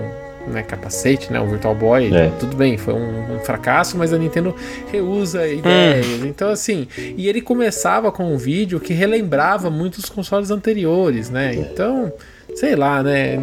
né, 0.48 0.64
capacete, 0.64 1.32
né? 1.32 1.40
O 1.40 1.48
Virtual 1.48 1.76
Boy. 1.76 2.14
É. 2.16 2.32
Tudo 2.40 2.56
bem, 2.56 2.78
foi 2.78 2.94
um, 2.94 3.36
um 3.36 3.40
fracasso, 3.40 3.98
mas 3.98 4.14
a 4.14 4.18
Nintendo 4.18 4.56
reusa 4.92 5.48
ideias. 5.48 6.06
Então, 6.24 6.50
assim, 6.50 6.88
e 6.98 7.28
ele 7.28 7.42
começava 7.42 8.12
com 8.12 8.34
um 8.34 8.38
vídeo 8.38 8.80
que 8.80 8.94
relembrava 8.94 9.70
muitos 9.70 10.06
consoles 10.10 10.52
anteriores, 10.52 11.30
né? 11.30 11.54
Então, 11.56 12.12
sei 12.56 12.76
lá, 12.76 13.02
né? 13.04 13.38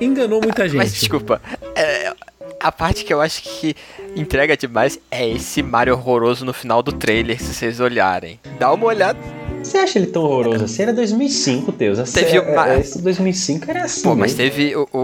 Enganou 0.00 0.40
muita 0.42 0.64
gente. 0.68 0.76
Mas 0.76 0.92
desculpa, 0.92 1.40
é, 1.74 2.12
a 2.60 2.70
parte 2.70 3.04
que 3.04 3.12
eu 3.12 3.20
acho 3.20 3.42
que 3.42 3.74
entrega 4.14 4.56
demais 4.56 4.98
é 5.10 5.28
esse 5.28 5.62
Mario 5.62 5.94
horroroso 5.94 6.44
no 6.44 6.52
final 6.52 6.82
do 6.82 6.92
trailer, 6.92 7.40
se 7.42 7.54
vocês 7.54 7.80
olharem. 7.80 8.38
Dá 8.58 8.72
uma 8.72 8.86
olhada. 8.86 9.18
Você 9.62 9.78
acha 9.78 9.98
ele 9.98 10.06
tão 10.08 10.22
horroroso 10.22 10.64
assim? 10.64 10.82
Era 10.82 10.92
2005, 10.92 11.72
Deus. 11.72 12.12
Teve 12.12 12.36
é- 12.36 12.40
uma- 12.40 12.72
é- 12.74 12.78
Esse 12.80 13.02
2005 13.02 13.68
era 13.68 13.84
assim. 13.84 14.02
Pô, 14.02 14.14
mas 14.14 14.34
teve 14.34 14.76
o, 14.76 14.86
o, 14.92 14.98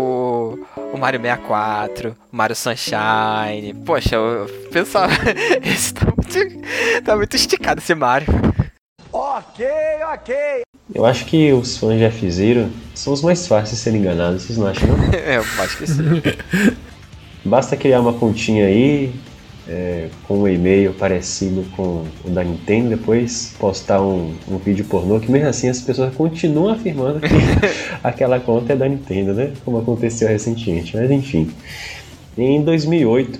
o 0.92 0.98
Mario 0.98 1.20
64, 1.20 2.16
o 2.32 2.36
Mario 2.36 2.56
Sunshine. 2.56 3.74
Poxa, 3.84 4.16
eu 4.16 4.46
pensava. 4.70 5.12
Esse 5.64 5.94
tá 5.94 6.06
muito, 6.06 7.02
tá 7.04 7.16
muito 7.16 7.36
esticado 7.36 7.80
esse 7.80 7.94
Mario. 7.94 8.28
Ok, 9.12 9.66
ok. 10.12 10.34
Eu 10.94 11.04
acho 11.04 11.24
que 11.26 11.52
os 11.52 11.76
fãs 11.76 11.98
de 11.98 12.04
F-Zero 12.04 12.70
são 12.94 13.12
os 13.12 13.22
mais 13.22 13.46
fáceis 13.46 13.76
de 13.76 13.76
serem 13.76 14.00
enganados, 14.00 14.42
vocês 14.42 14.58
não 14.58 14.66
acham, 14.66 14.88
não? 14.88 15.04
É, 15.12 15.36
eu 15.38 15.44
acho 15.62 15.78
que 15.78 15.86
sim. 15.86 16.22
Basta 17.44 17.76
criar 17.76 18.00
uma 18.00 18.12
continha 18.12 18.66
aí, 18.66 19.12
é, 19.68 20.08
com 20.26 20.40
um 20.40 20.48
e-mail 20.48 20.92
parecido 20.94 21.64
com 21.76 22.04
o 22.24 22.30
da 22.30 22.42
Nintendo, 22.42 22.90
depois 22.90 23.54
postar 23.58 24.00
um, 24.02 24.34
um 24.48 24.58
vídeo 24.58 24.84
pornô, 24.84 25.20
que 25.20 25.30
mesmo 25.30 25.48
assim 25.48 25.68
as 25.68 25.80
pessoas 25.80 26.14
continuam 26.14 26.72
afirmando 26.72 27.20
que 27.20 27.28
aquela 28.02 28.40
conta 28.40 28.72
é 28.72 28.76
da 28.76 28.88
Nintendo, 28.88 29.32
né? 29.32 29.52
Como 29.64 29.78
aconteceu 29.78 30.28
recentemente, 30.28 30.96
mas 30.96 31.10
enfim. 31.10 31.50
Em 32.36 32.62
2008, 32.62 33.38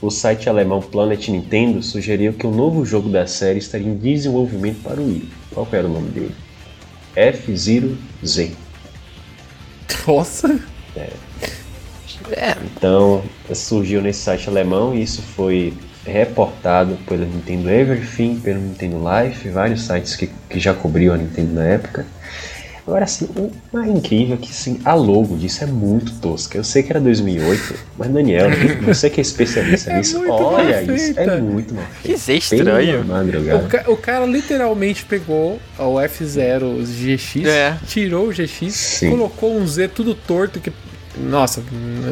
o 0.00 0.10
site 0.10 0.48
alemão 0.48 0.80
Planet 0.80 1.28
Nintendo 1.28 1.82
sugeriu 1.82 2.34
que 2.34 2.46
um 2.46 2.54
novo 2.54 2.84
jogo 2.84 3.08
da 3.08 3.26
série 3.26 3.58
estaria 3.58 3.88
em 3.88 3.96
desenvolvimento 3.96 4.82
para 4.82 5.00
o 5.00 5.06
Wii. 5.06 5.28
Qual 5.52 5.66
era 5.72 5.86
o 5.86 5.92
nome 5.92 6.10
dele? 6.10 6.34
F-Zero 7.16 7.96
Z. 8.24 8.52
Nossa! 10.06 10.60
É, 10.96 11.08
Então 12.76 13.22
surgiu 13.54 14.00
nesse 14.00 14.20
site 14.20 14.48
alemão 14.48 14.94
e 14.94 15.02
isso 15.02 15.22
foi 15.22 15.72
reportado 16.06 16.96
pelo 17.08 17.24
Nintendo 17.24 17.70
Everything, 17.70 18.36
pelo 18.36 18.60
Nintendo 18.60 18.96
Life, 18.98 19.48
vários 19.48 19.82
sites 19.82 20.16
que, 20.16 20.28
que 20.48 20.60
já 20.60 20.74
cobriam 20.74 21.14
a 21.14 21.18
Nintendo 21.18 21.54
na 21.54 21.64
época. 21.64 22.06
Agora 22.86 23.04
assim, 23.04 23.24
o 23.34 23.50
mais 23.72 23.88
incrível 23.90 24.34
é 24.34 24.36
que 24.38 24.50
assim, 24.50 24.78
a 24.84 24.92
logo 24.92 25.38
disso 25.38 25.64
é 25.64 25.66
muito 25.66 26.12
tosca. 26.20 26.58
Eu 26.58 26.64
sei 26.64 26.82
que 26.82 26.92
era 26.92 27.00
2008, 27.00 27.74
mas 27.96 28.10
Daniel, 28.10 28.50
você 28.84 29.08
que 29.08 29.20
é 29.20 29.22
especialista 29.22 29.90
É 29.90 29.96
nisso, 29.96 30.22
olha 30.28 30.82
isso, 30.82 31.18
é 31.18 31.40
muito 31.40 31.72
mal 31.72 31.84
que 32.02 32.08
feito. 32.08 32.20
Z 32.20 32.34
estranho. 32.36 33.02
Pela 33.02 33.04
madrugada. 33.04 33.64
O, 33.64 33.68
ca- 33.68 33.84
o 33.88 33.96
cara 33.96 34.26
literalmente 34.26 35.02
pegou 35.06 35.58
o 35.78 35.94
F0 35.94 36.82
GX, 36.84 37.46
É. 37.48 37.78
tirou 37.86 38.28
o 38.28 38.32
GX, 38.34 38.74
Sim. 38.74 39.10
colocou 39.12 39.56
um 39.56 39.66
Z 39.66 39.88
tudo 39.88 40.14
torto 40.14 40.60
que. 40.60 40.70
Nossa, 41.16 41.62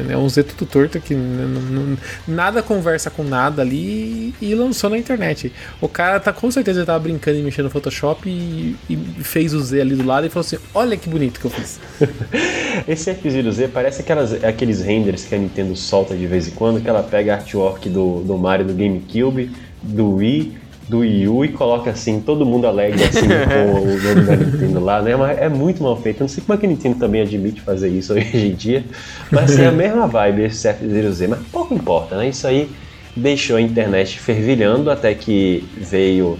é 0.09 0.17
um 0.17 0.29
Z 0.29 0.45
tudo 0.45 0.65
torto 0.69 1.01
que 1.01 1.13
n- 1.15 1.43
n- 1.43 1.59
n- 1.93 1.99
nada 2.27 2.63
conversa 2.63 3.11
com 3.11 3.25
nada 3.25 3.61
ali 3.63 4.35
e 4.41 4.55
lançou 4.55 4.89
na 4.91 4.97
internet. 4.99 5.53
O 5.81 5.89
cara 5.89 6.21
tá 6.21 6.33
com 6.33 6.51
certeza 6.51 6.81
ele 6.81 6.87
tava 6.87 7.01
brincando 7.01 7.39
e 7.39 7.43
mexendo 7.43 7.65
no 7.65 7.71
Photoshop 7.71 8.29
e, 8.29 8.77
e 8.89 8.97
fez 9.25 9.53
o 9.55 9.61
Z 9.61 9.81
ali 9.81 9.97
do 9.97 10.05
lado 10.07 10.27
e 10.27 10.31
falou 10.31 10.47
assim: 10.47 10.59
Olha 10.73 10.97
que 10.97 11.09
bonito 11.09 11.41
que 11.41 11.47
eu 11.47 11.51
fiz. 11.51 11.81
Esse 12.87 13.11
F-Zero 13.11 13.51
Z 13.53 13.69
parece 13.69 14.03
aquelas, 14.03 14.33
aqueles 14.45 14.81
renders 14.81 15.25
que 15.25 15.35
a 15.35 15.39
Nintendo 15.39 15.75
solta 15.77 16.17
de 16.17 16.27
vez 16.27 16.49
em 16.49 16.53
quando, 16.53 16.81
que 16.81 16.89
ela 16.89 17.03
pega 17.03 17.35
artwork 17.35 17.89
do, 17.89 18.21
do 18.23 18.39
Mario 18.39 18.67
do 18.67 18.73
GameCube, 18.75 19.51
do 19.83 20.15
Wii, 20.17 20.57
do 20.89 20.99
Wii 20.99 21.29
U 21.29 21.45
e 21.45 21.49
coloca 21.49 21.91
assim, 21.91 22.21
todo 22.21 22.45
mundo 22.45 22.67
alegre 22.67 23.03
assim 23.05 23.27
com 23.29 23.81
o 23.81 24.03
nome 24.03 24.27
da 24.27 24.37
Nintendo 24.37 24.81
lá, 24.81 25.01
né? 25.01 25.17
Mas 25.17 25.39
é 25.39 25.49
muito 25.49 25.83
mal 25.83 25.97
feito. 25.97 26.19
Eu 26.19 26.25
não 26.25 26.29
sei 26.29 26.43
como 26.45 26.57
é 26.57 26.61
que 26.61 26.67
a 26.67 26.69
Nintendo 26.69 26.99
também 26.99 27.23
admite 27.23 27.61
fazer 27.61 27.89
isso 27.89 28.13
hoje 28.15 28.47
em 28.47 28.55
dia. 28.55 28.85
Mas 29.31 29.53
assim, 29.53 29.63
é 29.63 29.67
a 29.67 29.73
mesma 29.73 30.07
vibe 30.07 30.43
esse 30.43 30.69
F-Zero 30.69 31.13
Z, 31.13 31.29
mas 31.29 31.41
pouco 31.51 31.75
importa, 31.75 32.17
né? 32.17 32.29
Isso 32.29 32.47
aí 32.47 32.71
deixou 33.15 33.57
a 33.57 33.61
internet 33.61 34.19
fervilhando 34.19 34.91
até 34.91 35.15
que 35.15 35.69
veio 35.77 36.39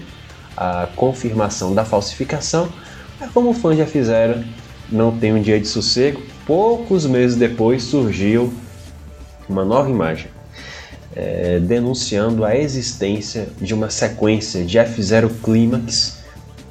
a 0.57 0.87
confirmação 0.95 1.73
da 1.73 1.85
falsificação. 1.85 2.69
Mas 3.19 3.31
como 3.31 3.53
fã 3.53 3.75
já 3.75 3.85
fizeram, 3.85 4.43
não 4.91 5.11
tem 5.11 5.33
um 5.33 5.41
dia 5.41 5.59
de 5.59 5.67
sossego. 5.67 6.21
Poucos 6.45 7.05
meses 7.05 7.37
depois 7.37 7.83
surgiu 7.83 8.53
uma 9.47 9.63
nova 9.63 9.89
imagem 9.89 10.27
é, 11.15 11.59
denunciando 11.59 12.43
a 12.45 12.55
existência 12.55 13.47
de 13.61 13.73
uma 13.73 13.89
sequência 13.89 14.63
de 14.63 14.77
F0 14.79 15.29
Climax 15.43 16.23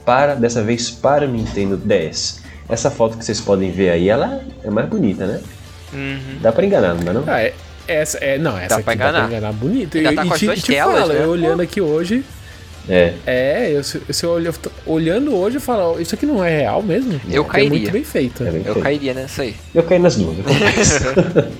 para 0.05 0.35
dessa 0.35 0.63
vez 0.63 0.91
para 0.91 1.25
o 1.27 1.29
Nintendo 1.29 1.77
DS. 1.77 2.41
Essa 2.69 2.91
foto 2.91 3.17
que 3.19 3.25
vocês 3.25 3.41
podem 3.41 3.71
ver 3.71 3.91
aí, 3.91 4.09
ela 4.09 4.43
é 4.65 4.71
mais 4.71 4.89
bonita, 4.89 5.27
né? 5.27 5.41
Uhum. 5.93 6.39
Dá 6.41 6.51
pra 6.53 6.65
enganar, 6.65 6.95
não 6.95 7.05
dá 7.05 7.13
não? 7.13 7.25
Ah, 7.27 7.41
é, 7.41 7.55
essa, 7.87 8.19
é, 8.19 8.39
não, 8.39 8.57
essa 8.59 8.77
aqui 8.77 8.85
pra 8.85 8.95
dá 8.95 9.01
pra 9.01 9.11
enganar. 9.11 9.29
enganar 9.29 9.53
bonito. 9.53 9.97
Ainda 9.99 10.13
E, 10.13 10.15
tá 10.17 10.25
e 10.25 10.29
com 10.29 10.35
as 10.35 10.41
te, 10.41 10.47
te 10.55 10.67
telas, 10.73 11.01
falo, 11.01 11.13
né? 11.13 11.23
eu 11.25 11.29
olhando 11.29 11.61
aqui 11.63 11.81
hoje, 11.81 12.25
É. 12.89 13.13
É, 13.27 13.71
eu, 13.77 13.85
se, 13.85 14.01
se 14.11 14.25
eu 14.27 14.31
olho- 14.31 14.55
olhando 14.87 15.35
hoje, 15.37 15.57
eu 15.59 15.61
falo, 15.61 16.01
isso 16.01 16.15
aqui 16.17 16.27
não 16.27 16.43
é 16.43 16.63
real 16.63 16.83
mesmo? 16.83 17.21
Eu 17.31 17.45
É 17.45 17.47
cairia. 17.47 17.71
muito 17.71 17.91
bem 17.93 18.03
feito. 18.03 18.43
É 18.43 18.51
bem 18.51 18.63
Eu 18.65 18.73
feito. 18.73 18.81
cairia 18.83 19.15
nessa 19.15 19.43
aí. 19.43 19.55
Eu 19.75 19.83
caí 19.85 19.99
nas 20.01 20.17
duas, 20.17 20.37
eu. 20.39 20.43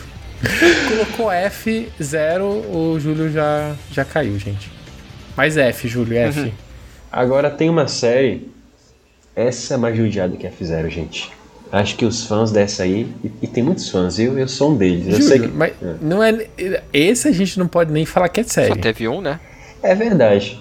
Colocou 0.88 1.26
F0, 1.26 2.42
o 2.42 2.98
Júlio 2.98 3.30
já, 3.30 3.74
já 3.92 4.04
caiu, 4.04 4.38
gente. 4.38 4.70
Mais 5.36 5.56
F, 5.56 5.86
Júlio, 5.88 6.16
F. 6.16 6.40
Uhum. 6.40 6.52
Agora 7.12 7.50
tem 7.50 7.68
uma 7.68 7.86
série. 7.88 8.48
Essa 9.34 9.74
é 9.74 9.76
mais 9.76 9.96
judiada 9.96 10.36
que 10.36 10.46
a 10.46 10.50
fizeram, 10.50 10.88
gente. 10.90 11.30
Acho 11.72 11.96
que 11.96 12.04
os 12.04 12.24
fãs 12.24 12.50
dessa 12.50 12.82
aí, 12.82 13.06
e, 13.22 13.30
e 13.42 13.46
tem 13.46 13.62
muitos 13.62 13.88
fãs, 13.88 14.18
eu, 14.18 14.36
eu 14.36 14.48
sou 14.48 14.72
um 14.72 14.76
deles. 14.76 15.06
Eu 15.06 15.12
Júlio, 15.12 15.28
sei 15.28 15.38
que. 15.40 15.46
mas 15.48 15.72
não 16.00 16.22
é. 16.22 16.48
Esse 16.92 17.28
a 17.28 17.32
gente 17.32 17.58
não 17.58 17.68
pode 17.68 17.92
nem 17.92 18.04
falar 18.04 18.28
que 18.28 18.40
é 18.40 18.42
Só 18.44 18.50
sério. 18.54 18.76
teve 18.80 19.06
um, 19.06 19.20
né? 19.20 19.38
É 19.82 19.94
verdade. 19.94 20.60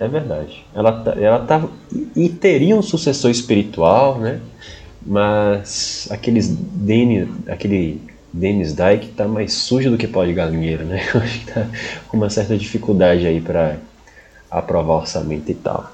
É 0.00 0.08
verdade. 0.08 0.64
Ela, 0.74 0.92
tá- 1.00 1.14
ela 1.16 1.38
tava. 1.40 1.70
E, 1.92 2.24
e 2.24 2.28
teria 2.28 2.74
um 2.74 2.82
sucessor 2.82 3.30
espiritual, 3.30 4.18
né? 4.18 4.40
Mas 5.04 6.08
aqueles 6.10 6.48
Dennis, 6.48 7.28
aquele 7.48 8.00
Dennis 8.32 8.74
Dyke 8.74 9.08
tá 9.08 9.26
mais 9.26 9.54
sujo 9.54 9.90
do 9.90 9.98
que 9.98 10.06
pó 10.06 10.24
de 10.24 10.32
galinheiro, 10.32 10.84
né? 10.84 11.02
Eu 11.14 11.20
acho 11.20 11.40
que 11.40 11.52
tá 11.52 11.66
com 12.08 12.16
uma 12.16 12.30
certa 12.30 12.56
dificuldade 12.56 13.26
aí 13.26 13.40
pra 13.40 13.76
aprovar 14.50 14.96
orçamento 14.96 15.50
e 15.50 15.54
tal. 15.54 15.92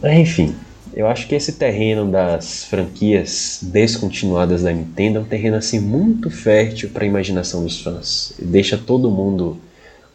Mas 0.00 0.18
enfim, 0.18 0.54
eu 0.92 1.08
acho 1.08 1.26
que 1.26 1.34
esse 1.34 1.52
terreno 1.52 2.10
das 2.10 2.64
franquias 2.64 3.60
descontinuadas 3.62 4.62
da 4.62 4.72
Nintendo 4.72 5.18
é 5.18 5.22
um 5.22 5.24
terreno 5.24 5.56
assim 5.56 5.80
muito 5.80 6.30
fértil 6.30 6.90
para 6.90 7.04
a 7.04 7.06
imaginação 7.06 7.62
dos 7.62 7.80
fãs. 7.80 8.32
Deixa 8.38 8.78
todo 8.78 9.10
mundo 9.10 9.58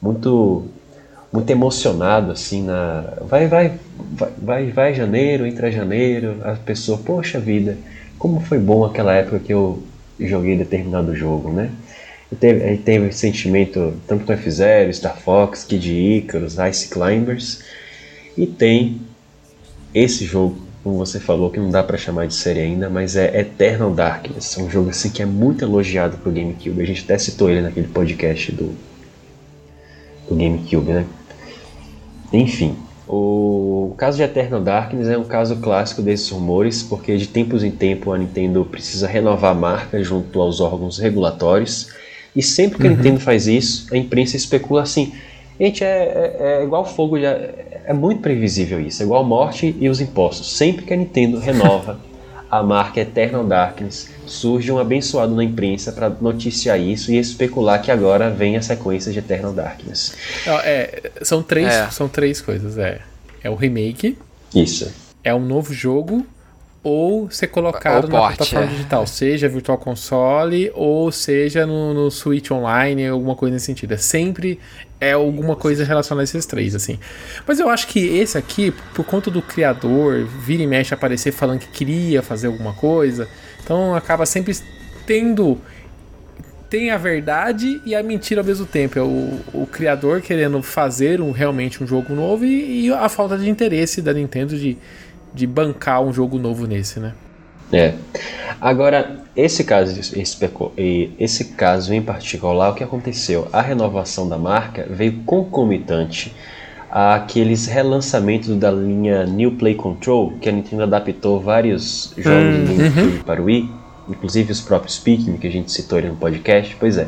muito 0.01 0.65
muito 1.32 1.49
emocionado 1.51 2.32
assim 2.32 2.63
na 2.63 3.01
vai 3.22 3.47
vai 3.47 3.74
vai 3.97 4.32
vai, 4.41 4.72
vai 4.72 4.93
janeiro 4.95 5.45
entra 5.45 5.72
janeiro 5.72 6.38
a 6.43 6.53
pessoa 6.53 6.97
poxa 6.97 7.39
vida 7.39 7.78
como 8.17 8.39
foi 8.39 8.57
bom 8.57 8.84
aquela 8.84 9.13
época 9.13 9.39
que 9.39 9.53
eu 9.53 9.84
joguei 10.20 10.57
determinado 10.57 11.15
jogo 11.15 11.51
né 11.51 11.72
e 12.32 12.36
teve, 12.36 12.63
aí 12.63 13.11
sentimento 13.11 13.93
tanto 14.07 14.26
do 14.26 14.34
F-Zero, 14.34 14.93
Star 14.93 15.20
Fox, 15.20 15.63
Kid 15.63 15.91
Icarus, 15.91 16.57
Ice 16.70 16.89
Climbers 16.89 17.63
e 18.38 18.45
tem 18.45 19.01
esse 19.93 20.26
jogo 20.26 20.70
como 20.84 20.97
você 20.97 21.20
falou, 21.20 21.49
que 21.49 21.59
não 21.59 21.70
dá 21.70 21.84
para 21.84 21.97
chamar 21.97 22.28
de 22.28 22.34
série 22.34 22.61
ainda, 22.61 22.89
mas 22.89 23.15
é 23.15 23.39
Eternal 23.39 23.93
Darkness. 23.93 24.57
É 24.57 24.61
um 24.61 24.70
jogo 24.70 24.89
assim 24.89 25.09
que 25.09 25.22
é 25.22 25.26
muito 25.26 25.63
elogiado 25.63 26.17
pro 26.17 26.32
GameCube. 26.32 26.82
A 26.82 26.86
gente 26.86 27.03
até 27.03 27.17
citou 27.17 27.49
ele 27.49 27.61
naquele 27.61 27.88
podcast 27.88 28.51
do, 28.51 28.74
do 30.28 30.36
GameCube, 30.36 30.91
né? 30.91 31.05
Enfim, 32.32 32.78
o 33.12 33.95
caso 33.97 34.18
de 34.18 34.24
Eternal 34.24 34.62
Darkness 34.62 35.07
é 35.07 35.18
um 35.18 35.24
caso 35.24 35.55
clássico 35.55 35.99
desses 35.99 36.30
rumores, 36.30 36.84
porque 36.84 37.18
de 37.18 37.28
tempos 37.28 37.64
em 37.64 37.72
tempos 37.72 38.14
a 38.14 38.18
Nintendo 38.20 38.64
precisa 38.64 39.07
renovar 39.07 39.51
a 39.51 39.55
marca 39.55 40.03
junto 40.03 40.39
aos 40.39 40.60
órgãos 40.60 40.99
regulatórios. 40.99 41.89
E 42.36 42.43
sempre 42.43 42.78
que 42.78 42.86
a 42.86 42.91
uhum. 42.91 42.95
Nintendo 42.95 43.20
faz 43.20 43.47
isso, 43.47 43.88
a 43.91 43.97
imprensa 43.97 44.38
especula 44.38 44.84
assim: 44.84 45.12
Gente, 45.60 45.84
é, 45.84 45.88
é, 46.39 46.60
é 46.62 46.64
igual 46.64 46.86
fogo, 46.86 47.20
já, 47.20 47.32
é 47.84 47.93
muito 47.93 48.22
previsível 48.22 48.80
isso. 48.80 49.01
É 49.01 49.05
igual 49.05 49.24
morte 49.24 49.76
e 49.80 49.89
os 49.89 49.99
impostos. 49.99 50.55
Sempre 50.55 50.86
que 50.86 50.93
a 50.93 50.97
Nintendo 50.97 51.39
renova 51.39 51.99
a 52.50 52.64
marca 52.64 53.00
Eternal 53.00 53.43
Darkness, 53.43 54.10
surge 54.26 54.72
um 54.72 54.80
abençoado 54.80 55.36
na 55.36 55.43
imprensa 55.43 55.91
para 55.91 56.10
noticiar 56.10 56.80
isso 56.80 57.12
e 57.12 57.18
especular 57.18 57.82
que 57.82 57.91
agora 57.91 58.30
vem 58.30 58.58
a 58.58 58.62
sequência 58.62 59.12
de 59.12 59.20
Eternal 59.20 59.54
Darkness. 59.54 60.16
É, 60.64 61.12
são, 61.22 61.43
três, 61.43 61.68
é. 61.68 61.89
são 61.91 62.08
três 62.08 62.41
coisas. 62.41 62.78
É, 62.78 63.02
é 63.43 63.50
o 63.50 63.56
remake. 63.56 64.18
Isso. 64.54 64.91
É 65.24 65.34
um 65.34 65.45
novo 65.45 65.74
jogo 65.74 66.26
ou 66.82 67.30
ser 67.30 67.47
colocado 67.47 68.08
na 68.08 68.20
plataforma 68.20 68.66
é. 68.66 68.70
digital, 68.70 69.06
seja 69.06 69.50
Virtual 69.50 69.78
Console 69.78 70.72
ou 70.74 71.12
seja 71.12 71.66
no, 71.66 71.93
no 71.93 72.10
Switch 72.10 72.50
Online, 72.52 73.08
alguma 73.08 73.36
coisa 73.36 73.54
nesse 73.54 73.66
sentido. 73.66 73.93
É 73.93 73.97
sempre 73.97 74.60
é 75.00 75.14
alguma 75.14 75.56
coisa 75.56 75.84
relacionada 75.84 76.24
a 76.24 76.26
esses 76.26 76.45
três, 76.45 76.76
assim. 76.76 77.00
Mas 77.47 77.60
eu 77.60 77.70
acho 77.70 77.88
que 77.88 78.00
esse 78.00 78.38
aqui, 78.38 78.72
por 78.93 79.06
conta 79.06 79.32
do 79.32 79.41
criador, 79.41 80.26
vira 80.26 80.64
e 80.64 80.68
mexe 80.68 80.93
aparecer 80.93 81.32
falando 81.32 81.60
que 81.60 81.68
queria 81.68 82.22
fazer 82.22 82.47
alguma 82.47 82.74
coisa, 82.74 83.28
então 83.64 83.95
acaba 83.95 84.26
sempre 84.26 84.56
tendo 85.06 85.58
tem 86.70 86.91
a 86.91 86.97
verdade 86.97 87.82
e 87.84 87.95
a 87.95 88.04
mentira 88.04 88.41
ao 88.41 88.45
mesmo 88.45 88.64
tempo. 88.64 89.00
É 89.00 89.02
o, 89.02 89.39
o 89.54 89.66
criador 89.66 90.22
querendo 90.22 90.62
fazer 90.62 91.20
um, 91.20 91.32
realmente 91.32 91.84
um 91.84 91.88
jogo 91.88 92.14
novo 92.14 92.45
e, 92.45 92.86
e 92.86 92.93
a 92.93 93.10
falta 93.10 93.36
de 93.39 93.50
interesse 93.50 94.04
da 94.04 94.14
Nintendo 94.14 94.56
de 94.56 94.78
de 95.34 95.45
bancar 95.45 96.02
um 96.02 96.12
jogo 96.12 96.38
novo 96.38 96.66
nesse, 96.66 97.00
né? 97.00 97.14
É. 97.72 97.93
Agora, 98.59 99.24
esse 99.36 99.63
caso, 99.63 99.99
esse, 99.99 101.45
caso 101.55 101.93
em 101.93 102.01
particular, 102.01 102.70
o 102.70 102.74
que 102.74 102.84
aconteceu? 102.84 103.47
A 103.53 103.61
renovação 103.61 104.28
da 104.28 104.38
marca 104.38 104.86
veio 104.89 105.13
concomitante 105.26 106.36
àqueles 106.91 107.67
relançamentos 107.67 108.55
da 108.57 108.72
linha 108.72 109.26
New 109.26 109.51
Play 109.51 109.76
Control, 109.76 110.34
que 110.41 110.49
a 110.49 110.51
Nintendo 110.51 110.84
adaptou 110.84 111.39
vários 111.39 112.13
jogos 112.17 112.55
hum, 112.55 112.65
do 112.65 112.76
GameCube 112.76 113.17
uhum. 113.17 113.24
para 113.24 113.41
o 113.41 113.45
Wii, 113.45 113.72
inclusive 114.09 114.51
os 114.51 114.59
próprios 114.59 114.97
Pikmin, 114.97 115.38
que 115.38 115.47
a 115.47 115.51
gente 115.51 115.72
citou 115.72 115.99
ali 115.99 116.09
no 116.09 116.15
podcast. 116.15 116.76
Pois 116.80 116.97
é. 116.97 117.07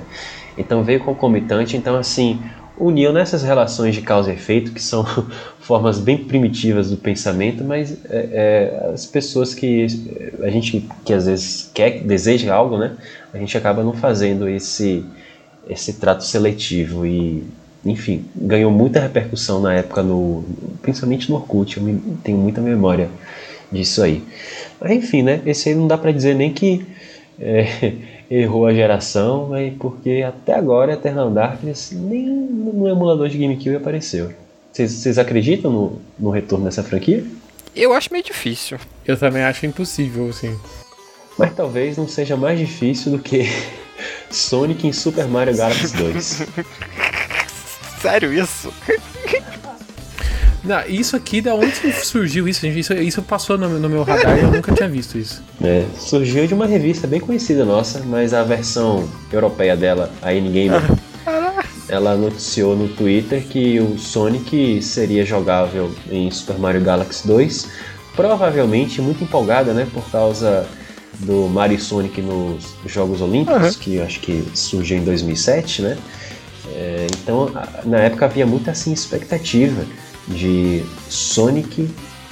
Então 0.57 0.84
veio 0.84 0.99
concomitante, 0.99 1.76
então 1.76 1.97
assim, 1.97 2.39
uniu 2.82 3.14
nessas 3.14 3.44
relações 3.44 3.94
de 3.94 4.02
causa 4.02 4.32
e 4.32 4.34
efeito, 4.34 4.72
que 4.72 4.82
são 4.82 5.06
formas 5.62 6.00
bem 6.00 6.18
primitivas 6.18 6.90
do 6.90 6.98
pensamento, 6.98 7.64
mas 7.64 7.98
é, 8.10 8.30
é, 8.34 8.92
as 8.94 9.06
pessoas 9.06 9.54
que 9.54 9.86
a 10.42 10.50
gente 10.50 10.90
que 11.06 11.14
às 11.14 11.28
vezes 11.28 11.70
quer, 11.74 12.02
deseja 12.02 12.54
algo, 12.54 12.78
né, 12.78 12.98
a 13.34 13.38
gente 13.38 13.56
acaba 13.56 13.84
não 13.84 13.94
fazendo 13.94 14.50
esse 14.50 15.06
esse 15.70 15.94
trato 15.94 16.24
seletivo 16.24 17.06
e 17.06 17.44
enfim 17.86 18.26
ganhou 18.36 18.72
muita 18.72 19.00
repercussão 19.00 19.62
na 19.62 19.76
época 19.76 20.02
no 20.02 20.44
principalmente 20.82 21.30
no 21.30 21.36
Orkut, 21.36 21.78
eu 21.78 21.84
me, 21.84 22.02
tenho 22.24 22.38
muita 22.40 22.60
memória 22.62 23.10
disso 23.72 24.02
aí. 24.02 24.24
Mas 24.80 24.92
enfim, 24.92 25.22
né, 25.22 25.40
esse 25.46 25.70
aí 25.70 25.76
não 25.76 25.88
dá 25.88 25.98
para 25.98 26.12
dizer 26.12 26.36
nem 26.36 26.52
que 26.52 26.84
é, 27.40 27.94
errou 28.32 28.66
a 28.66 28.74
geração, 28.74 29.48
mas 29.50 29.74
porque 29.78 30.24
até 30.26 30.54
agora 30.56 30.94
Eternal 30.94 31.30
Darkness 31.30 31.92
nem 31.92 32.26
no 32.26 32.88
emulador 32.88 33.28
de 33.28 33.38
GameCube 33.38 33.76
apareceu. 33.76 34.32
Vocês 34.72 35.18
acreditam 35.18 35.70
no, 35.70 36.02
no 36.18 36.30
retorno 36.30 36.64
dessa 36.64 36.82
franquia? 36.82 37.26
Eu 37.76 37.94
acho 37.94 38.12
meio 38.12 38.24
difícil. 38.24 38.78
Eu 39.06 39.18
também 39.18 39.44
acho 39.44 39.66
impossível, 39.66 40.30
assim. 40.30 40.58
Mas 41.38 41.54
talvez 41.54 41.98
não 41.98 42.08
seja 42.08 42.38
mais 42.38 42.58
difícil 42.58 43.12
do 43.12 43.20
que 43.20 43.46
Sonic 44.32 44.88
em 44.88 44.94
Super 44.94 45.28
Mario 45.28 45.58
Galaxy 45.58 45.96
2. 45.98 46.48
Sério 48.02 48.34
isso? 48.34 48.74
Não, 50.64 50.80
isso 50.88 51.16
aqui, 51.16 51.41
da 51.41 51.55
onde 51.55 51.74
surgiu 52.03 52.47
isso, 52.47 52.62
gente? 52.62 52.80
Isso, 52.80 52.93
isso 52.93 53.22
passou 53.24 53.57
no, 53.57 53.68
no, 53.80 53.89
meu 53.89 54.03
radar 54.03 54.38
e 54.38 54.41
eu 54.41 54.51
nunca 54.51 54.72
tinha 54.72 54.88
visto 54.88 55.18
isso. 55.18 55.41
É, 55.62 55.86
surgiu 55.97 56.45
de 56.45 56.53
uma 56.53 56.68
revista 56.68 57.07
bem 57.07 57.20
conhecida 57.20 57.66
nossa, 57.66 58.01
mas 58.05 58.34
a 58.34 58.43
versão 58.43 59.09
europeia 59.32 59.76
dela, 59.76 60.12
a 60.22 60.34
N-Gamer, 60.34 60.82
ela 61.89 62.16
noticiou 62.16 62.76
no 62.76 62.88
Twitter 62.89 63.43
que 63.43 63.80
o 63.80 63.97
Sonic 63.97 64.82
seria 64.84 65.26
jogável 65.26 65.91
em 66.09 66.30
Super 66.30 66.59
Mario 66.59 66.82
Galaxy 66.82 67.28
2, 67.28 67.68
provavelmente 68.16 69.01
muito 69.01 69.24
empolgada, 69.24 69.74
né, 69.74 69.88
por 69.91 70.03
causa 70.12 70.68
do 71.20 71.47
Mario 71.47 71.80
Sonic 71.80 72.22
nos 72.22 72.76
Jogos 72.86 73.20
Olímpicos, 73.20 73.76
uhum. 73.76 73.82
que 73.82 73.99
acho 73.99 74.20
que 74.20 74.43
surgiu 74.53 74.97
em 74.97 75.03
2007, 75.03 75.82
né? 75.82 75.97
É, 76.74 77.07
então, 77.22 77.51
na 77.84 77.97
época 77.97 78.26
havia 78.26 78.45
muita 78.45 78.72
assim 78.72 78.93
expectativa 78.93 79.84
de 80.28 80.84
Sonic 81.09 81.89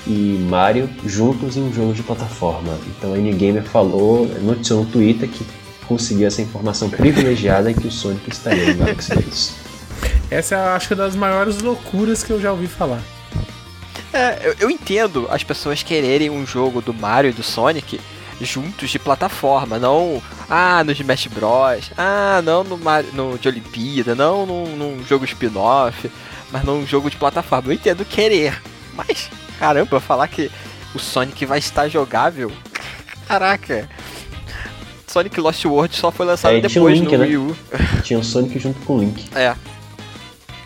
e 0.08 0.46
Mario 0.50 0.90
juntos 1.06 1.58
em 1.58 1.62
um 1.62 1.74
jogo 1.74 1.94
de 1.94 2.04
plataforma. 2.04 2.78
Então 2.88 3.14
a 3.14 3.18
N-Gamer 3.18 3.64
falou, 3.64 4.28
noticiou 4.42 4.84
no 4.84 4.90
Twitter 4.90 5.30
que 5.30 5.46
conseguiu 5.88 6.28
essa 6.28 6.42
informação 6.42 6.90
privilegiada 6.90 7.72
e 7.72 7.74
que 7.74 7.88
o 7.88 7.92
Sonic 7.92 8.30
estaria 8.30 8.74
no 8.74 8.76
Galaxy 8.76 9.14
2. 9.16 9.56
Essa 10.32 10.56
é, 10.56 10.58
acho 10.70 10.88
que, 10.88 10.96
das 10.96 11.16
maiores 11.16 11.60
loucuras 11.60 12.24
que 12.24 12.32
eu 12.32 12.40
já 12.40 12.52
ouvi 12.52 12.68
falar. 12.68 13.02
É, 14.14 14.40
eu, 14.44 14.56
eu 14.60 14.70
entendo 14.70 15.28
as 15.30 15.44
pessoas 15.44 15.84
quererem 15.84 16.30
um 16.30 16.46
jogo 16.46 16.82
do 16.82 16.94
Mario 16.94 17.30
e 17.30 17.34
do 17.34 17.44
Sonic 17.44 18.00
juntos 18.42 18.90
de 18.90 18.98
plataforma, 18.98 19.78
não 19.78 20.22
ah 20.50 20.84
no 20.84 20.92
Smash 20.92 21.28
Bros, 21.28 21.92
ah 21.98 22.42
não 22.44 22.64
no 22.64 22.78
Mario, 22.78 23.12
no 23.14 23.38
de 23.38 23.48
Olimpíada, 23.48 24.16
não 24.16 24.46
num, 24.46 24.76
num 24.76 25.06
jogo 25.06 25.26
spin-off 25.26 26.10
mas 26.52 26.64
num 26.64 26.86
jogo 26.86 27.10
de 27.10 27.18
plataforma. 27.18 27.70
Eu 27.70 27.74
entendo 27.74 28.06
querer, 28.06 28.62
mas 28.94 29.30
caramba, 29.58 30.00
falar 30.00 30.28
que 30.28 30.50
o 30.94 31.00
Sonic 31.00 31.46
vai 31.46 31.60
estar 31.60 31.88
jogável, 31.88 32.52
caraca. 33.28 33.88
Sonic 35.08 35.40
Lost 35.40 35.66
World 35.66 35.96
só 35.96 36.12
foi 36.12 36.26
lançado 36.26 36.56
é, 36.56 36.62
depois 36.62 37.00
Link, 37.00 37.12
no 37.12 37.18
né? 37.18 37.26
Wii 37.26 37.38
U. 37.38 37.58
Tinha 38.04 38.20
o 38.20 38.24
Sonic 38.24 38.60
junto 38.60 38.80
com 38.86 38.98
o 38.98 39.00
Link. 39.00 39.26
É. 39.36 39.56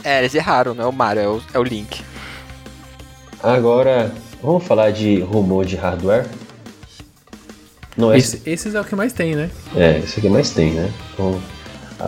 É, 0.03 0.19
eles 0.19 0.35
erraram, 0.35 0.73
não 0.73 0.83
é 0.83 0.87
o 0.87 0.91
Mario, 0.91 1.21
é 1.21 1.27
o, 1.29 1.41
é 1.53 1.59
o 1.59 1.63
Link. 1.63 2.03
Agora, 3.41 4.13
vamos 4.41 4.63
falar 4.65 4.91
de 4.91 5.21
rumor 5.21 5.65
de 5.65 5.77
hardware? 5.77 6.25
Não, 7.95 8.13
esse, 8.13 8.37
esse, 8.37 8.49
esses 8.49 8.75
é 8.75 8.81
o 8.81 8.83
que 8.83 8.95
mais 8.95 9.13
tem, 9.13 9.35
né? 9.35 9.49
É, 9.75 9.99
esse 9.99 10.15
é 10.15 10.19
o 10.19 10.21
que 10.21 10.29
mais 10.29 10.49
tem, 10.49 10.71
né? 10.71 10.91
Então, 11.13 11.39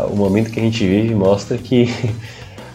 o 0.10 0.16
momento 0.16 0.52
que 0.52 0.60
a 0.60 0.64
gente 0.64 0.86
vive 0.86 1.16
mostra 1.16 1.58
que 1.58 1.88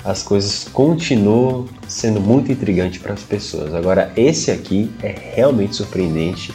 as 0.04 0.22
coisas 0.22 0.66
continuam 0.72 1.66
sendo 1.86 2.20
muito 2.20 2.50
intrigantes 2.50 3.00
para 3.00 3.12
as 3.12 3.22
pessoas. 3.22 3.74
Agora, 3.74 4.12
esse 4.16 4.50
aqui 4.50 4.90
é 5.02 5.14
realmente 5.34 5.76
surpreendente 5.76 6.52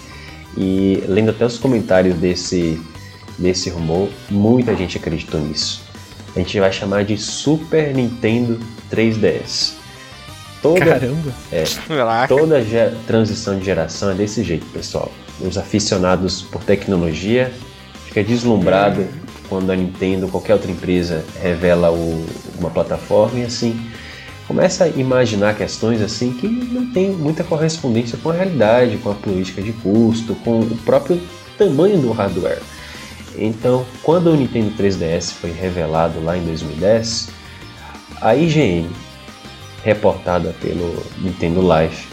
e 0.58 1.04
lendo 1.08 1.30
até 1.30 1.46
os 1.46 1.58
comentários 1.58 2.16
desse, 2.16 2.82
desse 3.38 3.70
rumor, 3.70 4.10
muita 4.30 4.76
gente 4.76 4.98
acreditou 4.98 5.40
nisso. 5.40 5.84
A 6.36 6.40
gente 6.40 6.60
vai 6.60 6.72
chamar 6.72 7.06
de 7.06 7.18
Super 7.18 7.94
Nintendo 7.94 8.60
3DS. 8.92 9.74
Toda, 10.62 10.86
Caramba! 10.86 11.34
É, 11.52 11.64
toda 12.28 12.66
transição 13.06 13.60
de 13.60 13.66
geração 13.66 14.12
é 14.12 14.16
desse 14.16 14.44
jeito, 14.44 14.66
pessoal. 14.68 15.12
Os 15.40 15.58
aficionados 15.58 16.42
por 16.42 16.64
tecnologia 16.64 17.54
fica 18.08 18.24
deslumbrado 18.24 19.06
quando 19.50 19.72
a 19.72 19.76
Nintendo 19.76 20.28
qualquer 20.28 20.54
outra 20.54 20.72
empresa 20.72 21.26
revela 21.42 21.92
o, 21.92 22.26
uma 22.60 22.70
plataforma 22.70 23.40
e 23.40 23.44
assim 23.44 23.80
começa 24.48 24.84
a 24.86 24.88
imaginar 24.88 25.56
questões 25.56 26.02
assim 26.02 26.32
que 26.34 26.48
não 26.48 26.92
tem 26.92 27.10
muita 27.12 27.44
correspondência 27.44 28.18
com 28.22 28.30
a 28.30 28.34
realidade, 28.34 28.98
com 28.98 29.10
a 29.10 29.16
política 29.16 29.62
de 29.62 29.74
custo, 29.74 30.36
com 30.36 30.60
o 30.60 30.78
próprio 30.86 31.20
tamanho 31.58 32.00
do 32.00 32.12
hardware. 32.12 32.62
Então, 33.38 33.86
quando 34.04 34.28
o 34.28 34.36
Nintendo 34.36 34.72
3DS 34.78 35.32
foi 35.34 35.52
revelado 35.52 36.24
lá 36.24 36.38
em 36.38 36.46
2010, 36.46 37.30
a 38.22 38.36
IGN, 38.36 38.90
reportada 39.84 40.56
pelo 40.62 41.04
Nintendo 41.18 41.62
Life, 41.62 42.08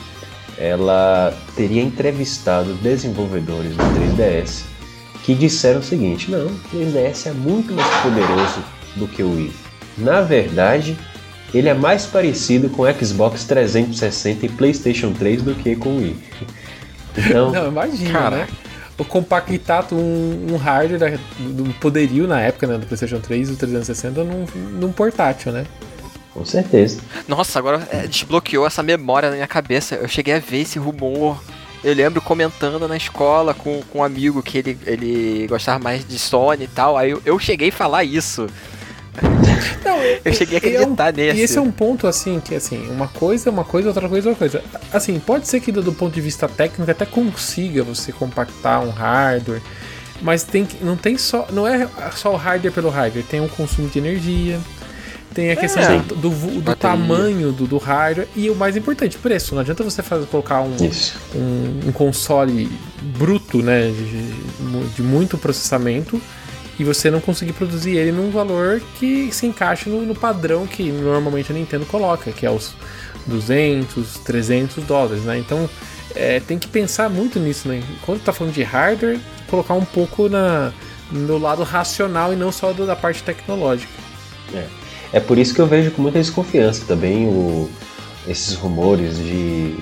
ela 0.58 1.32
teria 1.56 1.82
entrevistado 1.82 2.74
desenvolvedores 2.74 3.76
do 3.76 3.82
3DS 3.82 4.71
que 5.22 5.34
disseram 5.34 5.80
o 5.80 5.82
seguinte: 5.82 6.30
não, 6.30 6.46
o 6.46 6.60
3DS 6.74 7.26
é 7.26 7.32
muito 7.32 7.72
mais 7.72 7.94
poderoso 8.02 8.62
do 8.96 9.06
que 9.06 9.22
o 9.22 9.34
Wii. 9.34 9.52
Na 9.98 10.20
verdade, 10.22 10.96
ele 11.54 11.68
é 11.68 11.74
mais 11.74 12.06
parecido 12.06 12.68
com 12.70 12.82
o 12.82 12.92
Xbox 13.04 13.44
360 13.44 14.46
e 14.46 14.48
PlayStation 14.48 15.12
3 15.12 15.42
do 15.42 15.54
que 15.54 15.76
com 15.76 15.90
o 15.90 15.98
Wii. 15.98 16.16
Então, 17.14 17.50
Não, 17.52 17.68
imagina, 17.68 18.10
Caraca. 18.10 18.36
né? 18.36 18.48
O 18.96 19.04
compactar 19.04 19.86
um, 19.92 20.46
um 20.50 20.56
hardware 20.56 21.20
do 21.38 21.64
poderio 21.74 22.26
na 22.26 22.40
época, 22.40 22.66
né, 22.66 22.78
do 22.78 22.86
PlayStation 22.86 23.20
3 23.20 23.48
e 23.48 23.52
do 23.52 23.58
360 23.58 24.24
num, 24.24 24.46
num 24.80 24.90
portátil, 24.90 25.52
né? 25.52 25.66
com 26.32 26.44
certeza. 26.44 27.00
Nossa, 27.28 27.58
agora 27.58 27.86
é, 27.90 28.06
desbloqueou 28.06 28.66
essa 28.66 28.82
memória 28.82 29.28
na 29.28 29.34
minha 29.34 29.46
cabeça. 29.46 29.96
Eu 29.96 30.08
cheguei 30.08 30.34
a 30.34 30.38
ver 30.38 30.62
esse 30.62 30.78
rumor. 30.78 31.42
Eu 31.84 31.94
lembro 31.94 32.20
comentando 32.20 32.86
na 32.86 32.96
escola 32.96 33.52
com, 33.52 33.82
com 33.90 33.98
um 33.98 34.04
amigo 34.04 34.42
que 34.42 34.58
ele, 34.58 34.78
ele 34.86 35.46
gostava 35.48 35.82
mais 35.82 36.06
de 36.06 36.18
Sony 36.18 36.64
e 36.64 36.68
tal. 36.68 36.96
Aí 36.96 37.10
eu, 37.10 37.20
eu 37.24 37.38
cheguei 37.38 37.70
a 37.70 37.72
falar 37.72 38.04
isso. 38.04 38.46
Não, 39.84 39.98
Eu 40.24 40.32
cheguei 40.32 40.58
a 40.58 40.60
é 40.60 40.78
um- 40.80 40.82
acreditar 40.94 41.12
nesse. 41.12 41.38
E 41.38 41.42
esse 41.42 41.58
é 41.58 41.60
um 41.60 41.70
ponto, 41.70 42.06
assim, 42.06 42.40
que 42.40 42.54
assim, 42.54 42.88
uma 42.88 43.08
coisa 43.08 43.48
é 43.48 43.52
uma 43.52 43.64
coisa, 43.64 43.88
outra 43.88 44.08
coisa 44.08 44.28
é 44.28 44.30
outra 44.30 44.48
coisa. 44.48 44.64
Assim, 44.92 45.18
pode 45.18 45.48
ser 45.48 45.60
que 45.60 45.70
do, 45.72 45.92
ponto 45.92 46.14
de 46.14 46.20
vista 46.20 46.48
técnico 46.48 46.90
até 46.90 47.04
consiga 47.04 47.82
você 47.82 48.12
compactar 48.12 48.82
um 48.82 48.90
hardware, 48.90 49.60
mas 50.22 50.44
tem 50.44 50.64
que, 50.64 50.82
não 50.84 50.96
tem 50.96 51.18
só. 51.18 51.46
Não 51.50 51.66
é 51.66 51.88
só 52.14 52.32
o 52.32 52.36
hardware 52.36 52.72
pelo 52.72 52.88
hardware, 52.88 53.24
tem 53.24 53.40
um 53.40 53.48
consumo 53.48 53.88
de 53.88 53.98
energia. 53.98 54.58
Tem 55.34 55.50
a 55.50 55.56
questão 55.56 55.82
É. 55.82 55.98
do, 55.98 56.14
do, 56.16 56.60
do 56.60 56.76
tamanho 56.76 57.52
do, 57.52 57.66
do 57.66 57.78
hardware 57.78 58.28
e 58.36 58.50
o 58.50 58.54
mais 58.54 58.76
importante, 58.76 59.16
preço. 59.18 59.54
Não 59.54 59.62
adianta 59.62 59.82
você 59.82 60.02
fazer, 60.02 60.26
colocar 60.26 60.60
um, 60.60 60.76
um, 61.34 61.88
um 61.88 61.92
console 61.92 62.70
bruto, 63.18 63.62
né, 63.62 63.88
de, 63.90 64.92
de 64.94 65.02
muito 65.02 65.38
processamento, 65.38 66.20
e 66.78 66.84
você 66.84 67.10
não 67.10 67.20
conseguir 67.20 67.52
produzir 67.52 67.96
ele 67.96 68.12
num 68.12 68.30
valor 68.30 68.80
que 68.98 69.30
se 69.32 69.46
encaixe 69.46 69.88
no, 69.88 70.02
no 70.02 70.14
padrão 70.14 70.66
que 70.66 70.84
normalmente 70.90 71.52
a 71.52 71.54
Nintendo 71.54 71.84
coloca, 71.86 72.30
que 72.32 72.44
é 72.46 72.50
os 72.50 72.72
200, 73.26 74.18
300 74.24 74.84
dólares, 74.84 75.22
né? 75.24 75.38
Então 75.38 75.68
é, 76.14 76.40
tem 76.40 76.58
que 76.58 76.66
pensar 76.68 77.08
muito 77.08 77.38
nisso, 77.38 77.68
né? 77.68 77.82
Quando 78.04 78.20
tá 78.22 78.32
falando 78.32 78.52
de 78.52 78.62
hardware, 78.62 79.18
colocar 79.48 79.74
um 79.74 79.84
pouco 79.84 80.28
na, 80.28 80.72
no 81.10 81.38
lado 81.38 81.62
racional 81.62 82.32
e 82.32 82.36
não 82.36 82.50
só 82.52 82.72
do- 82.72 82.86
da 82.86 82.96
parte 82.96 83.22
tecnológica. 83.22 83.92
É 84.54 84.66
por 85.20 85.38
isso 85.38 85.54
que 85.54 85.60
eu 85.60 85.66
vejo 85.66 85.90
com 85.90 86.02
muita 86.02 86.18
desconfiança 86.18 86.84
também 86.86 87.26
o, 87.26 87.68
esses 88.26 88.54
rumores 88.54 89.16
de. 89.16 89.76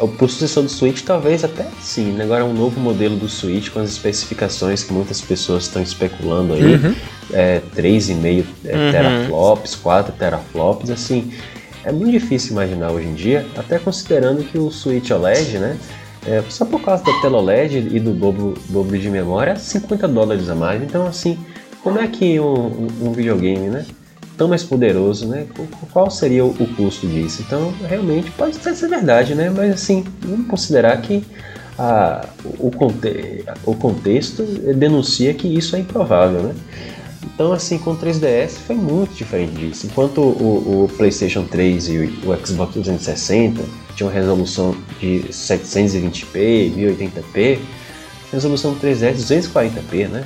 O 0.00 0.28
sucessor 0.28 0.62
do 0.62 0.68
Switch, 0.68 1.02
talvez 1.02 1.42
até 1.42 1.66
sim, 1.80 2.12
né? 2.12 2.24
agora 2.24 2.42
é 2.42 2.44
um 2.44 2.52
novo 2.52 2.78
modelo 2.78 3.16
do 3.16 3.28
Switch 3.28 3.70
com 3.70 3.80
as 3.80 3.90
especificações 3.90 4.82
que 4.84 4.92
muitas 4.92 5.20
pessoas 5.20 5.64
estão 5.64 5.82
especulando 5.82 6.52
aí. 6.54 6.74
Uhum. 6.74 6.94
É, 7.32 7.60
3,5 7.74 8.44
é, 8.64 8.76
Uhum. 8.76 8.92
teraflops, 8.92 9.74
4 9.74 10.12
teraflops, 10.12 10.90
assim. 10.90 11.32
É 11.82 11.90
muito 11.90 12.10
difícil 12.12 12.52
imaginar 12.52 12.90
hoje 12.92 13.06
em 13.08 13.14
dia, 13.14 13.46
até 13.56 13.78
considerando 13.78 14.44
que 14.44 14.58
o 14.58 14.70
Switch 14.70 15.10
OLED, 15.10 15.58
né? 15.58 15.76
é, 16.26 16.42
só 16.48 16.64
por 16.64 16.80
causa 16.82 17.02
da 17.04 17.12
tela 17.20 17.38
OLED 17.38 17.88
e 17.92 18.00
do 18.00 18.12
dobro, 18.12 18.54
dobro 18.68 18.98
de 18.98 19.08
memória, 19.08 19.52
é 19.52 19.56
50 19.56 20.06
dólares 20.08 20.48
a 20.50 20.54
mais. 20.56 20.82
Então, 20.82 21.06
assim, 21.06 21.38
como 21.82 21.98
é 22.00 22.06
que 22.08 22.38
um- 22.40 22.88
um 23.00 23.12
videogame, 23.12 23.68
né? 23.68 23.86
Tão 24.36 24.48
mais 24.48 24.62
poderoso, 24.62 25.26
né? 25.26 25.46
Qu- 25.56 25.66
Qual 25.92 26.10
seria 26.10 26.44
o, 26.44 26.52
custo 26.76 27.06
disso? 27.06 27.42
Então, 27.46 27.72
realmente, 27.88 28.30
pode 28.32 28.56
ser 28.56 28.88
verdade, 28.88 29.34
né? 29.34 29.48
Mas, 29.50 29.72
assim, 29.72 30.04
vamos 30.20 30.46
considerar 30.46 31.00
que 31.00 31.24
a- 31.78 32.26
o, 32.58 32.70
conte- 32.70 33.44
o 33.64 33.74
contexto 33.74 34.42
denuncia 34.74 35.32
que 35.32 35.48
isso 35.48 35.74
é 35.74 35.78
improvável, 35.78 36.42
né? 36.42 36.54
Então, 37.34 37.52
assim, 37.52 37.78
com 37.78 37.90
o 37.92 37.96
3DS 37.96 38.58
foi 38.66 38.76
muito 38.76 39.14
diferente 39.14 39.52
disso. 39.52 39.86
Enquanto 39.86 40.20
o, 40.20 40.84
o 40.84 40.88
PlayStation 40.96 41.44
3 41.44 41.88
e 41.88 41.98
o, 42.24 42.30
o 42.30 42.46
Xbox 42.46 42.72
360 42.74 43.62
tinham 43.96 44.10
resolução 44.10 44.74
de 45.00 45.24
720p, 45.30 46.72
1080p, 46.74 47.58
a 48.28 48.32
resolução 48.32 48.72
do 48.74 48.80
3DS 48.80 49.02
é 49.02 49.12
240p, 49.38 50.08
né? 50.08 50.24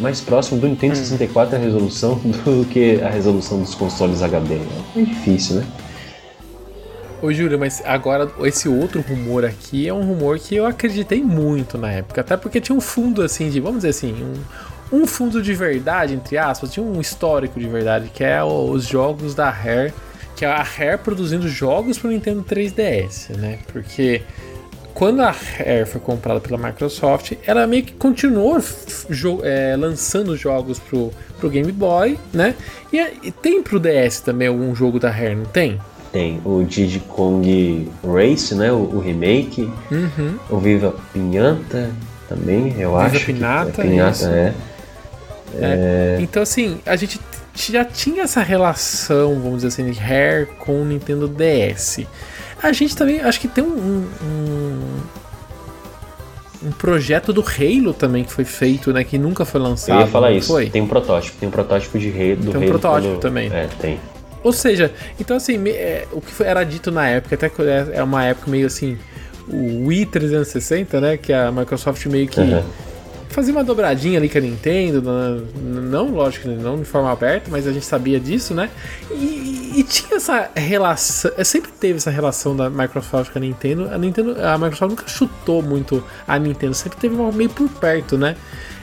Mais 0.00 0.20
próximo 0.20 0.60
do 0.60 0.68
Nintendo 0.68 0.96
64 0.96 1.56
a 1.56 1.58
resolução 1.58 2.20
do 2.44 2.64
que 2.66 3.00
a 3.02 3.10
resolução 3.10 3.60
dos 3.60 3.74
consoles 3.74 4.22
HD. 4.22 4.58
É 4.96 5.02
difícil, 5.02 5.56
né? 5.56 5.66
Ô 7.22 7.32
Júlio, 7.32 7.58
mas 7.58 7.82
agora 7.84 8.30
esse 8.44 8.68
outro 8.68 9.00
rumor 9.00 9.44
aqui 9.44 9.88
é 9.88 9.94
um 9.94 10.02
rumor 10.02 10.38
que 10.38 10.54
eu 10.54 10.66
acreditei 10.66 11.22
muito 11.22 11.78
na 11.78 11.90
época, 11.90 12.20
até 12.20 12.36
porque 12.36 12.60
tinha 12.60 12.76
um 12.76 12.80
fundo 12.80 13.22
assim 13.22 13.48
de, 13.48 13.58
vamos 13.58 13.78
dizer 13.78 13.88
assim, 13.88 14.14
um, 14.92 15.00
um 15.00 15.06
fundo 15.06 15.42
de 15.42 15.54
verdade, 15.54 16.14
entre 16.14 16.36
aspas, 16.36 16.70
tinha 16.70 16.84
um 16.84 17.00
histórico 17.00 17.58
de 17.58 17.66
verdade, 17.66 18.10
que 18.12 18.22
é 18.22 18.44
os 18.44 18.86
jogos 18.86 19.34
da 19.34 19.48
Rare, 19.48 19.94
que 20.36 20.44
é 20.44 20.48
a 20.48 20.62
Rare 20.62 20.98
produzindo 20.98 21.48
jogos 21.48 21.98
para 21.98 22.08
o 22.08 22.10
Nintendo 22.12 22.44
3DS, 22.44 23.34
né? 23.36 23.60
Porque 23.72 24.20
quando 24.96 25.20
a 25.20 25.30
Rare 25.30 25.84
foi 25.84 26.00
comprada 26.00 26.40
pela 26.40 26.56
Microsoft, 26.56 27.32
ela 27.46 27.66
meio 27.66 27.82
que 27.84 27.92
continuou 27.92 28.58
jo- 29.10 29.40
é, 29.44 29.76
lançando 29.76 30.34
jogos 30.34 30.78
pro, 30.78 31.12
pro 31.38 31.50
Game 31.50 31.70
Boy, 31.70 32.18
né? 32.32 32.54
E, 32.90 32.98
e 33.24 33.30
tem 33.30 33.62
pro 33.62 33.78
DS 33.78 34.20
também 34.20 34.48
algum 34.48 34.74
jogo 34.74 34.98
da 34.98 35.10
Rare, 35.10 35.34
não 35.34 35.44
tem? 35.44 35.78
Tem 36.12 36.40
o 36.46 36.62
Diddy 36.64 37.00
Kong 37.00 37.90
Race, 38.02 38.54
né? 38.54 38.72
O, 38.72 38.76
o 38.96 38.98
remake. 38.98 39.70
Uhum. 39.90 40.38
O 40.48 40.56
Viva 40.58 40.94
Pinhanta 41.12 41.90
também, 42.26 42.68
eu 42.78 42.92
Viva 42.96 43.02
acho. 43.02 43.26
Pinata, 43.26 43.82
é, 43.82 43.84
Pinata, 43.84 44.10
isso. 44.12 44.26
é. 44.28 46.18
Então, 46.20 46.42
assim, 46.42 46.80
a 46.86 46.96
gente 46.96 47.20
já 47.54 47.84
tinha 47.84 48.22
essa 48.22 48.40
relação, 48.42 49.34
vamos 49.40 49.56
dizer 49.62 49.68
assim, 49.68 49.90
de 49.90 49.98
Rare 49.98 50.46
com 50.58 50.80
o 50.80 50.84
Nintendo 50.86 51.28
DS. 51.28 52.00
A 52.66 52.72
gente 52.72 52.96
também, 52.96 53.20
acho 53.20 53.38
que 53.40 53.46
tem 53.46 53.62
um, 53.62 53.68
um, 53.68 54.06
um- 56.66 56.72
projeto 56.78 57.32
do 57.32 57.40
Halo 57.42 57.94
também 57.94 58.24
que 58.24 58.32
foi 58.32 58.44
feito, 58.44 58.92
né? 58.92 59.04
Que 59.04 59.16
nunca 59.18 59.44
foi 59.44 59.60
lançado. 59.60 59.98
Eu 60.00 60.06
ia 60.06 60.06
falar 60.08 60.32
isso. 60.32 60.48
Foi? 60.48 60.68
Tem 60.68 60.82
um 60.82 60.88
protótipo, 60.88 61.36
tem 61.38 61.48
um 61.48 61.52
protótipo 61.52 61.96
de 61.98 62.08
rei 62.08 62.34
do 62.34 62.50
Tem 62.50 62.56
um 62.60 62.62
Halo 62.64 62.70
protótipo 62.72 63.12
quando- 63.14 63.20
também. 63.20 63.50
É, 63.52 63.68
tem. 63.80 64.00
Ou 64.42 64.52
seja, 64.52 64.92
então 65.20 65.36
assim, 65.36 65.56
é, 65.68 66.06
o 66.12 66.20
que 66.20 66.42
era 66.42 66.64
dito 66.64 66.90
na 66.90 67.08
época, 67.08 67.34
até 67.36 67.48
que 67.48 67.62
é 67.62 67.90
é 67.94 68.02
uma 68.02 68.24
época 68.24 68.50
meio 68.50 68.66
assim, 68.66 68.98
o 69.48 69.86
Wii 69.86 70.06
360, 70.06 71.00
né? 71.00 71.16
Que 71.16 71.32
a 71.32 71.52
Microsoft 71.52 72.04
meio 72.06 72.26
que 72.26 72.40
Uhum. 72.40 72.62
Fazia 73.28 73.52
uma 73.52 73.64
dobradinha 73.64 74.18
ali 74.18 74.28
com 74.28 74.38
a 74.38 74.40
Nintendo, 74.40 75.02
não, 75.54 76.10
lógico, 76.10 76.48
não 76.48 76.78
de 76.78 76.84
forma 76.84 77.10
aberta, 77.10 77.50
mas 77.50 77.66
a 77.66 77.72
gente 77.72 77.84
sabia 77.84 78.18
disso, 78.18 78.54
né? 78.54 78.70
E, 79.10 79.72
e 79.76 79.82
tinha 79.82 80.16
essa 80.16 80.50
relação, 80.54 81.30
sempre 81.44 81.70
teve 81.70 81.96
essa 81.96 82.10
relação 82.10 82.56
da 82.56 82.70
Microsoft 82.70 83.32
com 83.32 83.38
a 83.38 83.42
Nintendo. 83.42 83.88
A 83.92 83.98
Nintendo, 83.98 84.36
a 84.42 84.56
Microsoft 84.56 84.90
nunca 84.90 85.08
chutou 85.08 85.62
muito 85.62 86.02
a 86.26 86.38
Nintendo, 86.38 86.74
sempre 86.74 86.98
teve 86.98 87.14
uma 87.14 87.30
meio 87.32 87.50
por 87.50 87.68
perto, 87.68 88.16
né? 88.16 88.36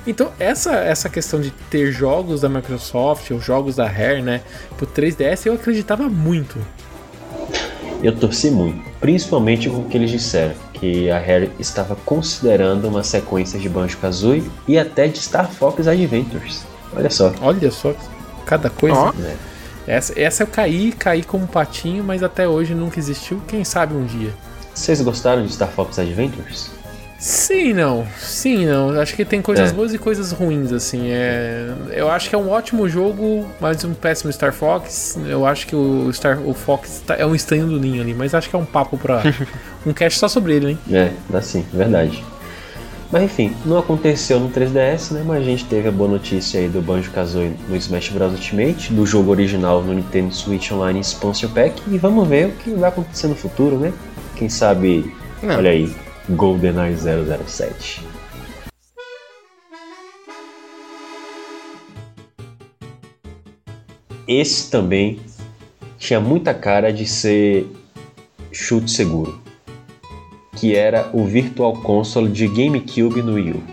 Então, 0.06 0.32
essa, 0.38 0.74
essa 0.76 1.10
questão 1.10 1.40
de 1.40 1.50
ter 1.70 1.92
jogos 1.92 2.42
da 2.42 2.50
Microsoft, 2.50 3.32
ou 3.32 3.40
jogos 3.40 3.78
da 3.78 3.88
Rare, 3.88 4.22
né, 4.22 4.42
pro 4.78 4.86
3DS, 4.86 5.46
eu 5.46 5.54
acreditava 5.54 6.10
muito. 6.10 6.60
Eu 8.04 8.14
torci 8.14 8.52
muito, 8.52 8.84
principalmente 9.00 9.70
com 9.70 9.78
o 9.78 9.86
que 9.86 9.96
eles 9.96 10.12
disseram, 10.12 10.56
que 10.84 11.10
a 11.10 11.18
Rare 11.18 11.50
estava 11.58 11.96
considerando 11.96 12.90
uma 12.90 13.04
sequência 13.04 13.58
de 13.58 13.70
Banjo-Kazooie 13.70 14.44
e 14.68 14.78
até 14.78 15.08
de 15.08 15.18
Star 15.18 15.50
Fox 15.50 15.88
Adventures. 15.88 16.66
Olha 16.94 17.10
só. 17.10 17.34
Olha 17.42 17.72
só, 17.72 17.96
cada 18.46 18.70
coisa. 18.70 18.98
Ó. 18.98 19.14
né? 19.14 19.38
Essa, 19.88 20.20
essa 20.20 20.44
eu 20.44 20.48
caí, 20.48 20.92
caí 20.92 21.24
como 21.24 21.46
um 21.46 21.48
patinho, 21.48 22.04
mas 22.04 22.22
até 22.22 22.50
hoje 22.50 22.76
nunca 22.76 23.00
existiu. 23.00 23.42
Quem 23.48 23.64
sabe 23.64 23.94
um 23.94 24.06
dia. 24.06 24.34
Vocês 24.76 25.02
gostaram 25.02 25.46
de 25.46 25.54
Star 25.54 25.70
Fox 25.70 25.98
Adventures? 25.98 26.70
Sim, 27.24 27.72
não. 27.74 28.06
Sim, 28.20 28.66
não. 28.66 29.00
Acho 29.00 29.16
que 29.16 29.24
tem 29.24 29.42
coisas 29.42 29.70
É. 29.70 29.74
boas 29.74 29.94
e 29.94 29.98
coisas 29.98 30.34
ruins, 30.34 30.74
assim. 30.74 31.08
É... 31.10 31.70
Eu 31.92 32.10
acho 32.12 32.28
que 32.30 32.36
é 32.36 32.38
um 32.38 32.50
ótimo 32.50 32.90
jogo, 32.90 33.48
mas 33.62 33.82
um 33.86 33.94
péssimo 33.94 34.30
Star 34.34 34.52
Fox. 34.52 35.18
Eu 35.26 35.46
acho 35.46 35.66
que 35.66 35.74
o 35.74 36.12
Star 36.12 36.42
o 36.46 36.54
Fox 36.54 37.02
tá- 37.08 37.16
é 37.16 37.26
um 37.26 37.34
estranho 37.34 37.66
do 37.66 37.80
ninho 37.80 38.02
ali, 38.02 38.14
mas 38.14 38.34
acho 38.36 38.50
que 38.50 38.56
é 38.58 38.60
um 38.60 38.66
papo 38.66 38.98
pra. 38.98 39.24
um 39.88 39.94
cast 39.94 40.20
só 40.20 40.28
sobre 40.28 40.54
ele, 40.56 40.72
hein? 40.72 40.80
É, 40.92 41.12
assim, 41.34 41.66
verdade. 41.74 42.22
Mas 43.10 43.24
enfim, 43.24 43.56
não 43.66 43.78
aconteceu 43.78 44.38
no 44.38 44.50
3DS, 44.50 45.12
né? 45.14 45.24
Mas 45.26 45.38
a 45.44 45.46
gente 45.46 45.64
teve 45.64 45.88
a 45.88 45.92
boa 45.94 46.10
notícia 46.10 46.60
aí 46.60 46.68
do 46.68 46.82
Banjo-Kazooie 46.82 47.54
no 47.70 47.76
Smash 47.78 48.10
Bros. 48.10 48.34
Ultimate, 48.34 48.92
do 48.92 49.06
jogo 49.06 49.32
original 49.32 49.82
no 49.82 49.94
Nintendo 49.94 50.34
Switch 50.34 50.72
Online 50.74 51.00
Expansion 51.00 51.50
Pack, 51.52 51.82
e 51.88 51.98
vamos 51.98 52.28
ver 52.28 52.48
o 52.48 52.52
que 52.52 52.72
vai 52.72 52.90
acontecer 52.90 53.28
no 53.28 53.36
futuro, 53.36 53.78
né? 53.78 53.94
Quem 54.36 54.50
sabe, 54.50 55.10
Não. 55.42 55.56
olha 55.58 55.70
aí, 55.70 55.96
GoldenEye 56.30 56.96
007. 56.96 58.02
Esse 64.28 64.72
também 64.72 65.20
tinha 65.98 66.20
muita 66.20 66.54
cara 66.54 66.92
de 66.92 67.06
ser 67.06 67.68
chute 68.52 68.90
seguro 68.90 69.44
que 70.64 70.76
era 70.78 71.10
o 71.12 71.26
Virtual 71.26 71.74
Console 71.74 72.30
de 72.30 72.48
GameCube 72.48 73.22
no 73.22 73.34
Wii 73.34 73.52
U. 73.52 73.64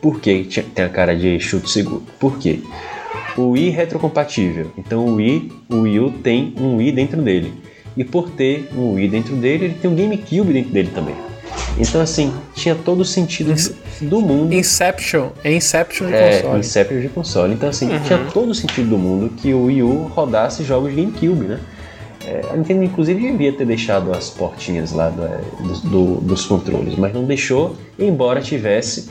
Por 0.00 0.20
que 0.20 0.44
tem 0.44 0.84
a 0.84 0.88
cara 0.88 1.16
de 1.16 1.40
chute 1.40 1.68
seguro? 1.68 2.04
Por 2.20 2.38
quê? 2.38 2.60
O 3.36 3.50
Wii 3.50 3.70
é 3.70 3.72
retrocompatível, 3.72 4.70
então 4.78 5.04
o 5.04 5.14
Wii, 5.16 5.50
o 5.68 5.80
Wii 5.80 5.98
U 5.98 6.10
tem 6.12 6.54
um 6.60 6.76
Wii 6.76 6.92
dentro 6.92 7.20
dele. 7.22 7.52
E 7.96 8.04
por 8.04 8.30
ter 8.30 8.68
um 8.72 8.94
Wii 8.94 9.08
dentro 9.08 9.34
dele, 9.34 9.64
ele 9.64 9.74
tem 9.74 9.90
um 9.90 9.96
GameCube 9.96 10.52
dentro 10.52 10.70
dele 10.70 10.90
também. 10.94 11.27
Então, 11.78 12.00
assim, 12.00 12.32
tinha 12.54 12.74
todo 12.74 13.00
o 13.00 13.04
sentido 13.04 13.54
do 14.00 14.20
mundo. 14.20 14.52
Inception, 14.52 15.28
é 15.44 15.52
Inception 15.52 16.08
de 16.08 16.14
É, 16.14 16.40
console. 16.42 16.60
Inception 16.60 17.00
de 17.00 17.08
console. 17.08 17.54
Então, 17.54 17.68
assim, 17.68 17.88
tinha 18.04 18.18
todo 18.32 18.50
o 18.50 18.54
sentido 18.54 18.90
do 18.90 18.98
mundo 18.98 19.30
que 19.36 19.52
o 19.54 19.64
Wii 19.64 19.82
U 19.82 20.10
rodasse 20.14 20.64
jogos 20.64 20.90
de 20.94 21.00
GameCube, 21.00 21.46
né? 21.46 21.60
É, 22.26 22.42
a 22.52 22.56
Nintendo, 22.56 22.82
inclusive, 22.84 23.20
devia 23.20 23.52
ter 23.52 23.64
deixado 23.64 24.12
as 24.12 24.28
portinhas 24.28 24.92
lá 24.92 25.08
do- 25.08 25.28
do- 25.66 25.88
do- 25.88 26.20
dos 26.20 26.44
controles, 26.46 26.96
mas 26.96 27.14
não 27.14 27.24
deixou, 27.24 27.76
embora 27.98 28.40
tivesse 28.40 29.08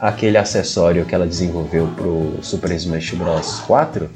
aquele 0.00 0.36
acessório 0.38 1.04
que 1.04 1.14
ela 1.14 1.26
desenvolveu 1.26 1.88
pro 1.96 2.34
Super 2.42 2.70
Smash 2.72 3.10
Bros. 3.12 3.60
4, 3.66 4.08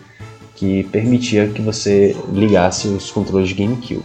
que 0.55 0.85
permitia 0.85 1.47
que 1.49 1.61
você 1.61 2.17
ligasse 2.33 2.89
os 2.89 3.11
controles 3.11 3.49
de 3.49 3.55
GameCube. 3.55 4.03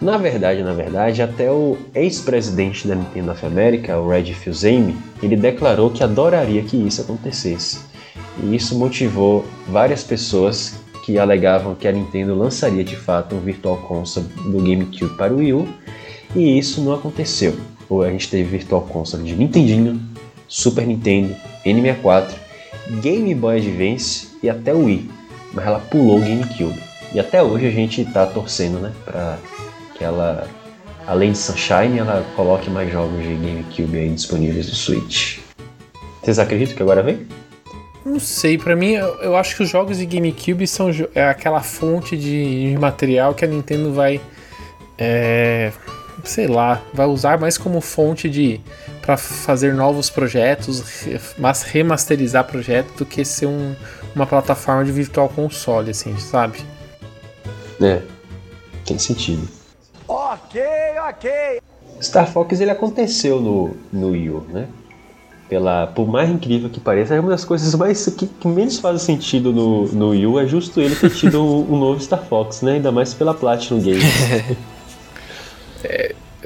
Na 0.00 0.16
verdade, 0.16 0.62
na 0.62 0.72
verdade, 0.72 1.22
até 1.22 1.50
o 1.50 1.76
ex-presidente 1.92 2.86
da 2.86 2.94
Nintendo 2.94 3.32
of 3.32 3.44
America, 3.44 3.98
o 3.98 4.08
Red 4.08 4.32
Fils-Aimé, 4.32 4.94
ele 5.20 5.34
declarou 5.34 5.90
que 5.90 6.04
adoraria 6.04 6.62
que 6.62 6.76
isso 6.76 7.00
acontecesse. 7.00 7.80
E 8.40 8.54
isso 8.54 8.78
motivou 8.78 9.44
várias 9.66 10.04
pessoas 10.04 10.74
que 11.04 11.18
alegavam 11.18 11.74
que 11.74 11.88
a 11.88 11.92
Nintendo 11.92 12.36
lançaria 12.36 12.84
de 12.84 12.94
fato 12.94 13.34
um 13.34 13.40
Virtual 13.40 13.76
Console 13.78 14.26
do 14.26 14.58
GameCube 14.58 15.16
para 15.16 15.34
o 15.34 15.38
Wii 15.38 15.52
U, 15.54 15.68
e 16.36 16.56
isso 16.58 16.80
não 16.80 16.92
aconteceu. 16.92 17.56
A 17.90 18.10
gente 18.10 18.28
teve 18.28 18.56
Virtual 18.56 18.82
Console 18.82 19.24
de 19.24 19.34
Nintendinho, 19.34 20.00
Super 20.46 20.86
Nintendo, 20.86 21.34
N64, 21.66 22.34
Game 23.00 23.34
Boy 23.34 23.56
Advance 23.56 24.28
e 24.42 24.48
até 24.48 24.72
o 24.72 24.84
Wii, 24.84 25.10
mas 25.52 25.66
ela 25.66 25.80
pulou 25.80 26.18
o 26.18 26.20
GameCube. 26.20 26.78
E 27.12 27.18
até 27.18 27.42
hoje 27.42 27.66
a 27.66 27.70
gente 27.70 28.02
está 28.02 28.26
torcendo, 28.26 28.78
né, 28.78 28.92
para 29.04 29.38
que 29.98 30.04
ela, 30.04 30.48
além 31.06 31.32
de 31.32 31.38
Sunshine, 31.38 31.98
ela 31.98 32.24
coloque 32.36 32.70
mais 32.70 32.90
jogos 32.90 33.20
de 33.22 33.34
GameCube 33.34 33.98
aí 33.98 34.08
disponíveis 34.10 34.68
no 34.68 34.74
Switch. 34.74 35.40
Vocês 36.22 36.38
acreditam 36.38 36.76
que 36.76 36.82
agora 36.82 37.02
vem? 37.02 37.26
Não 38.04 38.20
sei, 38.20 38.56
pra 38.56 38.74
mim, 38.76 38.92
eu, 38.92 39.06
eu 39.20 39.36
acho 39.36 39.56
que 39.56 39.62
os 39.62 39.68
jogos 39.68 39.98
de 39.98 40.06
GameCube 40.06 40.66
são 40.66 40.88
é 41.14 41.28
aquela 41.28 41.60
fonte 41.60 42.16
de, 42.16 42.70
de 42.70 42.78
material 42.78 43.34
que 43.34 43.44
a 43.44 43.48
Nintendo 43.48 43.92
vai. 43.92 44.20
é, 44.96 45.72
sei 46.24 46.46
lá, 46.46 46.80
vai 46.94 47.06
usar 47.06 47.38
mais 47.38 47.58
como 47.58 47.80
fonte 47.80 48.28
de. 48.30 48.60
para 49.02 49.16
fazer 49.16 49.72
novos 49.74 50.10
projetos, 50.10 51.04
mas 51.38 51.62
remasterizar 51.62 52.44
projetos 52.44 52.94
do 52.96 53.04
que 53.06 53.24
ser 53.24 53.46
um- 53.46 53.74
uma 54.14 54.26
plataforma 54.26 54.84
de 54.84 54.90
virtual 54.92 55.28
console, 55.28 55.90
assim, 55.90 56.16
sabe? 56.18 56.58
É, 57.80 58.00
tem 58.84 58.98
sentido. 58.98 59.46
Ok, 60.48 60.60
ok. 61.08 61.30
Star 62.00 62.26
Fox 62.30 62.60
ele 62.60 62.70
aconteceu 62.70 63.40
no, 63.40 63.76
no 63.92 64.08
Wii 64.10 64.30
U, 64.30 64.46
né? 64.48 64.66
Pela, 65.48 65.86
por 65.86 66.06
mais 66.06 66.28
incrível 66.28 66.68
que 66.68 66.78
pareça, 66.78 67.14
é 67.14 67.20
uma 67.20 67.30
das 67.30 67.44
coisas 67.44 67.74
mais 67.74 68.04
que, 68.06 68.26
que 68.26 68.48
menos 68.48 68.78
faz 68.78 69.02
sentido 69.02 69.52
no, 69.52 69.86
no 69.88 70.10
Wii 70.10 70.26
U 70.26 70.38
é 70.38 70.46
justo 70.46 70.80
ele 70.80 70.94
ter 70.94 71.10
tido 71.10 71.42
um, 71.42 71.74
um 71.74 71.78
novo 71.78 72.00
Star 72.00 72.22
Fox, 72.24 72.62
né? 72.62 72.72
Ainda 72.74 72.92
mais 72.92 73.14
pela 73.14 73.34
Platinum 73.34 73.80
Games. 73.80 74.04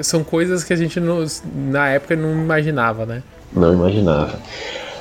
São 0.01 0.25
coisas 0.25 0.65
que 0.65 0.73
a 0.73 0.77
gente 0.77 0.99
não- 0.99 1.25
na 1.71 1.89
época 1.89 2.17
não 2.17 2.33
imaginava, 2.33 3.05
né? 3.05 3.23
Não 3.53 3.73
imaginava. 3.75 4.39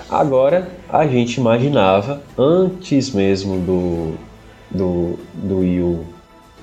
Agora, 0.10 0.68
a 0.90 1.08
gente 1.08 1.38
imaginava, 1.38 2.22
antes 2.38 3.12
mesmo 3.12 3.60
do, 3.62 4.16
do, 4.70 5.20
do 5.34 5.60
Wii 5.60 5.82
U 5.82 6.06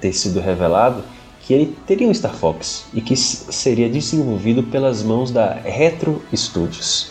ter 0.00 0.12
sido 0.12 0.40
revelado, 0.40 1.02
que 1.48 1.54
ele 1.54 1.74
teria 1.86 2.06
um 2.06 2.12
Star 2.12 2.34
Fox 2.34 2.84
e 2.92 3.00
que 3.00 3.16
seria 3.16 3.88
desenvolvido 3.88 4.62
pelas 4.64 5.02
mãos 5.02 5.30
da 5.30 5.54
Retro 5.54 6.22
Studios. 6.36 7.10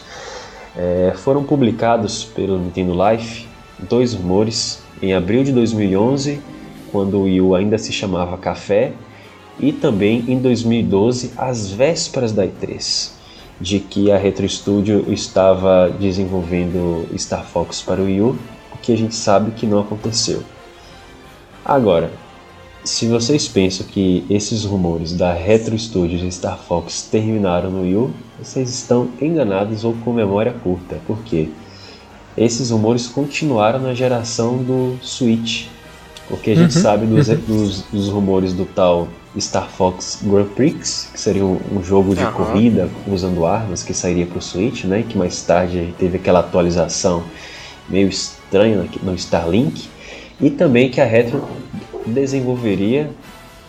É, 0.75 1.11
foram 1.15 1.43
publicados 1.43 2.23
pelo 2.23 2.59
Nintendo 2.59 2.93
Life 2.93 3.47
dois 3.89 4.13
rumores 4.13 4.79
em 5.01 5.15
abril 5.15 5.43
de 5.43 5.51
2011, 5.51 6.39
quando 6.91 7.17
o 7.17 7.23
Wii 7.23 7.55
ainda 7.55 7.79
se 7.79 7.91
chamava 7.91 8.37
Café, 8.37 8.93
e 9.59 9.73
também 9.73 10.23
em 10.27 10.37
2012, 10.37 11.31
às 11.35 11.71
vésperas 11.71 12.31
da 12.31 12.45
E3 12.45 13.17
de 13.59 13.79
que 13.79 14.11
a 14.11 14.17
Retro 14.19 14.47
Studio 14.47 15.11
estava 15.11 15.89
desenvolvendo 15.89 17.07
Star 17.17 17.43
Fox 17.43 17.81
para 17.81 18.01
o 18.01 18.05
Wii 18.05 18.21
U, 18.21 18.37
o 18.71 18.77
que 18.83 18.93
a 18.93 18.95
gente 18.95 19.15
sabe 19.15 19.49
que 19.49 19.65
não 19.65 19.79
aconteceu. 19.79 20.43
Agora, 21.65 22.11
se 22.87 23.07
vocês 23.07 23.47
pensam 23.47 23.85
que 23.85 24.25
esses 24.29 24.63
rumores 24.63 25.11
da 25.13 25.33
Retro 25.33 25.77
Studios 25.77 26.21
e 26.23 26.31
Star 26.31 26.57
Fox 26.57 27.07
terminaram 27.11 27.69
no 27.69 27.81
Wii 27.81 27.95
U, 27.95 28.11
vocês 28.41 28.69
estão 28.69 29.09
enganados 29.21 29.83
ou 29.83 29.93
com 30.05 30.13
memória 30.13 30.53
curta, 30.63 30.97
porque 31.05 31.49
esses 32.37 32.69
rumores 32.69 33.07
continuaram 33.07 33.79
na 33.79 33.93
geração 33.93 34.57
do 34.57 34.97
Switch, 35.01 35.65
porque 36.29 36.51
a 36.51 36.55
gente 36.55 36.73
sabe 36.73 37.05
dos, 37.05 37.27
dos- 37.27 37.81
dos 37.91 38.09
rumores 38.09 38.53
do 38.53 38.65
tal 38.65 39.07
Star 39.39 39.69
Fox 39.69 40.19
Grand 40.23 40.45
Prix, 40.45 41.09
que 41.13 41.19
seria 41.19 41.45
um, 41.45 41.59
um 41.71 41.83
jogo 41.83 42.15
de 42.15 42.21
Aham. 42.21 42.31
corrida 42.31 42.89
usando 43.07 43.45
armas 43.45 43.83
que 43.83 43.93
sairia 43.93 44.25
para 44.25 44.37
o 44.37 44.41
Switch, 44.41 44.85
né? 44.85 45.03
Que 45.07 45.17
mais 45.17 45.41
tarde 45.41 45.93
teve 45.97 46.17
aquela 46.17 46.39
atualização 46.39 47.23
meio 47.89 48.07
estranha 48.07 48.85
no 49.03 49.13
Starlink, 49.15 49.87
e 50.39 50.49
também 50.51 50.89
que 50.89 51.01
a 51.01 51.05
Retro 51.05 51.43
desenvolveria, 52.07 53.09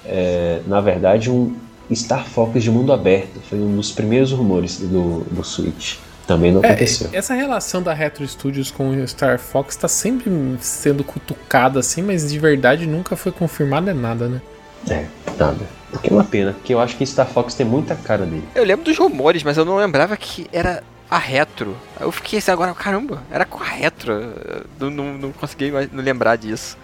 é, 0.04 0.60
na 0.66 0.80
verdade, 0.80 1.30
um 1.30 1.54
Star 1.94 2.26
Fox 2.26 2.62
de 2.62 2.70
mundo 2.70 2.92
aberto. 2.92 3.40
Foi 3.48 3.58
um 3.58 3.76
dos 3.76 3.90
primeiros 3.92 4.32
rumores 4.32 4.78
do, 4.78 5.20
do 5.30 5.44
Switch. 5.44 5.96
Também 6.26 6.52
não 6.52 6.62
É, 6.62 6.68
aconteceu. 6.68 7.08
essa 7.12 7.32
relação 7.34 7.82
da 7.82 7.94
Retro 7.94 8.26
Studios 8.28 8.70
com 8.70 8.90
o 8.90 9.08
Star 9.08 9.38
Fox 9.38 9.74
tá 9.76 9.88
sempre 9.88 10.30
sendo 10.60 11.02
cutucada 11.02 11.80
assim, 11.80 12.02
mas 12.02 12.30
de 12.30 12.38
verdade 12.38 12.86
nunca 12.86 13.16
foi 13.16 13.32
confirmada 13.32 13.94
nada, 13.94 14.28
né? 14.28 14.42
É, 14.90 15.06
nada. 15.38 15.64
O 15.90 15.98
que 15.98 16.10
é 16.10 16.12
uma 16.12 16.24
pena, 16.24 16.52
porque 16.52 16.74
eu 16.74 16.80
acho 16.80 16.96
que 16.98 17.06
Star 17.06 17.26
Fox 17.26 17.54
tem 17.54 17.64
muita 17.64 17.94
cara 17.94 18.26
dele. 18.26 18.44
Eu 18.54 18.62
lembro 18.64 18.84
dos 18.84 18.98
rumores, 18.98 19.42
mas 19.42 19.56
eu 19.56 19.64
não 19.64 19.76
lembrava 19.76 20.18
que 20.18 20.46
era 20.52 20.82
a 21.10 21.16
retro. 21.16 21.74
Aí 21.98 22.04
Eu 22.06 22.12
fiquei 22.12 22.38
assim, 22.38 22.50
agora, 22.50 22.74
caramba, 22.74 23.22
era 23.30 23.46
com 23.46 23.62
a 23.62 23.66
retro. 23.66 24.12
Eu 24.12 24.64
Não, 24.78 24.90
não, 24.90 25.18
não 25.18 25.32
consegui 25.32 25.70
mais 25.70 25.90
não 25.90 26.04
lembrar 26.04 26.36
disso. 26.36 26.76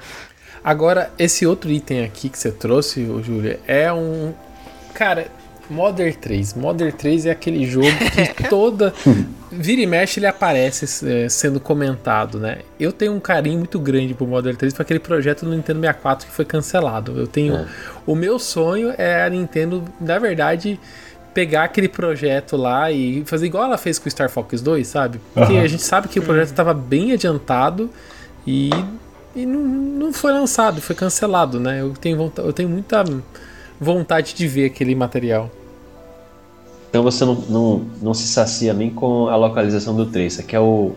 Agora, 0.64 1.12
esse 1.18 1.46
outro 1.46 1.70
item 1.70 2.02
aqui 2.02 2.30
que 2.30 2.38
você 2.38 2.50
trouxe, 2.50 3.04
Júlia, 3.22 3.60
é 3.66 3.92
um. 3.92 4.32
Cara, 4.94 5.26
Modern 5.68 6.12
3. 6.12 6.54
Modern 6.54 6.90
3 6.92 7.26
é 7.26 7.30
aquele 7.30 7.66
jogo 7.66 7.88
que 8.34 8.44
toda. 8.48 8.92
Vira 9.50 9.82
e 9.82 9.86
mexe 9.86 10.18
ele 10.18 10.26
aparece 10.26 11.06
é, 11.06 11.28
sendo 11.28 11.60
comentado, 11.60 12.38
né? 12.40 12.58
Eu 12.78 12.92
tenho 12.92 13.12
um 13.12 13.20
carinho 13.20 13.58
muito 13.58 13.78
grande 13.78 14.14
pro 14.14 14.26
Modern 14.26 14.56
3 14.56 14.72
para 14.72 14.82
aquele 14.82 14.98
projeto 14.98 15.44
do 15.44 15.52
Nintendo 15.52 15.80
64 15.80 16.26
que 16.26 16.32
foi 16.32 16.44
cancelado. 16.44 17.18
Eu 17.18 17.26
tenho. 17.26 17.56
É. 17.56 17.66
O 18.06 18.14
meu 18.14 18.38
sonho 18.38 18.92
é 18.96 19.22
a 19.22 19.30
Nintendo, 19.30 19.84
na 20.00 20.18
verdade. 20.18 20.80
Pegar 21.32 21.64
aquele 21.64 21.88
projeto 21.88 22.56
lá 22.56 22.92
e 22.92 23.24
fazer 23.26 23.46
igual 23.46 23.64
ela 23.64 23.76
fez 23.76 23.98
com 23.98 24.06
o 24.06 24.10
Star 24.10 24.30
Fox 24.30 24.62
2, 24.62 24.86
sabe? 24.86 25.20
Porque 25.34 25.54
a 25.54 25.66
gente 25.66 25.82
sabe 25.82 26.06
que 26.06 26.20
o 26.20 26.22
projeto 26.22 26.50
estava 26.50 26.72
bem 26.72 27.10
adiantado 27.10 27.90
e 28.46 28.70
e 29.34 29.44
não, 29.46 29.60
não 29.60 30.12
foi 30.12 30.32
lançado, 30.32 30.80
foi 30.80 30.94
cancelado, 30.94 31.58
né? 31.60 31.80
Eu 31.80 31.90
tenho, 32.00 32.16
vonta- 32.16 32.42
eu 32.42 32.52
tenho 32.52 32.68
muita 32.68 33.04
vontade 33.80 34.34
de 34.34 34.46
ver 34.46 34.66
aquele 34.66 34.94
material. 34.94 35.50
Então 36.90 37.02
você 37.02 37.24
não, 37.24 37.34
não, 37.48 37.86
não 38.00 38.14
se 38.14 38.26
sacia 38.28 38.72
nem 38.72 38.90
com 38.90 39.28
a 39.28 39.36
localização 39.36 39.96
do 39.96 40.06
3, 40.06 40.38
que 40.42 40.54
é 40.54 40.60
o, 40.60 40.92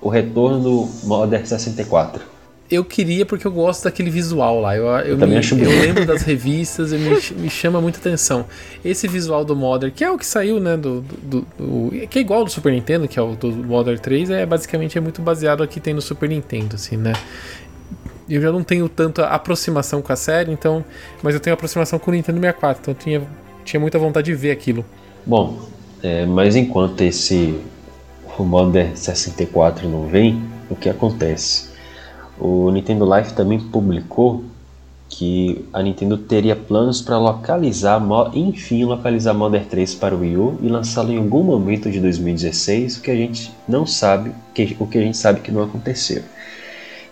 o 0.00 0.08
retorno 0.08 0.60
do 0.60 0.88
Modern 1.04 1.44
64. 1.44 2.22
Eu 2.70 2.84
queria 2.84 3.24
porque 3.24 3.46
eu 3.46 3.50
gosto 3.50 3.84
daquele 3.84 4.10
visual 4.10 4.60
lá. 4.60 4.76
Eu, 4.76 4.84
eu, 4.88 5.14
também 5.16 5.30
me- 5.30 5.38
acho 5.38 5.54
eu 5.54 5.70
lembro 5.70 6.04
das 6.04 6.20
revistas 6.20 6.92
e 6.92 6.98
me, 6.98 7.40
me 7.40 7.48
chama 7.48 7.80
muita 7.80 7.98
atenção. 7.98 8.44
Esse 8.84 9.08
visual 9.08 9.42
do 9.42 9.56
Modern, 9.56 9.90
que 9.90 10.04
é 10.04 10.10
o 10.10 10.18
que 10.18 10.26
saiu, 10.26 10.60
né? 10.60 10.76
Do, 10.76 11.00
do- 11.00 11.46
do- 11.58 12.06
que 12.10 12.18
é 12.18 12.20
igual 12.20 12.40
ao 12.40 12.44
do 12.44 12.50
Super 12.50 12.70
Nintendo, 12.74 13.08
que 13.08 13.18
é 13.18 13.22
o 13.22 13.34
do 13.34 13.50
Modern 13.50 13.98
3, 13.98 14.28
é 14.28 14.44
basicamente 14.44 14.98
é 14.98 15.00
muito 15.00 15.22
baseado 15.22 15.62
aqui 15.62 15.80
tem 15.80 15.94
no 15.94 16.02
Super 16.02 16.28
Nintendo, 16.28 16.76
assim, 16.76 16.98
né? 16.98 17.14
Eu 18.28 18.40
já 18.40 18.52
não 18.52 18.62
tenho 18.62 18.88
tanta 18.88 19.26
aproximação 19.26 20.02
com 20.02 20.12
a 20.12 20.16
série, 20.16 20.52
então. 20.52 20.84
Mas 21.22 21.34
eu 21.34 21.40
tenho 21.40 21.54
aproximação 21.54 21.98
com 21.98 22.10
o 22.10 22.14
Nintendo 22.14 22.38
64, 22.38 22.80
então 22.80 22.92
eu 22.92 22.98
tinha, 22.98 23.22
tinha 23.64 23.80
muita 23.80 23.98
vontade 23.98 24.26
de 24.26 24.34
ver 24.34 24.50
aquilo. 24.50 24.84
Bom, 25.24 25.58
é, 26.02 26.26
mas 26.26 26.56
enquanto 26.56 27.00
esse 27.00 27.58
Modern 28.38 28.94
64 28.94 29.88
não 29.88 30.06
vem, 30.06 30.42
o 30.70 30.76
que 30.76 30.88
acontece? 30.88 31.68
O 32.38 32.70
Nintendo 32.70 33.04
Life 33.16 33.32
também 33.32 33.58
publicou 33.58 34.44
que 35.08 35.64
a 35.72 35.82
Nintendo 35.82 36.18
teria 36.18 36.54
planos 36.54 37.00
para 37.00 37.18
localizar, 37.18 38.00
enfim, 38.34 38.84
localizar 38.84 39.32
Modern 39.32 39.64
3 39.64 39.94
para 39.94 40.14
o 40.14 40.20
Wii 40.20 40.36
U 40.36 40.58
e 40.62 40.68
lançá-lo 40.68 41.10
em 41.10 41.16
algum 41.16 41.42
momento 41.42 41.90
de 41.90 41.98
2016, 41.98 42.98
o 42.98 43.02
que 43.02 43.10
a 43.10 43.16
gente 43.16 43.50
não 43.66 43.86
sabe, 43.86 44.30
o 44.78 44.86
que 44.86 44.98
a 44.98 45.00
gente 45.00 45.16
sabe 45.16 45.40
que 45.40 45.50
não 45.50 45.62
aconteceu. 45.62 46.22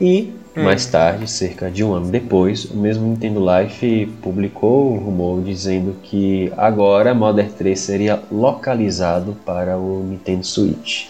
E 0.01 0.33
mais 0.57 0.87
tarde, 0.87 1.29
cerca 1.31 1.71
de 1.71 1.85
um 1.85 1.93
ano 1.93 2.09
depois, 2.09 2.65
o 2.65 2.77
mesmo 2.79 3.07
Nintendo 3.07 3.41
Life 3.41 4.07
publicou 4.23 4.95
um 4.95 4.99
rumor 4.99 5.43
dizendo 5.43 5.97
que 6.03 6.51
agora 6.57 7.15
Modern 7.15 7.51
3 7.51 7.79
seria 7.79 8.23
localizado 8.33 9.37
para 9.45 9.77
o 9.77 10.03
Nintendo 10.03 10.47
Switch. 10.47 11.09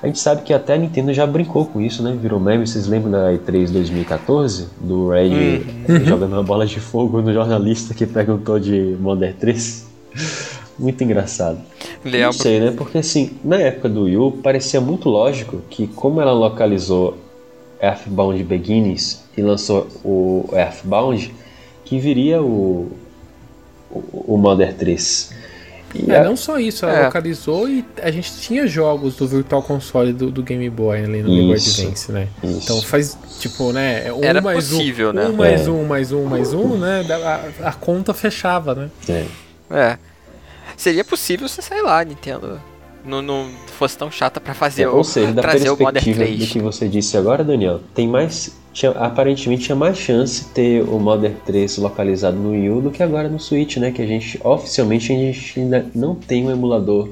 A 0.00 0.06
gente 0.06 0.20
sabe 0.20 0.42
que 0.42 0.52
até 0.52 0.74
a 0.74 0.76
Nintendo 0.76 1.12
já 1.12 1.26
brincou 1.26 1.66
com 1.66 1.80
isso, 1.80 2.02
né? 2.02 2.16
Virou 2.20 2.38
meme. 2.38 2.66
Vocês 2.66 2.86
lembram 2.86 3.10
da 3.10 3.32
E3 3.32 3.70
2014? 3.70 4.68
Do 4.78 5.08
Red 5.08 5.62
jogando 6.04 6.34
uma 6.34 6.42
bola 6.42 6.66
de 6.66 6.78
fogo 6.78 7.22
no 7.22 7.32
jornalista 7.32 7.92
que 7.92 8.06
perguntou 8.06 8.60
de 8.60 8.96
Modern 9.00 9.34
3? 9.34 9.86
Muito 10.78 11.02
engraçado. 11.02 11.58
Não 12.26 12.32
sei, 12.32 12.60
né? 12.60 12.70
Porque 12.76 12.98
assim, 12.98 13.30
na 13.42 13.56
época 13.56 13.88
do 13.88 14.02
Wii 14.02 14.16
U, 14.16 14.32
parecia 14.32 14.80
muito 14.80 15.08
lógico 15.08 15.62
que 15.70 15.86
como 15.86 16.20
ela 16.20 16.32
localizou 16.32 17.23
Earthbound 17.84 18.42
Beginnings 18.44 19.22
e 19.36 19.42
lançou 19.42 19.88
o 20.04 20.48
Earthbound, 20.52 21.34
que 21.84 21.98
viria 21.98 22.42
o, 22.42 22.90
o, 23.90 24.34
o 24.34 24.36
Modern 24.38 24.74
3. 24.76 25.30
E 25.94 26.10
É, 26.10 26.18
a- 26.18 26.24
não 26.24 26.36
só 26.36 26.58
isso, 26.58 26.84
ela 26.86 26.98
É. 26.98 27.04
localizou 27.04 27.68
e 27.68 27.84
a 28.02 28.10
gente 28.10 28.32
tinha 28.40 28.66
jogos 28.66 29.14
do 29.14 29.28
Virtual 29.28 29.62
Console 29.62 30.12
do, 30.12 30.28
do 30.30 30.42
Game 30.42 30.68
Boy 30.68 30.98
ali 31.04 31.22
no 31.22 31.28
Game 31.28 31.46
Boy 31.48 31.56
Isso. 31.56 31.80
Advance, 31.82 32.10
né? 32.10 32.28
Isso. 32.42 32.60
Então 32.64 32.82
faz, 32.82 33.16
tipo, 33.38 33.72
né? 33.72 34.12
Um 34.12 34.24
Era 34.24 34.40
mais 34.40 34.68
possível, 34.68 35.10
um, 35.10 35.12
né? 35.12 35.26
Um 35.28 35.32
mais 35.34 35.66
É. 35.66 35.70
um, 35.70 35.84
mais 35.84 36.10
um, 36.12 36.24
mais 36.24 36.52
um, 36.52 36.76
né? 36.78 37.04
A, 37.62 37.68
a 37.68 37.72
conta 37.72 38.12
fechava, 38.12 38.74
né? 38.74 38.90
é. 39.08 39.24
É. 39.70 39.98
Seria 40.76 41.04
possível 41.04 41.48
se, 41.48 41.62
sei 41.62 41.80
lá, 41.82 42.04
Nintendo 42.04 42.60
não, 43.04 43.20
não 43.22 43.48
fosse 43.66 43.96
tão 43.96 44.10
chata 44.10 44.40
pra 44.40 44.54
fazer 44.54 44.86
o, 44.86 44.96
Ou 44.96 45.04
seja, 45.04 45.32
da 45.32 45.42
trazer 45.42 45.68
o 45.68 45.72
Modern 45.72 45.92
perspectiva 45.92 46.24
3. 46.24 46.38
do 46.38 46.46
que 46.46 46.58
você 46.60 46.88
disse 46.88 47.16
agora, 47.16 47.44
Daniel, 47.44 47.80
tem 47.94 48.08
mais. 48.08 48.56
Tinha, 48.72 48.90
aparentemente 48.92 49.64
tinha 49.66 49.76
mais 49.76 49.96
chance 49.96 50.46
ter 50.46 50.82
o 50.82 50.98
Modern 50.98 51.34
3 51.46 51.78
localizado 51.78 52.36
no 52.36 52.50
Wii 52.50 52.70
U 52.70 52.80
do 52.80 52.90
que 52.90 53.02
agora 53.02 53.28
no 53.28 53.38
Switch, 53.38 53.76
né? 53.76 53.92
Que 53.92 54.02
a 54.02 54.06
gente, 54.06 54.40
oficialmente, 54.42 55.12
a 55.12 55.16
gente 55.16 55.60
ainda 55.60 55.86
não 55.94 56.14
tem 56.14 56.44
um 56.46 56.50
emulador 56.50 57.08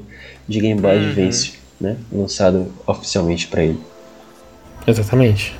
de 0.47 0.59
Game 0.59 0.81
Boy 0.81 0.97
Uhum. 0.97 1.09
Advance, 1.09 1.53
né? 1.79 1.95
Lançado 2.11 2.67
oficialmente 2.85 3.47
para 3.47 3.63
ele. 3.63 3.79
Exatamente. 4.85 5.55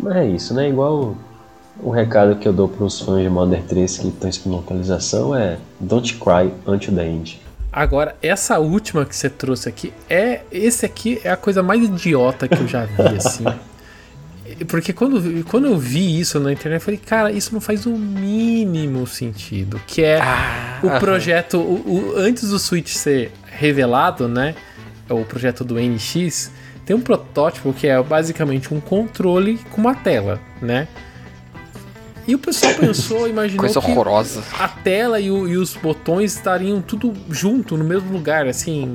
Mas 0.00 0.16
é 0.16 0.26
isso, 0.26 0.54
né? 0.54 0.68
Igual 0.68 1.16
o 1.80 1.90
recado 1.90 2.36
que 2.36 2.48
eu 2.48 2.52
dou 2.52 2.66
para 2.68 2.84
os 2.84 3.00
fãs 3.00 3.22
de 3.22 3.28
Modern 3.28 3.62
3 3.66 3.98
que 3.98 4.08
estão 4.08 4.28
esperando 4.28 4.56
localização 4.56 5.34
é 5.34 5.58
Don't 5.78 6.14
cry 6.14 6.52
until 6.66 6.94
the 6.94 7.06
end. 7.06 7.40
Agora, 7.80 8.16
essa 8.20 8.58
última 8.58 9.04
que 9.04 9.14
você 9.14 9.30
trouxe 9.30 9.68
aqui, 9.68 9.92
é 10.10 10.40
esse 10.50 10.84
aqui 10.84 11.20
é 11.22 11.30
a 11.30 11.36
coisa 11.36 11.62
mais 11.62 11.82
idiota 11.82 12.48
que 12.48 12.56
eu 12.56 12.66
já 12.66 12.84
vi, 12.84 13.02
assim. 13.16 13.44
Porque 14.66 14.92
quando, 14.92 15.44
quando 15.44 15.66
eu 15.66 15.78
vi 15.78 16.18
isso 16.18 16.40
na 16.40 16.50
internet, 16.52 16.80
eu 16.80 16.84
falei, 16.84 16.98
cara, 17.04 17.30
isso 17.30 17.52
não 17.52 17.60
faz 17.60 17.86
o 17.86 17.90
mínimo 17.90 19.06
sentido. 19.06 19.80
Que 19.86 20.02
é 20.02 20.18
Ah, 20.20 20.80
o 20.82 20.98
projeto, 20.98 21.58
o, 21.58 22.14
o- 22.14 22.14
antes 22.16 22.48
do 22.48 22.58
Switch 22.58 22.88
ser 22.94 23.30
revelado, 23.46 24.26
né? 24.26 24.54
O 25.08 25.24
projeto 25.24 25.62
do 25.64 25.78
NX, 25.78 26.50
tem 26.84 26.96
um 26.96 27.00
protótipo 27.00 27.72
que 27.72 27.86
é 27.86 28.02
basicamente 28.02 28.72
um 28.74 28.80
controle 28.80 29.58
com 29.70 29.80
uma 29.80 29.94
tela, 29.94 30.40
né? 30.60 30.88
E 32.28 32.34
o 32.34 32.38
pessoal 32.38 32.74
pensou, 32.74 33.26
imaginou 33.26 33.64
Coisa 33.64 33.80
que 33.80 33.90
horrorosa. 33.90 34.44
a 34.58 34.68
tela 34.68 35.18
e, 35.18 35.30
o- 35.30 35.48
e 35.48 35.56
os 35.56 35.74
botões 35.74 36.34
estariam 36.34 36.80
tudo 36.82 37.14
junto 37.30 37.76
no 37.76 37.84
mesmo 37.84 38.12
lugar, 38.12 38.46
assim. 38.46 38.94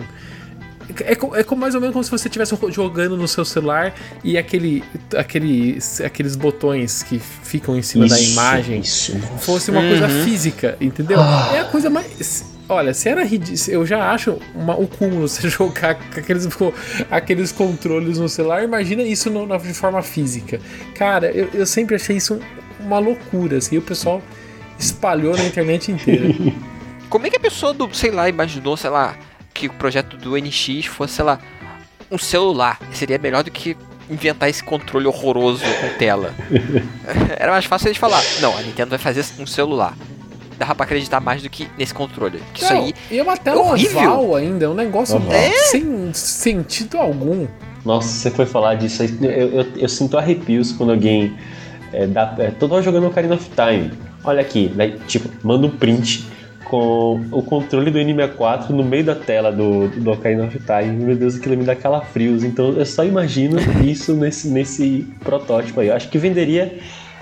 É, 1.04 1.14
é 1.14 1.44
como, 1.44 1.60
mais 1.62 1.74
ou 1.74 1.82
menos 1.82 1.94
como 1.94 2.04
se 2.04 2.12
você 2.12 2.28
estivesse 2.28 2.56
jogando 2.70 3.18
no 3.18 3.28
seu 3.28 3.44
celular 3.44 3.96
e 4.24 4.38
aquele, 4.38 4.84
aquele, 5.18 5.80
aqueles 6.06 6.36
botões 6.36 7.02
que 7.02 7.18
ficam 7.20 7.76
em 7.76 7.82
cima 7.82 8.06
da 8.08 8.20
imagem 8.20 8.82
Isso. 8.82 9.18
fosse 9.40 9.72
uma 9.72 9.82
coisa 9.82 10.08
física, 10.10 10.78
entendeu? 10.80 11.20
É 11.56 11.60
a 11.62 11.66
coisa 11.66 11.90
mais. 11.90 12.46
Olha, 12.70 12.94
se 12.94 13.10
era 13.10 13.24
ridículo, 13.24 13.58
eu 13.72 13.86
já 13.86 14.12
acho 14.12 14.38
uma, 14.54 14.76
o 14.80 14.86
cúmulo 14.88 15.22
você 15.28 15.50
jogar 15.50 15.96
com 15.96 16.20
aqueles, 16.20 16.46
com 16.54 16.72
aqueles 17.10 17.52
controles 17.52 18.20
no 18.20 18.30
celular, 18.30 18.64
imagina 18.64 19.02
isso 19.04 19.30
no- 19.32 19.48
na- 19.48 19.58
de 19.58 19.74
forma 19.74 20.02
física. 20.04 20.60
Cara, 20.96 21.32
eu, 21.32 21.50
eu 21.54 21.66
sempre 21.66 21.96
achei 21.96 22.18
isso 22.18 22.40
uma 22.86 23.00
loucura, 23.00 23.58
assim, 23.58 23.76
e 23.76 23.78
o 23.78 23.82
pessoal 23.82 24.22
espalhou 24.78 25.36
na 25.36 25.44
internet 25.46 25.92
inteira. 25.92 26.26
Como 27.10 27.28
é 27.28 27.30
que 27.30 27.38
a 27.38 27.40
pessoa 27.40 27.74
do, 27.74 27.94
sei 27.94 28.12
lá, 28.12 28.28
imaginou, 28.28 28.76
sei 28.76 28.90
lá, 28.90 29.16
que 29.54 29.68
o 29.68 29.74
projeto 29.74 30.18
do 30.18 30.36
NX 30.36 30.86
fosse, 30.86 31.16
sei 31.16 31.26
lá, 31.26 31.40
um 32.10 32.18
celular? 32.18 32.80
Seria 32.92 33.18
melhor 33.20 33.44
do 33.44 33.52
que 33.52 33.78
inventar 34.10 34.50
esse 34.50 34.64
controle 34.64 35.06
horroroso 35.06 35.64
com 35.64 35.98
tela. 35.98 36.34
Era 37.38 37.52
mais 37.52 37.66
fácil 37.66 37.88
eles 37.88 37.98
falar, 37.98 38.22
não, 38.42 38.58
a 38.58 38.62
Nintendo 38.62 38.90
vai 38.90 39.00
fazer 39.00 39.24
um 39.40 39.46
celular. 39.46 39.96
Dava 40.58 40.76
pra 40.76 40.86
acreditar 40.86 41.20
mais 41.20 41.42
do 41.42 41.50
que 41.50 41.68
nesse 41.78 41.94
controle. 41.94 42.42
Que 42.54 42.64
isso 42.64 42.74
Não, 42.74 42.84
aí. 42.84 42.94
e 43.10 43.18
é 43.20 43.24
uma 43.24 43.36
tela 43.38 43.62
horrível. 43.62 44.02
oval 44.02 44.36
ainda, 44.36 44.66
é 44.66 44.70
um 44.70 44.74
negócio 44.76 45.16
Oval. 45.16 45.32
sem 45.70 46.14
sentido 46.14 46.98
algum. 46.98 47.48
Nossa, 47.84 48.08
você 48.08 48.32
foi 48.32 48.46
falar 48.46 48.76
disso 48.76 49.02
aí. 49.02 49.18
Eu, 49.22 49.62
eu, 49.62 49.68
eu 49.76 49.90
sinto 49.90 50.18
arrepios 50.18 50.72
quando 50.72 50.92
alguém 50.92 51.36
é, 51.94 52.08
dá. 52.08 52.36
É, 52.40 52.52
tô 52.52 52.82
jogando 52.82 53.08
Ocarina 53.08 53.36
of 53.36 53.50
Time. 53.50 53.92
Olha 54.24 54.42
aqui, 54.42 54.72
né? 54.76 54.98
Tipo, 55.08 55.30
manda 55.44 55.68
um 55.68 55.70
print 55.70 56.26
com 56.66 57.24
o 57.32 57.44
controle 57.44 57.92
do 57.92 58.00
N64 58.00 58.70
no 58.70 58.84
meio 58.84 59.04
da 59.04 59.16
tela 59.16 59.52
do, 59.52 59.88
do 59.90 60.12
Ocarina 60.12 60.46
of 60.46 60.60
Time. 60.60 61.06
Meu 61.06 61.16
Deus, 61.16 61.36
aquilo 61.36 61.56
me 61.56 61.64
dá 61.64 61.76
calafrios. 61.76 62.44
Então 62.44 62.74
eu 62.74 62.86
só 62.86 63.06
imagino 63.06 63.58
isso 63.84 64.16
nesse, 64.16 64.48
nesse 64.48 65.08
protótipo 65.24 65.80
aí. 65.80 65.88
Eu 65.88 65.96
acho 65.96 66.10
que 66.10 66.18
venderia. 66.18 66.78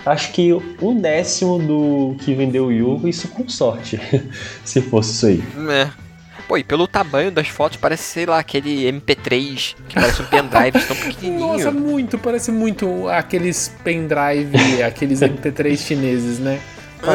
Acho 0.05 0.32
que 0.32 0.51
um 0.82 0.99
décimo 0.99 1.59
do 1.59 2.15
que 2.24 2.34
vendeu 2.34 2.65
o 2.65 3.03
U, 3.03 3.07
isso 3.07 3.28
com 3.28 3.47
sorte. 3.47 3.99
se 4.65 4.82
fosse 4.82 5.11
isso 5.11 5.26
aí. 5.28 5.43
É. 5.69 6.11
Pô, 6.51 6.57
e 6.57 6.65
pelo 6.65 6.85
tamanho 6.85 7.31
das 7.31 7.47
fotos, 7.47 7.77
parece, 7.77 8.03
sei 8.03 8.25
lá, 8.25 8.37
aquele 8.37 8.83
MP3, 8.91 9.73
que 9.87 9.95
parece 9.95 10.21
um 10.21 10.25
pendrive 10.25 10.85
tão 10.85 10.97
pequenininho. 10.97 11.39
Nossa, 11.47 11.71
muito, 11.71 12.17
parece 12.17 12.51
muito 12.51 13.07
aqueles 13.07 13.73
pendrive, 13.85 14.57
aqueles 14.83 15.21
MP3 15.21 15.77
chineses, 15.77 16.39
né? 16.39 16.59
Pa- 17.01 17.13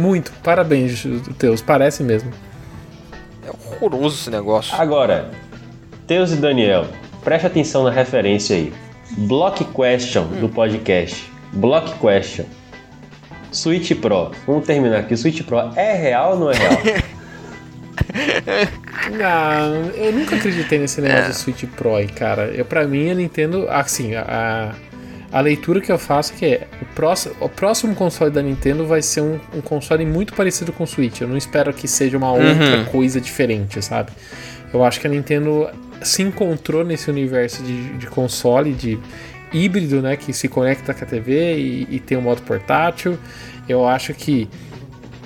Muito, 0.00 0.30
parabéns, 0.40 1.04
teus, 1.36 1.60
parece 1.60 2.04
mesmo. 2.04 2.30
É 3.44 3.50
horroroso 3.50 4.20
esse 4.20 4.30
negócio. 4.30 4.72
Agora, 4.80 5.32
Teus 6.06 6.30
e 6.30 6.36
Daniel, 6.36 6.86
preste 7.24 7.48
atenção 7.48 7.82
na 7.82 7.90
referência 7.90 8.54
aí. 8.54 8.72
Block 9.18 9.64
Question 9.64 10.26
do 10.40 10.48
podcast. 10.48 11.28
Block 11.54 11.92
Question. 11.98 12.44
Switch 13.50 13.90
Pro. 14.00 14.30
Vamos 14.46 14.64
terminar 14.64 14.98
aqui. 15.00 15.14
O 15.14 15.18
Switch 15.18 15.42
Pro 15.42 15.72
é 15.74 15.92
real 15.94 16.34
ou 16.34 16.38
não 16.38 16.50
é 16.52 16.54
real? 16.54 17.06
Não, 19.10 19.90
eu 19.90 20.12
nunca 20.12 20.36
acreditei 20.36 20.78
nesse 20.78 21.00
negócio 21.00 21.28
do 21.28 21.34
Switch 21.34 21.64
Pro 21.76 21.92
cara. 22.14 22.48
Eu, 22.48 22.64
pra 22.64 22.86
mim, 22.86 23.10
a 23.10 23.14
Nintendo, 23.14 23.66
assim, 23.68 24.14
a, 24.14 24.74
a 25.32 25.40
leitura 25.40 25.80
que 25.80 25.90
eu 25.90 25.98
faço 25.98 26.32
é 26.32 26.36
que 26.36 26.44
é, 26.46 26.66
o, 26.80 26.84
próximo, 26.94 27.34
o 27.40 27.48
próximo 27.48 27.94
console 27.94 28.30
da 28.30 28.42
Nintendo 28.42 28.86
vai 28.86 29.02
ser 29.02 29.20
um, 29.20 29.38
um 29.54 29.60
console 29.60 30.04
muito 30.04 30.34
parecido 30.34 30.72
com 30.72 30.84
o 30.84 30.86
Switch. 30.86 31.20
Eu 31.20 31.28
não 31.28 31.36
espero 31.36 31.72
que 31.72 31.88
seja 31.88 32.16
uma 32.16 32.32
outra 32.32 32.84
coisa 32.90 33.20
diferente, 33.20 33.82
sabe? 33.82 34.12
Eu 34.72 34.84
acho 34.84 35.00
que 35.00 35.06
a 35.06 35.10
Nintendo 35.10 35.68
se 36.02 36.22
encontrou 36.22 36.84
nesse 36.84 37.10
universo 37.10 37.62
de, 37.62 37.94
de 37.94 38.06
console, 38.06 38.72
de 38.72 38.98
híbrido, 39.52 40.02
né? 40.02 40.16
Que 40.16 40.32
se 40.32 40.48
conecta 40.48 40.92
com 40.92 41.04
a 41.04 41.06
TV 41.06 41.56
e, 41.56 41.88
e 41.90 42.00
tem 42.00 42.16
um 42.16 42.22
modo 42.22 42.42
portátil. 42.42 43.18
Eu 43.68 43.86
acho 43.86 44.14
que 44.14 44.48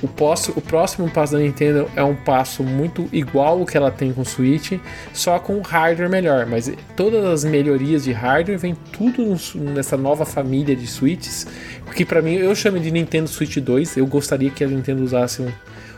o, 0.03 0.07
o 0.07 0.61
próximo 0.61 1.11
passo 1.11 1.34
da 1.34 1.38
Nintendo 1.38 1.90
é 1.94 2.03
um 2.03 2.14
passo 2.14 2.62
muito 2.62 3.09
igual 3.12 3.59
ao 3.61 3.66
que 3.66 3.76
ela 3.76 3.90
tem 3.90 4.12
com 4.12 4.22
o 4.22 4.24
Switch, 4.24 4.72
só 5.12 5.38
com 5.38 5.61
hardware 5.61 6.09
melhor. 6.09 6.46
Mas 6.46 6.72
todas 6.96 7.24
as 7.24 7.44
melhorias 7.44 8.05
de 8.05 8.12
hardware 8.12 8.59
vem 8.59 8.74
tudo 8.92 9.36
nessa 9.55 9.96
nova 9.96 10.24
família 10.24 10.74
de 10.74 10.86
Switches. 10.86 11.46
Porque 11.84 12.05
pra 12.05 12.22
mim, 12.22 12.34
eu 12.34 12.55
chamo 12.55 12.78
de 12.78 12.90
Nintendo 12.90 13.28
Switch 13.28 13.59
2. 13.59 13.96
Eu 13.96 14.07
gostaria 14.07 14.51
que 14.51 14.64
a 14.64 14.66
Nintendo 14.66 15.03
usasse 15.03 15.42
um, 15.42 15.53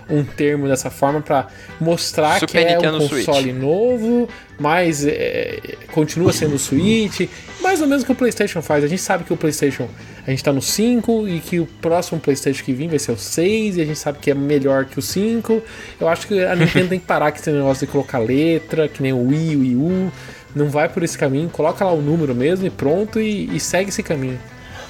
um 0.08 0.24
termo 0.24 0.68
dessa 0.68 0.90
forma 0.90 1.20
pra 1.20 1.48
mostrar 1.80 2.40
Super 2.40 2.66
que 2.66 2.86
é 2.86 2.90
um 2.90 3.08
console 3.08 3.52
novo, 3.52 4.28
mas 4.58 5.04
é, 5.06 5.76
continua 5.92 6.32
sendo 6.32 6.54
o 6.54 6.58
Switch. 6.58 7.28
Mais 7.60 7.80
ou 7.80 7.86
menos 7.86 8.02
o 8.02 8.06
que 8.06 8.12
o 8.12 8.14
PlayStation 8.14 8.60
faz. 8.60 8.84
A 8.84 8.88
gente 8.88 9.02
sabe 9.02 9.24
que 9.24 9.32
o 9.32 9.36
PlayStation 9.36 9.88
a 10.26 10.30
gente 10.30 10.44
tá 10.44 10.52
no 10.52 10.62
5 10.62 11.28
e 11.28 11.40
que 11.40 11.58
o 11.58 11.66
próximo 11.66 12.20
PlayStation 12.20 12.62
que 12.64 12.72
vir 12.72 12.88
vai 12.88 12.98
ser 12.98 13.12
o 13.12 13.18
6 13.18 13.76
e 13.76 13.80
a 13.80 13.84
gente 13.84 13.98
sabe 13.98 14.18
que 14.18 14.30
é 14.30 14.34
melhor 14.34 14.84
que 14.84 14.98
o 14.98 15.02
5. 15.02 15.60
Eu 16.00 16.08
acho 16.08 16.28
que 16.28 16.44
a 16.44 16.54
Nintendo 16.54 16.88
tem 16.90 17.00
que 17.00 17.06
parar 17.06 17.32
com 17.32 17.38
esse 17.38 17.50
negócio 17.50 17.86
de 17.86 17.92
colocar 17.92 18.18
letra, 18.18 18.88
que 18.88 19.02
nem 19.02 19.12
o 19.12 19.28
Wii, 19.28 19.56
o 19.56 19.60
Wii 19.60 19.76
U. 19.76 20.12
Não 20.54 20.68
vai 20.68 20.88
por 20.88 21.02
esse 21.02 21.18
caminho, 21.18 21.48
coloca 21.48 21.84
lá 21.84 21.92
o 21.92 22.00
número 22.00 22.34
mesmo 22.34 22.66
e 22.66 22.70
pronto 22.70 23.20
e, 23.20 23.56
e 23.56 23.58
segue 23.58 23.88
esse 23.88 24.02
caminho. 24.02 24.38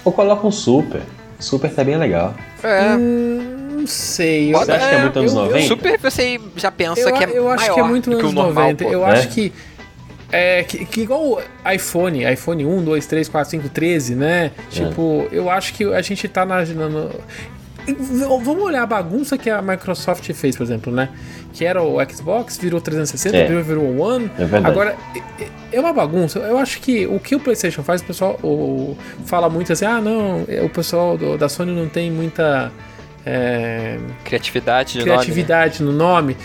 Ou 0.05 0.13
coloca 0.13 0.47
um 0.47 0.51
Super. 0.51 1.01
Super 1.39 1.73
tá 1.73 1.83
bem 1.83 1.97
legal. 1.97 2.35
É. 2.63 2.95
Hum, 2.95 3.52
não 3.83 3.87
sei. 3.87 4.55
eu- 4.55 4.59
Você 4.59 4.73
acha 4.73 4.89
que 4.89 4.95
é 4.95 5.01
muito 5.03 5.19
anos 5.19 5.33
eu- 5.33 5.39
eu- 5.39 5.45
90? 5.47 5.69
Super 5.69 5.99
você 5.99 6.41
já 6.57 6.71
pensa 6.73 7.01
Eu, 7.01 7.15
que 7.15 7.25
é 7.25 7.31
eu 7.39 7.49
acho 7.51 7.61
maior 7.63 7.75
que 7.75 7.81
é 7.81 7.83
muito 7.85 8.11
anos 8.11 8.23
o 8.25 8.33
normal, 8.33 8.65
90. 8.65 8.85
pô. 8.85 8.91
eu 8.91 9.01
né? 9.01 9.13
acho 9.13 9.29
que 9.29 9.53
É, 10.35 10.63
que, 10.63 10.87
que 10.87 11.03
igual 11.03 11.23
o 11.23 11.39
iPhone, 11.71 12.25
iPhone 12.33 12.65
1, 12.65 12.83
2, 12.83 13.05
3, 13.05 13.29
4, 13.29 13.51
5, 13.51 13.69
13, 13.69 14.15
né? 14.15 14.51
Tipo, 14.71 15.29
eu 15.31 15.51
acho 15.51 15.75
que 15.75 15.85
a 15.85 16.01
gente 16.01 16.27
tá 16.27 16.47
na. 16.47 16.65
na- 16.65 16.89
no- 16.89 17.11
Vamos 18.41 18.63
olhar 18.63 18.83
a 18.83 18.87
bagunça 18.87 19.37
que 19.37 19.51
a 19.51 19.61
Microsoft 19.61 20.33
fez, 20.33 20.57
por 20.57 20.63
exemplo, 20.63 20.91
né? 20.93 21.09
Que 21.53 21.65
era 21.67 21.83
o 21.83 21.99
Xbox, 22.09 22.57
virou 22.57 22.81
360, 22.81 23.37
É. 23.37 23.63
virou, 23.63 23.85
o 23.85 24.01
One. 24.01 24.31
É 24.39 24.45
verdade. 24.47 24.67
Agora, 24.67 24.97
é- 25.39 25.49
é 25.77 25.81
uma 25.81 25.93
bagunça. 25.93 26.39
Eu 26.39 26.57
acho 26.59 26.81
que 26.81 27.07
o 27.07 27.19
que 27.21 27.35
o 27.35 27.41
PlayStation 27.41 27.83
faz, 27.83 28.01
o 28.01 28.05
pessoal 28.05 28.39
o- 28.43 28.97
fala 29.27 29.51
muito 29.51 29.71
assim: 29.73 29.85
ah, 29.85 30.01
não, 30.01 30.45
é, 30.49 30.63
o 30.63 30.69
pessoal 30.71 31.19
do- 31.19 31.37
da 31.37 31.49
Sony 31.49 31.73
não 31.73 31.89
tem 31.89 32.11
muita. 32.11 32.73
É, 33.25 33.99
Criatividade 34.25 34.95
de 34.95 35.03
criatividade 35.03 35.83
no 35.83 35.93
nome. 35.93 36.37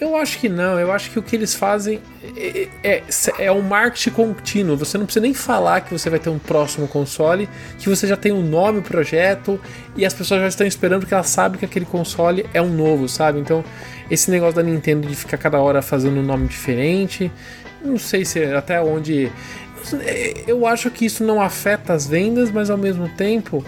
Eu 0.00 0.14
acho 0.14 0.38
que 0.38 0.48
não, 0.48 0.78
eu 0.78 0.92
acho 0.92 1.10
que 1.10 1.18
o 1.18 1.22
que 1.22 1.34
eles 1.34 1.56
fazem 1.56 2.00
é, 2.36 2.68
é, 2.84 3.02
é 3.38 3.50
um 3.50 3.60
marketing 3.60 4.10
contínuo. 4.10 4.76
Você 4.76 4.96
não 4.96 5.04
precisa 5.04 5.22
nem 5.22 5.34
falar 5.34 5.80
que 5.80 5.90
você 5.92 6.08
vai 6.08 6.20
ter 6.20 6.30
um 6.30 6.38
próximo 6.38 6.86
console, 6.86 7.48
que 7.80 7.88
você 7.88 8.06
já 8.06 8.16
tem 8.16 8.30
um 8.30 8.42
nome, 8.42 8.78
o 8.78 8.82
projeto, 8.82 9.60
e 9.96 10.06
as 10.06 10.14
pessoas 10.14 10.40
já 10.40 10.46
estão 10.46 10.66
esperando 10.66 11.00
porque 11.00 11.14
elas 11.14 11.28
sabem 11.28 11.58
que 11.58 11.64
aquele 11.64 11.84
console 11.84 12.46
é 12.54 12.62
um 12.62 12.68
novo, 12.68 13.08
sabe? 13.08 13.40
Então, 13.40 13.64
esse 14.08 14.30
negócio 14.30 14.54
da 14.54 14.62
Nintendo 14.62 15.08
de 15.08 15.16
ficar 15.16 15.36
cada 15.36 15.60
hora 15.60 15.82
fazendo 15.82 16.20
um 16.20 16.22
nome 16.22 16.46
diferente, 16.46 17.32
não 17.84 17.98
sei 17.98 18.24
se 18.24 18.44
até 18.44 18.80
onde. 18.80 19.32
Eu 20.46 20.64
acho 20.66 20.90
que 20.90 21.06
isso 21.06 21.24
não 21.24 21.40
afeta 21.40 21.92
as 21.92 22.06
vendas, 22.06 22.52
mas 22.52 22.70
ao 22.70 22.78
mesmo 22.78 23.08
tempo 23.08 23.64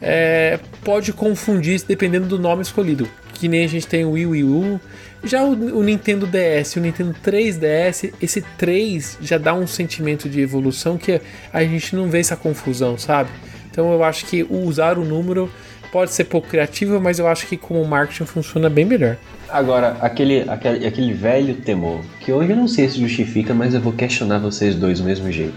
é, 0.00 0.58
pode 0.84 1.12
confundir 1.12 1.82
dependendo 1.86 2.26
do 2.26 2.38
nome 2.38 2.62
escolhido. 2.62 3.08
Que 3.34 3.48
nem 3.48 3.64
a 3.64 3.68
gente 3.68 3.86
tem 3.86 4.04
o 4.04 4.12
Wii 4.12 4.26
Wii 4.26 4.44
U. 4.44 4.80
Já 5.24 5.42
o, 5.42 5.78
o 5.78 5.82
Nintendo 5.82 6.26
DS, 6.26 6.76
o 6.76 6.80
Nintendo 6.80 7.14
3DS, 7.24 8.12
esse 8.20 8.42
3 8.56 9.18
já 9.20 9.38
dá 9.38 9.54
um 9.54 9.66
sentimento 9.66 10.28
de 10.28 10.40
evolução 10.40 10.96
que 10.96 11.20
a 11.52 11.64
gente 11.64 11.96
não 11.96 12.08
vê 12.08 12.20
essa 12.20 12.36
confusão, 12.36 12.96
sabe? 12.96 13.30
Então 13.70 13.92
eu 13.92 14.02
acho 14.04 14.24
que 14.26 14.46
usar 14.48 14.98
o 14.98 15.04
número 15.04 15.50
pode 15.92 16.12
ser 16.12 16.24
pouco 16.24 16.48
criativo, 16.48 17.00
mas 17.00 17.18
eu 17.18 17.26
acho 17.26 17.46
que 17.46 17.56
como 17.56 17.84
marketing 17.84 18.24
funciona 18.24 18.68
bem 18.68 18.84
melhor. 18.84 19.16
Agora, 19.48 19.96
aquele, 20.00 20.48
aquele, 20.48 20.86
aquele 20.86 21.12
velho 21.12 21.54
temor, 21.56 22.00
que 22.20 22.32
hoje 22.32 22.50
eu 22.50 22.56
não 22.56 22.68
sei 22.68 22.88
se 22.88 23.00
justifica, 23.00 23.54
mas 23.54 23.74
eu 23.74 23.80
vou 23.80 23.92
questionar 23.92 24.38
vocês 24.38 24.74
dois 24.74 24.98
do 24.98 25.04
mesmo 25.04 25.30
jeito. 25.30 25.54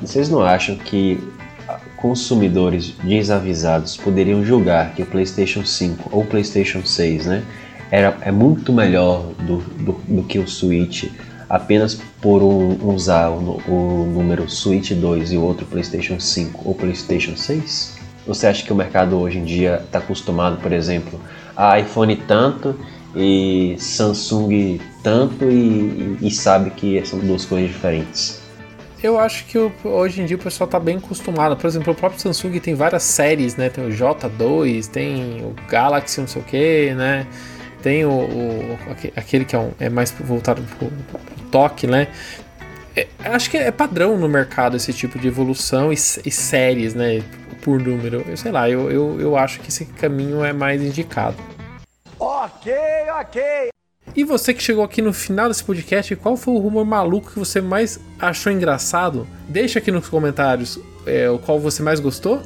Vocês 0.00 0.28
não 0.28 0.42
acham 0.42 0.76
que 0.76 1.18
consumidores 1.96 2.94
desavisados 3.02 3.96
poderiam 3.96 4.44
julgar 4.44 4.94
que 4.94 5.02
o 5.02 5.06
PlayStation 5.06 5.64
5 5.64 6.10
ou 6.12 6.22
o 6.22 6.26
PlayStation 6.26 6.84
6, 6.84 7.26
né, 7.26 7.42
era, 7.90 8.16
é 8.22 8.32
muito 8.32 8.72
melhor 8.72 9.32
do, 9.40 9.58
do, 9.58 9.92
do 10.08 10.22
que 10.24 10.38
o 10.38 10.48
Switch 10.48 11.04
apenas 11.48 12.00
por 12.20 12.42
um, 12.42 12.92
usar 12.94 13.28
o, 13.28 13.60
o 13.68 14.10
número 14.12 14.48
Switch 14.48 14.92
2 14.92 15.32
e 15.32 15.36
o 15.36 15.42
outro 15.42 15.66
PlayStation 15.66 16.18
5 16.18 16.62
ou 16.64 16.74
PlayStation 16.74 17.36
6? 17.36 17.98
Você 18.26 18.46
acha 18.46 18.64
que 18.64 18.72
o 18.72 18.76
mercado 18.76 19.18
hoje 19.18 19.38
em 19.38 19.44
dia 19.44 19.82
está 19.84 19.98
acostumado, 19.98 20.56
por 20.62 20.72
exemplo, 20.72 21.20
a 21.56 21.78
iPhone 21.78 22.16
tanto 22.16 22.74
e 23.14 23.76
Samsung 23.78 24.80
tanto 25.02 25.44
e, 25.50 26.16
e 26.22 26.30
sabe 26.30 26.70
que 26.70 27.04
são 27.04 27.18
duas 27.18 27.44
coisas 27.44 27.70
diferentes? 27.70 28.41
Eu 29.02 29.18
acho 29.18 29.44
que 29.46 29.58
hoje 29.84 30.22
em 30.22 30.26
dia 30.26 30.36
o 30.36 30.40
pessoal 30.40 30.68
tá 30.68 30.78
bem 30.78 30.96
acostumado. 30.98 31.56
Por 31.56 31.66
exemplo, 31.66 31.92
o 31.92 31.96
próprio 31.96 32.20
Samsung 32.20 32.60
tem 32.60 32.74
várias 32.74 33.02
séries, 33.02 33.56
né? 33.56 33.68
Tem 33.68 33.84
o 33.84 33.88
J2, 33.90 34.86
tem 34.86 35.42
o 35.44 35.54
Galaxy 35.68 36.20
não 36.20 36.28
sei 36.28 36.40
o 36.40 36.44
que, 36.44 36.94
né? 36.94 37.26
Tem 37.82 38.04
o, 38.04 38.10
o- 38.10 38.78
aque- 38.90 39.12
aquele 39.16 39.44
que 39.44 39.56
é, 39.56 39.58
um- 39.58 39.72
é 39.80 39.88
mais 39.88 40.12
voltado 40.12 40.62
pro, 40.78 40.86
pro 40.88 41.20
toque, 41.50 41.86
né? 41.86 42.06
É, 42.94 43.08
acho 43.24 43.50
que 43.50 43.56
é 43.56 43.72
padrão 43.72 44.16
no 44.16 44.28
mercado 44.28 44.76
esse 44.76 44.92
tipo 44.92 45.18
de 45.18 45.26
evolução 45.26 45.92
e, 45.92 45.96
e 45.96 46.30
séries, 46.30 46.94
né? 46.94 47.22
Por 47.62 47.80
número. 47.80 48.24
Eu 48.28 48.36
sei 48.36 48.52
lá, 48.52 48.70
eu, 48.70 48.88
eu, 48.90 49.20
eu 49.20 49.36
acho 49.36 49.58
que 49.60 49.68
esse 49.68 49.84
caminho 49.86 50.44
é 50.44 50.52
mais 50.52 50.80
indicado. 50.80 51.36
Ok, 52.20 52.72
ok. 53.20 53.42
E 54.14 54.24
você 54.24 54.52
que 54.52 54.62
chegou 54.62 54.84
aqui 54.84 55.00
no 55.00 55.12
final 55.12 55.48
desse 55.48 55.64
podcast, 55.64 56.14
qual 56.16 56.36
foi 56.36 56.52
o 56.52 56.58
rumor 56.58 56.84
maluco 56.84 57.30
que 57.30 57.38
você 57.38 57.62
mais 57.62 57.98
achou 58.18 58.52
engraçado? 58.52 59.26
Deixa 59.48 59.78
aqui 59.78 59.90
nos 59.90 60.06
comentários 60.06 60.78
é, 61.06 61.30
o 61.30 61.38
qual 61.38 61.58
você 61.58 61.82
mais 61.82 61.98
gostou 61.98 62.42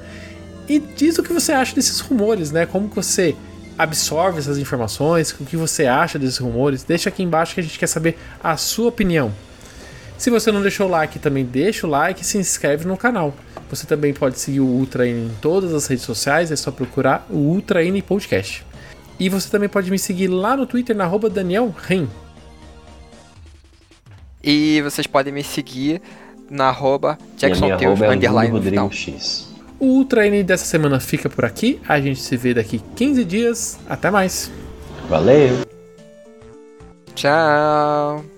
e 0.68 0.78
diz 0.78 1.18
o 1.18 1.22
que 1.24 1.32
você 1.32 1.52
acha 1.52 1.74
desses 1.74 1.98
rumores, 2.00 2.52
né? 2.52 2.66
Como 2.66 2.88
que 2.88 2.94
você 2.94 3.34
absorve 3.76 4.38
essas 4.38 4.58
informações, 4.58 5.32
o 5.32 5.44
que 5.44 5.56
você 5.56 5.86
acha 5.86 6.18
desses 6.18 6.38
rumores. 6.38 6.84
Deixa 6.84 7.08
aqui 7.08 7.22
embaixo 7.22 7.54
que 7.54 7.60
a 7.60 7.62
gente 7.62 7.78
quer 7.78 7.88
saber 7.88 8.16
a 8.42 8.56
sua 8.56 8.88
opinião. 8.88 9.32
Se 10.16 10.30
você 10.30 10.52
não 10.52 10.62
deixou 10.62 10.86
o 10.86 10.90
like, 10.90 11.18
também 11.18 11.44
deixa 11.44 11.86
o 11.86 11.90
like 11.90 12.22
e 12.22 12.24
se 12.24 12.38
inscreve 12.38 12.86
no 12.86 12.96
canal. 12.96 13.34
Você 13.68 13.86
também 13.86 14.14
pode 14.14 14.38
seguir 14.38 14.60
o 14.60 14.66
Ultra 14.66 15.06
N 15.06 15.26
em 15.26 15.30
todas 15.40 15.74
as 15.74 15.86
redes 15.86 16.04
sociais, 16.04 16.50
é 16.50 16.56
só 16.56 16.70
procurar 16.70 17.26
o 17.28 17.36
Ultra 17.36 17.84
N 17.84 18.00
Podcast. 18.02 18.65
E 19.18 19.28
você 19.28 19.48
também 19.48 19.68
pode 19.68 19.90
me 19.90 19.98
seguir 19.98 20.28
lá 20.28 20.56
no 20.56 20.66
Twitter, 20.66 20.94
na 20.94 21.04
arroba 21.04 21.30
Daniel 21.30 21.74
Ren. 21.76 22.06
E 24.42 24.80
vocês 24.82 25.06
podem 25.06 25.32
me 25.32 25.42
seguir 25.42 26.00
na 26.50 26.68
arroba 26.68 27.18
é 27.42 28.12
underline 28.12 28.92
X. 28.92 29.48
O 29.78 29.86
Ultra 29.86 30.26
N 30.26 30.42
dessa 30.42 30.64
semana 30.64 31.00
fica 31.00 31.28
por 31.28 31.44
aqui. 31.44 31.80
A 31.88 32.00
gente 32.00 32.20
se 32.20 32.36
vê 32.36 32.54
daqui 32.54 32.80
15 32.94 33.24
dias. 33.24 33.78
Até 33.88 34.10
mais. 34.10 34.50
Valeu! 35.08 35.66
Tchau. 37.14 38.35